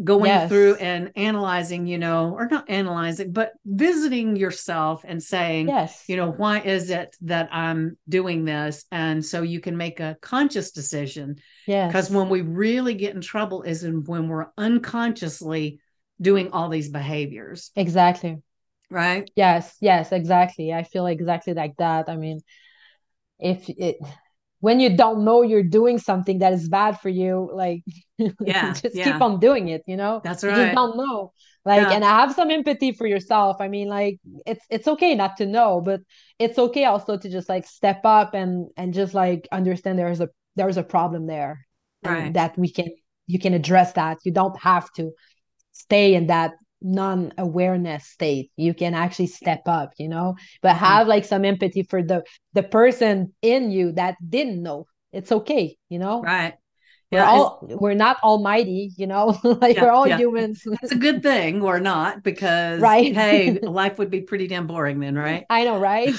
going 0.02 0.30
Yes. 0.30 0.48
through 0.48 0.76
and 0.76 1.10
analyzing, 1.16 1.86
you 1.86 1.98
know, 1.98 2.32
or 2.32 2.46
not 2.48 2.70
analyzing, 2.70 3.32
but 3.32 3.52
visiting 3.66 4.36
yourself 4.36 5.04
and 5.06 5.22
saying, 5.22 5.68
yes 5.68 6.04
you 6.06 6.16
know, 6.16 6.30
why 6.30 6.60
is 6.60 6.90
it 6.90 7.14
that 7.22 7.48
I'm 7.52 7.98
doing 8.08 8.44
this? 8.44 8.84
And 8.90 9.24
so 9.24 9.42
you 9.42 9.60
can 9.60 9.76
make 9.76 10.00
a 10.00 10.16
conscious 10.20 10.70
decision. 10.70 11.36
Yeah. 11.66 11.86
Because 11.88 12.10
when 12.10 12.28
we 12.28 12.40
really 12.40 12.94
get 12.94 13.14
in 13.14 13.20
trouble 13.20 13.62
is 13.62 13.84
in 13.84 14.04
when 14.04 14.28
we're 14.28 14.46
unconsciously 14.56 15.80
doing 16.20 16.50
all 16.52 16.68
these 16.68 16.88
behaviors, 16.88 17.70
exactly 17.76 18.38
right? 18.94 19.30
Yes, 19.36 19.76
yes, 19.80 20.12
exactly. 20.12 20.72
I 20.72 20.84
feel 20.84 21.06
exactly 21.06 21.54
like 21.54 21.76
that. 21.78 22.08
I 22.08 22.16
mean, 22.16 22.42
if 23.38 23.68
it 23.68 23.96
when 24.60 24.80
you 24.80 24.96
don't 24.96 25.24
know 25.24 25.42
you're 25.42 25.62
doing 25.62 25.98
something 25.98 26.38
that 26.40 26.52
is 26.54 26.68
bad 26.68 27.00
for 27.00 27.10
you, 27.10 27.50
like 27.54 27.82
Yeah, 28.44 28.80
just 28.82 29.00
yeah. 29.00 29.02
keep 29.02 29.22
on 29.22 29.40
doing 29.40 29.68
it, 29.68 29.82
you 29.86 29.96
know? 29.96 30.22
That's 30.22 30.42
You 30.46 30.52
right. 30.52 30.54
just 30.54 30.72
don't 30.72 30.96
know. 30.96 31.32
Like, 31.64 31.90
Yeah. 31.90 31.92
and 31.92 32.04
I 32.04 32.20
have 32.20 32.34
some 32.34 32.50
empathy 32.50 32.92
for 32.92 33.06
yourself. 33.06 33.58
I 33.60 33.68
mean, 33.68 33.88
like 33.88 34.18
it's 34.46 34.64
it's 34.70 34.88
okay 34.88 35.14
not 35.14 35.36
to 35.38 35.46
know, 35.46 35.80
but 35.80 36.00
it's 36.38 36.58
okay 36.58 36.84
also 36.86 37.16
to 37.18 37.30
just 37.30 37.48
like 37.48 37.66
step 37.66 38.02
up 38.04 38.34
and 38.34 38.68
and 38.76 38.94
just 38.94 39.14
like 39.14 39.48
understand 39.52 39.98
there's 39.98 40.20
a 40.20 40.28
there's 40.56 40.76
a 40.78 40.82
problem 40.84 41.26
there 41.26 41.66
Right. 42.02 42.34
that 42.34 42.56
we 42.58 42.70
can 42.70 42.88
you 43.26 43.38
can 43.38 43.54
address 43.54 43.92
that. 43.94 44.18
You 44.24 44.32
don't 44.32 44.58
have 44.60 44.90
to 44.96 45.12
stay 45.72 46.14
in 46.14 46.28
that 46.28 46.52
non-awareness 46.84 48.04
state 48.06 48.50
you 48.56 48.74
can 48.74 48.94
actually 48.94 49.26
step 49.26 49.62
up 49.66 49.92
you 49.98 50.08
know 50.08 50.36
but 50.62 50.74
Mhm. 50.74 50.78
have 50.78 51.08
like 51.08 51.24
some 51.24 51.44
empathy 51.44 51.82
for 51.82 52.02
the 52.02 52.22
the 52.52 52.62
person 52.62 53.32
in 53.42 53.70
you 53.70 53.92
that 53.92 54.16
didn't 54.28 54.62
know 54.62 54.86
it's 55.12 55.32
okay 55.32 55.76
you 55.88 55.98
know 55.98 56.20
Right. 56.22 56.54
we're 57.10 57.20
Yeah, 57.20 57.30
all 57.30 57.66
we're 57.80 57.94
not 57.94 58.18
almighty 58.22 58.92
you 58.96 59.06
know 59.06 59.38
like 59.44 59.76
Yeah, 59.76 59.82
we're 59.84 59.90
all 59.90 60.06
yeah. 60.06 60.18
humans 60.18 60.62
It's 60.82 60.92
a 60.92 60.96
good 60.96 61.22
thing 61.22 61.62
or 61.62 61.80
not 61.80 62.22
because 62.22 62.82
Right. 62.82 63.14
hey, 63.14 63.58
life 63.62 63.98
would 63.98 64.10
be 64.10 64.20
pretty 64.20 64.46
damn 64.46 64.66
boring 64.66 65.00
then, 65.00 65.14
right? 65.14 65.44
i 65.48 65.64
know 65.64 65.78
right 65.78 66.14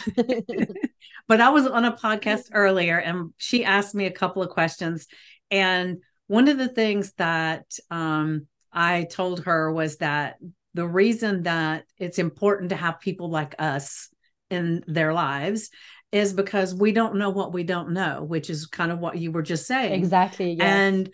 But 1.28 1.42
I 1.42 1.50
was 1.50 1.66
on 1.66 1.86
a 1.86 1.96
podcast 1.96 2.50
earlier 2.54 3.00
and 3.00 3.34
she 3.38 3.66
asked 3.66 3.96
me 3.96 4.06
a 4.06 4.12
couple 4.12 4.44
of 4.44 4.50
questions. 4.50 5.08
And 5.50 5.98
one 6.28 6.48
of 6.48 6.58
the 6.58 6.68
things 6.68 7.14
that 7.14 7.66
um, 7.90 8.48
I 8.72 9.04
told 9.10 9.46
her 9.46 9.72
was 9.72 9.98
that 9.98 10.36
the 10.76 10.88
reason 10.88 11.44
that 11.44 11.86
it's 11.98 12.20
important 12.20 12.70
to 12.70 12.76
have 12.76 13.00
people 13.00 13.30
like 13.30 13.56
us 13.58 14.10
in 14.50 14.84
their 14.88 15.14
lives 15.14 15.70
is 16.12 16.34
because 16.34 16.76
we 16.76 16.92
don't 16.92 17.16
know 17.16 17.30
what 17.30 17.54
we 17.54 17.64
don't 17.64 17.92
know, 17.92 18.24
which 18.24 18.50
is 18.50 18.68
kind 18.68 18.92
of 18.92 19.00
what 19.00 19.18
you 19.18 19.32
were 19.32 19.42
just 19.42 19.66
saying. 19.66 19.94
exactly 19.94 20.52
yes. 20.52 20.62
And 20.62 21.10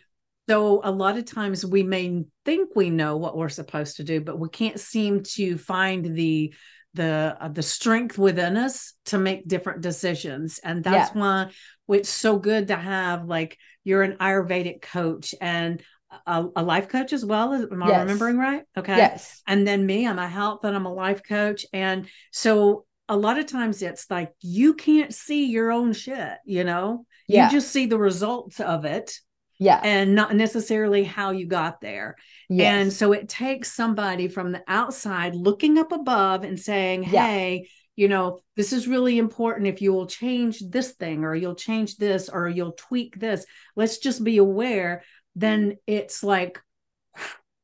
so 0.49 0.82
a 0.84 0.91
lot 0.91 1.18
of 1.18 1.26
times 1.26 1.64
we 1.64 1.84
may 1.84 2.24
think 2.43 2.72
we 2.76 2.89
know 2.89 3.18
what 3.18 3.38
we're 3.38 3.49
supposed 3.49 3.97
to 3.97 4.03
do, 4.03 4.20
but 4.20 4.39
we 4.39 4.49
can't 4.49 4.80
seem 4.80 5.24
to 5.36 5.57
find 5.57 6.16
the 6.16 6.53
the 6.93 7.38
uh, 7.39 7.47
the 7.47 7.64
strength 7.64 8.18
within 8.18 8.57
us 8.57 8.93
to 9.05 9.18
make 9.20 9.47
different 9.47 9.82
decisions. 9.82 10.59
And 10.64 10.84
that's 10.84 11.14
why 11.16 11.51
it's 11.88 12.09
so 12.09 12.38
good 12.38 12.68
to 12.68 12.76
have 12.76 13.26
like 13.26 13.57
you're 13.84 14.03
an 14.03 14.18
Ayurvedic 14.18 14.82
coach 14.82 15.36
and 15.39 15.82
a, 16.26 16.45
a 16.57 16.64
life 16.64 16.88
coach 16.89 17.14
as 17.14 17.24
well. 17.26 17.53
Am 17.53 17.84
I 17.84 17.88
Yes. 17.89 17.99
remembering 18.01 18.38
right? 18.38 18.64
Okay. 18.78 18.97
yes 18.97 19.41
And 19.47 19.66
then 19.68 19.86
me, 19.86 20.07
I'm 20.07 20.20
a 20.20 20.28
health 20.28 20.64
and 20.64 20.76
I'm 20.76 20.86
a 20.86 20.93
life 20.93 21.22
coach. 21.28 21.66
And 21.74 22.07
so 22.32 22.86
a 23.09 23.16
lot 23.18 23.38
of 23.39 23.45
times 23.45 23.82
it's 23.82 24.09
like 24.09 24.32
you 24.41 24.74
can't 24.74 25.14
see 25.14 25.45
your 25.45 25.72
own 25.72 25.93
shit, 25.93 26.38
you 26.45 26.64
know? 26.64 27.05
Yeah. 27.28 27.45
You 27.45 27.51
just 27.51 27.72
see 27.72 27.86
the 27.86 27.97
results 27.99 28.59
of 28.59 28.86
it 28.86 29.20
yeah 29.59 29.80
and 29.84 30.16
not 30.16 30.36
necessarily 30.36 31.03
how 31.03 31.30
you 31.32 31.45
got 31.45 31.82
there. 31.82 32.16
yes. 32.49 32.74
And 32.74 32.91
so 32.93 33.12
it 33.14 33.30
takes 33.30 33.72
somebody 33.72 34.28
from 34.28 34.51
the 34.51 34.64
outside 34.68 35.36
looking 35.36 35.78
up 35.78 35.91
above 35.91 36.43
and 36.43 36.59
saying, 36.59 37.03
Yeah. 37.03 37.28
hey, 37.28 37.70
you 37.95 38.07
know, 38.07 38.39
this 38.55 38.74
is 38.74 38.88
really 38.88 39.18
important. 39.20 39.68
If 39.68 39.82
you 39.82 39.93
will 39.93 40.07
change 40.07 40.59
this 40.62 40.91
thing 40.93 41.24
or 41.24 41.36
you'll 41.36 41.55
change 41.55 41.97
this 41.97 42.28
or 42.30 42.49
you'll 42.49 42.72
tweak 42.72 43.20
this, 43.20 43.45
let's 43.76 43.97
just 43.99 44.24
be 44.24 44.38
aware. 44.38 45.03
Then 45.36 45.77
it's 45.88 46.23
like 46.23 46.59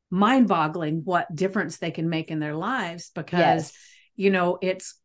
mind 0.10 0.48
boggling 0.48 1.02
what 1.04 1.34
difference 1.36 1.78
they 1.78 1.92
can 1.92 2.10
make 2.10 2.32
in 2.32 2.40
their 2.40 2.56
lives 2.56 3.12
because, 3.14 3.72
yes 3.72 3.74
you 4.16 4.30
know, 4.30 4.58
it's 4.62 4.96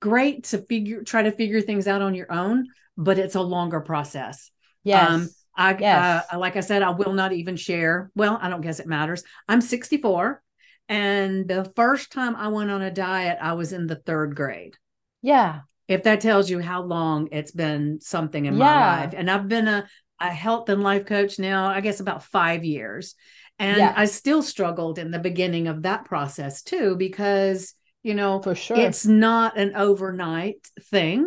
great 0.00 0.44
to 0.44 0.58
figure, 0.58 1.02
try 1.02 1.22
to 1.22 1.30
figure 1.32 1.60
things 1.60 1.86
out 1.86 2.02
on 2.02 2.14
your 2.14 2.32
own, 2.32 2.68
but 2.96 3.18
it's 3.18 3.34
a 3.34 3.40
longer 3.40 3.80
process. 3.80 4.50
yes 4.84 5.28
Um, 5.28 5.34
I, 5.56 5.74
Yes. 5.78 6.32
uh, 6.32 6.38
like 6.38 6.56
I 6.56 6.60
said, 6.60 6.82
I 6.82 6.90
will 6.90 7.12
not 7.12 7.32
even 7.32 7.56
share. 7.56 8.10
Well, 8.14 8.38
I 8.40 8.48
don't 8.48 8.60
guess 8.60 8.80
it 8.80 8.86
matters. 8.86 9.24
I'm 9.48 9.60
64. 9.60 10.42
And 10.88 11.48
the 11.48 11.70
first 11.76 12.12
time 12.12 12.36
I 12.36 12.48
went 12.48 12.70
on 12.70 12.82
a 12.82 12.90
diet, 12.90 13.38
I 13.40 13.54
was 13.54 13.72
in 13.72 13.86
the 13.86 13.96
third 13.96 14.36
grade. 14.36 14.76
yeah 15.22 15.62
If 15.88 16.02
that 16.02 16.20
tells 16.20 16.50
you 16.50 16.58
how 16.60 16.82
long 16.82 17.28
it's 17.30 17.52
been 17.52 18.00
something 18.00 18.44
in 18.44 18.54
Yeah. 18.54 18.58
my 18.58 18.72
life. 18.72 19.14
And 19.16 19.30
I've 19.30 19.48
been 19.48 19.68
a, 19.68 19.88
a 20.20 20.30
health 20.30 20.68
and 20.68 20.82
life 20.82 21.06
coach 21.06 21.38
now, 21.38 21.66
I 21.68 21.80
guess 21.80 22.00
about 22.00 22.22
five 22.24 22.64
years. 22.64 23.14
And 23.58 23.78
Yeah. 23.78 23.94
I 23.96 24.04
still 24.06 24.42
struggled 24.42 24.98
in 24.98 25.10
the 25.10 25.18
beginning 25.18 25.66
of 25.68 25.82
that 25.82 26.04
process 26.04 26.62
too, 26.62 26.96
because, 26.96 27.74
you 28.02 28.14
know, 28.14 28.40
for 28.42 28.54
sure. 28.54 28.76
it's 28.78 29.06
not 29.06 29.58
an 29.58 29.74
overnight 29.76 30.66
thing. 30.90 31.26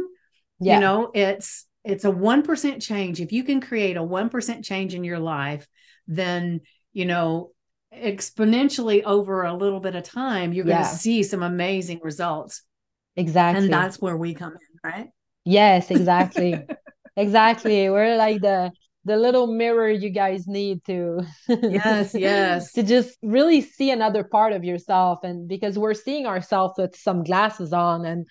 Yeah. 0.61 0.75
you 0.75 0.81
know 0.81 1.11
it's 1.13 1.65
it's 1.85 2.03
a 2.03 2.11
1% 2.11 2.81
change. 2.81 3.21
If 3.21 3.31
you 3.31 3.45
can 3.45 3.61
create 3.61 3.95
a 3.95 4.03
1% 4.03 4.63
change 4.65 4.93
in 4.93 5.05
your 5.05 5.19
life 5.19 5.65
then 6.05 6.61
you 6.91 7.05
know 7.05 7.51
exponentially 7.95 9.03
over 9.03 9.43
a 9.43 9.53
little 9.53 9.79
bit 9.79 9.95
of 9.95 10.03
time 10.03 10.51
you're 10.53 10.65
going 10.65 10.77
to 10.83 10.85
see 10.85 11.23
some 11.23 11.43
amazing 11.43 12.01
results. 12.03 12.63
Exactly. 13.15 13.63
and 13.63 13.73
that's 13.73 14.01
where 14.01 14.17
we 14.17 14.33
come 14.33 14.51
in 14.53 14.91
right? 14.91 15.07
Yes, 15.45 15.89
exactly. 15.91 16.53
exactly. 17.15 17.89
We're 17.89 18.17
like 18.17 18.41
the 18.41 18.71
the 19.05 19.17
little 19.17 19.47
mirror 19.47 19.89
you 19.89 20.09
guys 20.09 20.47
need 20.47 20.83
to 20.85 21.21
yes 21.47 22.13
yes 22.13 22.71
to 22.73 22.83
just 22.83 23.17
really 23.23 23.61
see 23.61 23.91
another 23.91 24.23
part 24.23 24.53
of 24.53 24.63
yourself 24.63 25.23
and 25.23 25.47
because 25.47 25.79
we're 25.79 25.93
seeing 25.93 26.25
ourselves 26.25 26.73
with 26.77 26.95
some 26.95 27.23
glasses 27.23 27.71
on 27.71 28.05
and 28.05 28.27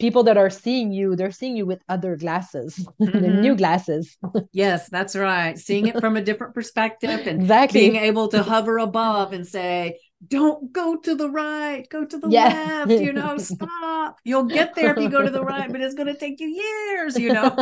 people 0.00 0.24
that 0.24 0.36
are 0.36 0.50
seeing 0.50 0.90
you 0.92 1.14
they're 1.14 1.30
seeing 1.30 1.56
you 1.56 1.64
with 1.64 1.80
other 1.88 2.16
glasses 2.16 2.86
mm-hmm. 3.00 3.40
new 3.40 3.54
glasses 3.54 4.18
yes 4.52 4.88
that's 4.88 5.14
right 5.14 5.56
seeing 5.58 5.86
it 5.86 6.00
from 6.00 6.16
a 6.16 6.22
different 6.22 6.52
perspective 6.52 7.26
and 7.26 7.40
exactly. 7.42 7.80
being 7.80 7.96
able 7.96 8.26
to 8.28 8.42
hover 8.42 8.78
above 8.78 9.32
and 9.32 9.46
say 9.46 9.96
don't 10.28 10.72
go 10.72 10.96
to 10.96 11.14
the 11.14 11.30
right 11.30 11.88
go 11.90 12.04
to 12.04 12.18
the 12.18 12.28
yeah. 12.28 12.84
left 12.86 12.90
you 12.90 13.12
know 13.12 13.36
stop 13.38 14.18
you'll 14.24 14.44
get 14.44 14.74
there 14.74 14.92
if 14.92 14.98
you 14.98 15.08
go 15.08 15.22
to 15.22 15.30
the 15.30 15.44
right 15.44 15.70
but 15.70 15.80
it's 15.80 15.94
going 15.94 16.06
to 16.06 16.18
take 16.18 16.40
you 16.40 16.48
years 16.48 17.18
you 17.18 17.32
know 17.32 17.56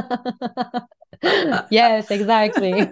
yes 1.70 2.10
exactly 2.10 2.72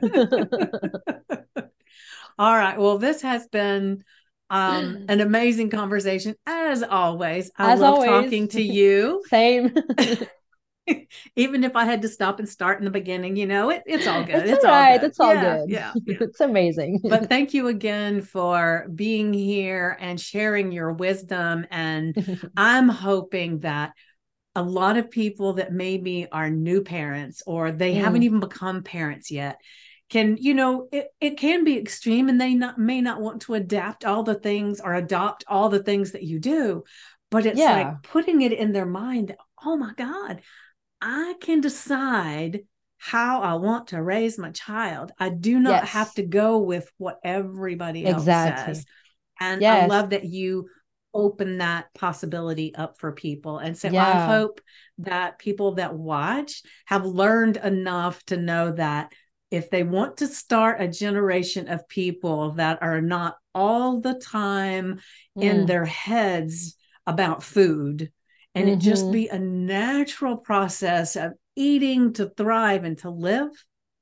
all 2.38 2.56
right 2.56 2.78
well 2.78 2.98
this 2.98 3.22
has 3.22 3.46
been 3.48 4.02
um, 4.50 5.06
an 5.08 5.22
amazing 5.22 5.70
conversation 5.70 6.34
as 6.46 6.82
always. 6.82 7.50
I 7.56 7.72
as 7.72 7.80
love 7.80 7.94
always. 7.94 8.10
talking 8.10 8.48
to 8.48 8.60
you. 8.60 9.22
Same. 9.30 9.74
Even 11.36 11.64
if 11.64 11.76
I 11.76 11.84
had 11.84 12.02
to 12.02 12.08
stop 12.08 12.38
and 12.38 12.48
start 12.48 12.78
in 12.78 12.84
the 12.84 12.90
beginning, 12.90 13.36
you 13.36 13.46
know, 13.46 13.70
it, 13.70 13.82
it's 13.86 14.06
all 14.06 14.24
good. 14.24 14.36
It's, 14.36 14.50
it's 14.52 14.64
all 14.64 14.70
right. 14.70 15.00
Good. 15.00 15.10
It's 15.10 15.20
all 15.20 15.34
yeah, 15.34 15.58
good. 15.58 15.70
Yeah, 15.70 15.92
yeah. 16.06 16.16
It's 16.20 16.40
amazing. 16.40 17.00
but 17.04 17.28
thank 17.28 17.54
you 17.54 17.68
again 17.68 18.22
for 18.22 18.86
being 18.94 19.32
here 19.32 19.96
and 20.00 20.20
sharing 20.20 20.72
your 20.72 20.92
wisdom. 20.92 21.66
And 21.70 22.50
I'm 22.56 22.88
hoping 22.88 23.60
that 23.60 23.92
a 24.54 24.62
lot 24.62 24.96
of 24.96 25.10
people 25.10 25.54
that 25.54 25.72
maybe 25.72 26.26
are 26.30 26.50
new 26.50 26.82
parents 26.82 27.42
or 27.46 27.70
they 27.70 27.94
mm. 27.94 28.00
haven't 28.00 28.22
even 28.22 28.40
become 28.40 28.82
parents 28.82 29.30
yet 29.30 29.58
can 30.12 30.36
you 30.38 30.52
know 30.52 30.88
it, 30.92 31.08
it 31.20 31.38
can 31.38 31.64
be 31.64 31.78
extreme 31.78 32.28
and 32.28 32.38
they 32.38 32.54
not 32.54 32.78
may 32.78 33.00
not 33.00 33.20
want 33.20 33.40
to 33.40 33.54
adapt 33.54 34.04
all 34.04 34.22
the 34.22 34.34
things 34.34 34.78
or 34.78 34.92
adopt 34.92 35.42
all 35.48 35.70
the 35.70 35.82
things 35.82 36.12
that 36.12 36.22
you 36.22 36.38
do 36.38 36.84
but 37.30 37.46
it's 37.46 37.58
yeah. 37.58 37.72
like 37.72 38.02
putting 38.02 38.42
it 38.42 38.52
in 38.52 38.72
their 38.72 38.84
mind 38.84 39.28
that 39.28 39.38
oh 39.64 39.74
my 39.74 39.92
god 39.96 40.42
i 41.02 41.34
can 41.40 41.60
decide 41.60 42.60
how 42.98 43.42
i 43.42 43.54
want 43.54 43.88
to 43.88 44.02
raise 44.02 44.38
my 44.38 44.50
child 44.50 45.12
i 45.18 45.28
do 45.28 45.58
not 45.58 45.82
yes. 45.82 45.88
have 45.90 46.14
to 46.14 46.22
go 46.22 46.58
with 46.58 46.90
what 46.98 47.18
everybody 47.24 48.06
else 48.06 48.22
exactly. 48.22 48.74
says 48.74 48.86
and 49.40 49.60
yes. 49.60 49.82
i 49.82 49.86
love 49.86 50.10
that 50.10 50.24
you 50.24 50.68
open 51.14 51.58
that 51.58 51.92
possibility 51.94 52.74
up 52.74 52.98
for 52.98 53.12
people 53.12 53.58
and 53.58 53.76
so 53.76 53.88
yeah. 53.88 54.06
i 54.06 54.26
hope 54.26 54.60
that 54.98 55.38
people 55.38 55.74
that 55.74 55.94
watch 55.94 56.62
have 56.86 57.04
learned 57.04 57.58
enough 57.58 58.24
to 58.24 58.36
know 58.36 58.72
that 58.72 59.12
if 59.50 59.68
they 59.68 59.82
want 59.82 60.16
to 60.16 60.26
start 60.26 60.80
a 60.80 60.88
generation 60.88 61.68
of 61.68 61.86
people 61.86 62.52
that 62.52 62.78
are 62.80 63.02
not 63.02 63.36
all 63.54 64.00
the 64.00 64.14
time 64.14 64.98
mm. 65.36 65.42
in 65.42 65.66
their 65.66 65.84
heads 65.84 66.76
about 67.06 67.42
food 67.42 68.10
and 68.54 68.66
mm-hmm. 68.66 68.74
it 68.74 68.80
just 68.80 69.04
mm-hmm. 69.04 69.12
be 69.12 69.28
a 69.28 69.38
natural 69.38 70.36
process 70.36 71.16
of 71.16 71.32
eating 71.56 72.12
to 72.12 72.28
thrive 72.36 72.84
and 72.84 72.98
to 72.98 73.10
live 73.10 73.50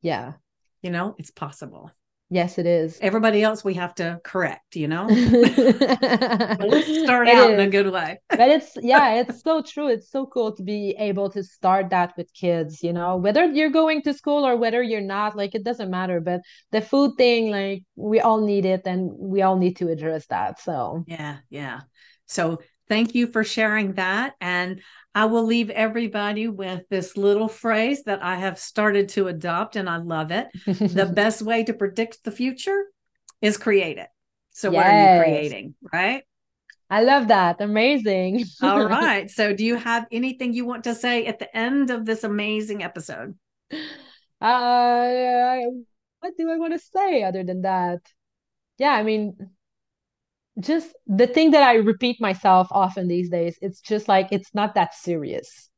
yeah 0.03 0.35
you 0.83 0.91
know 0.91 1.15
it's 1.19 1.31
possible 1.31 1.91
Yes, 2.33 2.59
it 2.59 2.67
is. 2.67 2.97
Everybody 3.03 3.43
else 3.43 3.65
we 3.65 3.75
have 3.75 3.93
to 3.97 4.21
correct, 4.23 4.77
you 4.77 4.87
know? 4.87 5.07
let's 5.11 7.03
start 7.03 7.27
it 7.27 7.35
out 7.35 7.51
is. 7.51 7.55
in 7.55 7.61
a 7.61 7.69
good 7.69 7.93
way. 7.93 8.21
but 8.29 8.49
it's, 8.49 8.77
yeah, 8.81 9.17
it's 9.17 9.43
so 9.43 9.63
true. 9.63 9.89
It's 9.89 10.13
so 10.13 10.27
cool 10.27 10.55
to 10.55 10.63
be 10.63 10.95
able 10.97 11.29
to 11.31 11.43
start 11.43 11.91
that 11.91 12.17
with 12.17 12.33
kids, 12.33 12.85
you 12.85 12.93
know, 12.93 13.17
whether 13.17 13.47
you're 13.47 13.71
going 13.71 14.03
to 14.03 14.15
school 14.15 14.47
or 14.47 14.57
whether 14.57 14.81
you're 14.81 15.01
not, 15.01 15.37
like, 15.37 15.57
it 15.57 15.65
doesn't 15.65 15.91
matter. 15.91 16.21
But 16.21 16.43
the 16.71 16.81
food 16.81 17.17
thing, 17.19 17.51
like, 17.51 17.83
we 17.97 18.21
all 18.21 18.41
need 18.41 18.65
it 18.65 18.83
and 18.85 19.11
we 19.13 19.43
all 19.43 19.57
need 19.57 19.79
to 19.79 19.89
address 19.89 20.27
that. 20.27 20.61
So, 20.61 21.03
yeah, 21.09 21.39
yeah. 21.51 21.81
So, 22.27 22.61
thank 22.91 23.15
you 23.15 23.29
for 23.29 23.45
sharing 23.45 23.95
that. 23.95 24.35
And 24.41 24.83
I 25.15 25.25
will 25.27 25.45
leave 25.45 25.71
everybody 25.71 26.49
with 26.49 26.83
this 26.91 27.17
little 27.17 27.49
phrase 27.49 28.03
that 28.05 28.23
I 28.23 28.37
have 28.37 28.59
started 28.59 29.09
to 29.11 29.29
adopt 29.29 29.77
and 29.77 29.89
I 29.89 29.97
love 29.97 30.33
it. 30.33 30.49
the 30.67 31.11
best 31.15 31.41
way 31.41 31.65
to 31.65 31.73
predict 31.73 32.25
the 32.25 32.33
future 32.33 32.85
is 33.41 33.57
create 33.57 33.97
it. 33.97 34.09
So, 34.51 34.71
yes. 34.71 34.77
what 34.77 34.87
are 34.87 35.17
you 35.17 35.23
creating? 35.23 35.75
Right. 35.93 36.25
I 36.91 37.03
love 37.03 37.29
that. 37.29 37.61
Amazing. 37.61 38.45
All 38.61 38.85
right. 38.89 39.31
So, 39.31 39.55
do 39.55 39.65
you 39.65 39.77
have 39.77 40.07
anything 40.11 40.53
you 40.53 40.67
want 40.67 40.85
to 40.85 40.95
say 40.95 41.27
at 41.27 41.39
the 41.39 41.57
end 41.57 41.91
of 41.91 42.05
this 42.05 42.25
amazing 42.25 42.83
episode? 42.83 43.39
Uh, 44.41 45.61
what 46.19 46.37
do 46.37 46.51
I 46.51 46.57
want 46.57 46.73
to 46.73 46.79
say 46.79 47.23
other 47.23 47.45
than 47.45 47.63
that? 47.63 48.01
Yeah, 48.79 48.91
I 48.91 49.05
mean, 49.05 49.37
just 50.61 50.95
the 51.07 51.27
thing 51.27 51.53
that 51.53 51.63
I 51.63 51.77
repeat 51.77 52.21
myself 52.21 52.69
often 52.73 53.09
these 53.09 53.31
days, 53.31 53.59
it's 53.63 53.81
just 53.81 54.09
like 54.09 54.29
it's 54.33 54.55
not 54.55 54.75
that 54.75 54.95
serious. 54.95 55.70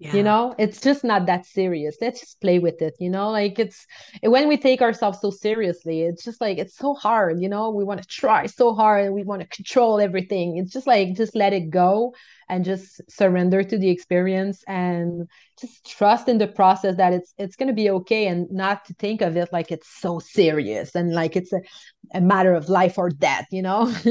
Yeah. 0.00 0.14
You 0.14 0.22
know, 0.22 0.54
it's 0.58 0.80
just 0.80 1.02
not 1.02 1.26
that 1.26 1.44
serious. 1.44 1.96
Let's 2.00 2.20
just 2.20 2.40
play 2.40 2.60
with 2.60 2.80
it. 2.82 2.94
You 3.00 3.10
know, 3.10 3.30
like 3.30 3.58
it's 3.58 3.84
when 4.22 4.46
we 4.46 4.56
take 4.56 4.80
ourselves 4.80 5.20
so 5.20 5.30
seriously, 5.30 6.02
it's 6.02 6.22
just 6.22 6.40
like 6.40 6.58
it's 6.58 6.76
so 6.76 6.94
hard. 6.94 7.42
You 7.42 7.48
know, 7.48 7.70
we 7.70 7.82
want 7.82 8.00
to 8.00 8.06
try 8.06 8.46
so 8.46 8.74
hard 8.74 9.06
and 9.06 9.14
we 9.14 9.24
want 9.24 9.42
to 9.42 9.48
control 9.48 9.98
everything. 9.98 10.56
It's 10.56 10.72
just 10.72 10.86
like 10.86 11.16
just 11.16 11.34
let 11.34 11.52
it 11.52 11.70
go 11.70 12.14
and 12.48 12.64
just 12.64 13.00
surrender 13.10 13.64
to 13.64 13.76
the 13.76 13.90
experience 13.90 14.62
and 14.68 15.28
just 15.60 15.84
trust 15.84 16.28
in 16.28 16.38
the 16.38 16.46
process 16.46 16.96
that 16.96 17.12
it's 17.12 17.34
it's 17.36 17.56
going 17.56 17.66
to 17.66 17.74
be 17.74 17.90
okay 17.90 18.26
and 18.26 18.50
not 18.50 18.84
to 18.84 18.94
think 18.94 19.20
of 19.20 19.36
it 19.36 19.48
like 19.52 19.70
it's 19.70 19.88
so 20.00 20.18
serious 20.18 20.94
and 20.94 21.12
like 21.12 21.36
it's 21.36 21.52
a, 21.52 21.60
a 22.14 22.20
matter 22.20 22.54
of 22.54 22.68
life 22.68 22.96
or 22.96 23.10
death 23.10 23.46
you 23.50 23.62
know 23.62 23.86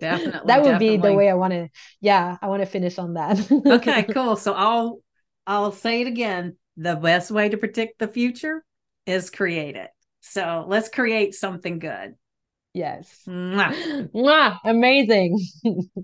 definitely 0.00 0.40
that 0.46 0.62
would 0.62 0.78
definitely. 0.78 0.96
be 0.96 0.96
the 0.96 1.12
way 1.12 1.28
i 1.28 1.34
want 1.34 1.52
to 1.52 1.68
yeah 2.00 2.36
i 2.40 2.46
want 2.46 2.62
to 2.62 2.66
finish 2.66 2.98
on 2.98 3.14
that 3.14 3.38
okay 3.66 4.02
cool 4.14 4.36
so 4.36 4.54
i'll 4.54 5.00
i'll 5.46 5.72
say 5.72 6.02
it 6.02 6.06
again 6.06 6.56
the 6.76 6.96
best 6.96 7.30
way 7.30 7.48
to 7.48 7.56
predict 7.56 7.98
the 7.98 8.08
future 8.08 8.64
is 9.06 9.30
create 9.30 9.76
it 9.76 9.90
so 10.20 10.64
let's 10.68 10.88
create 10.88 11.34
something 11.34 11.78
good 11.78 12.14
yes 12.74 13.22
Mwah. 13.26 14.10
Mwah. 14.14 14.58
amazing 14.64 15.38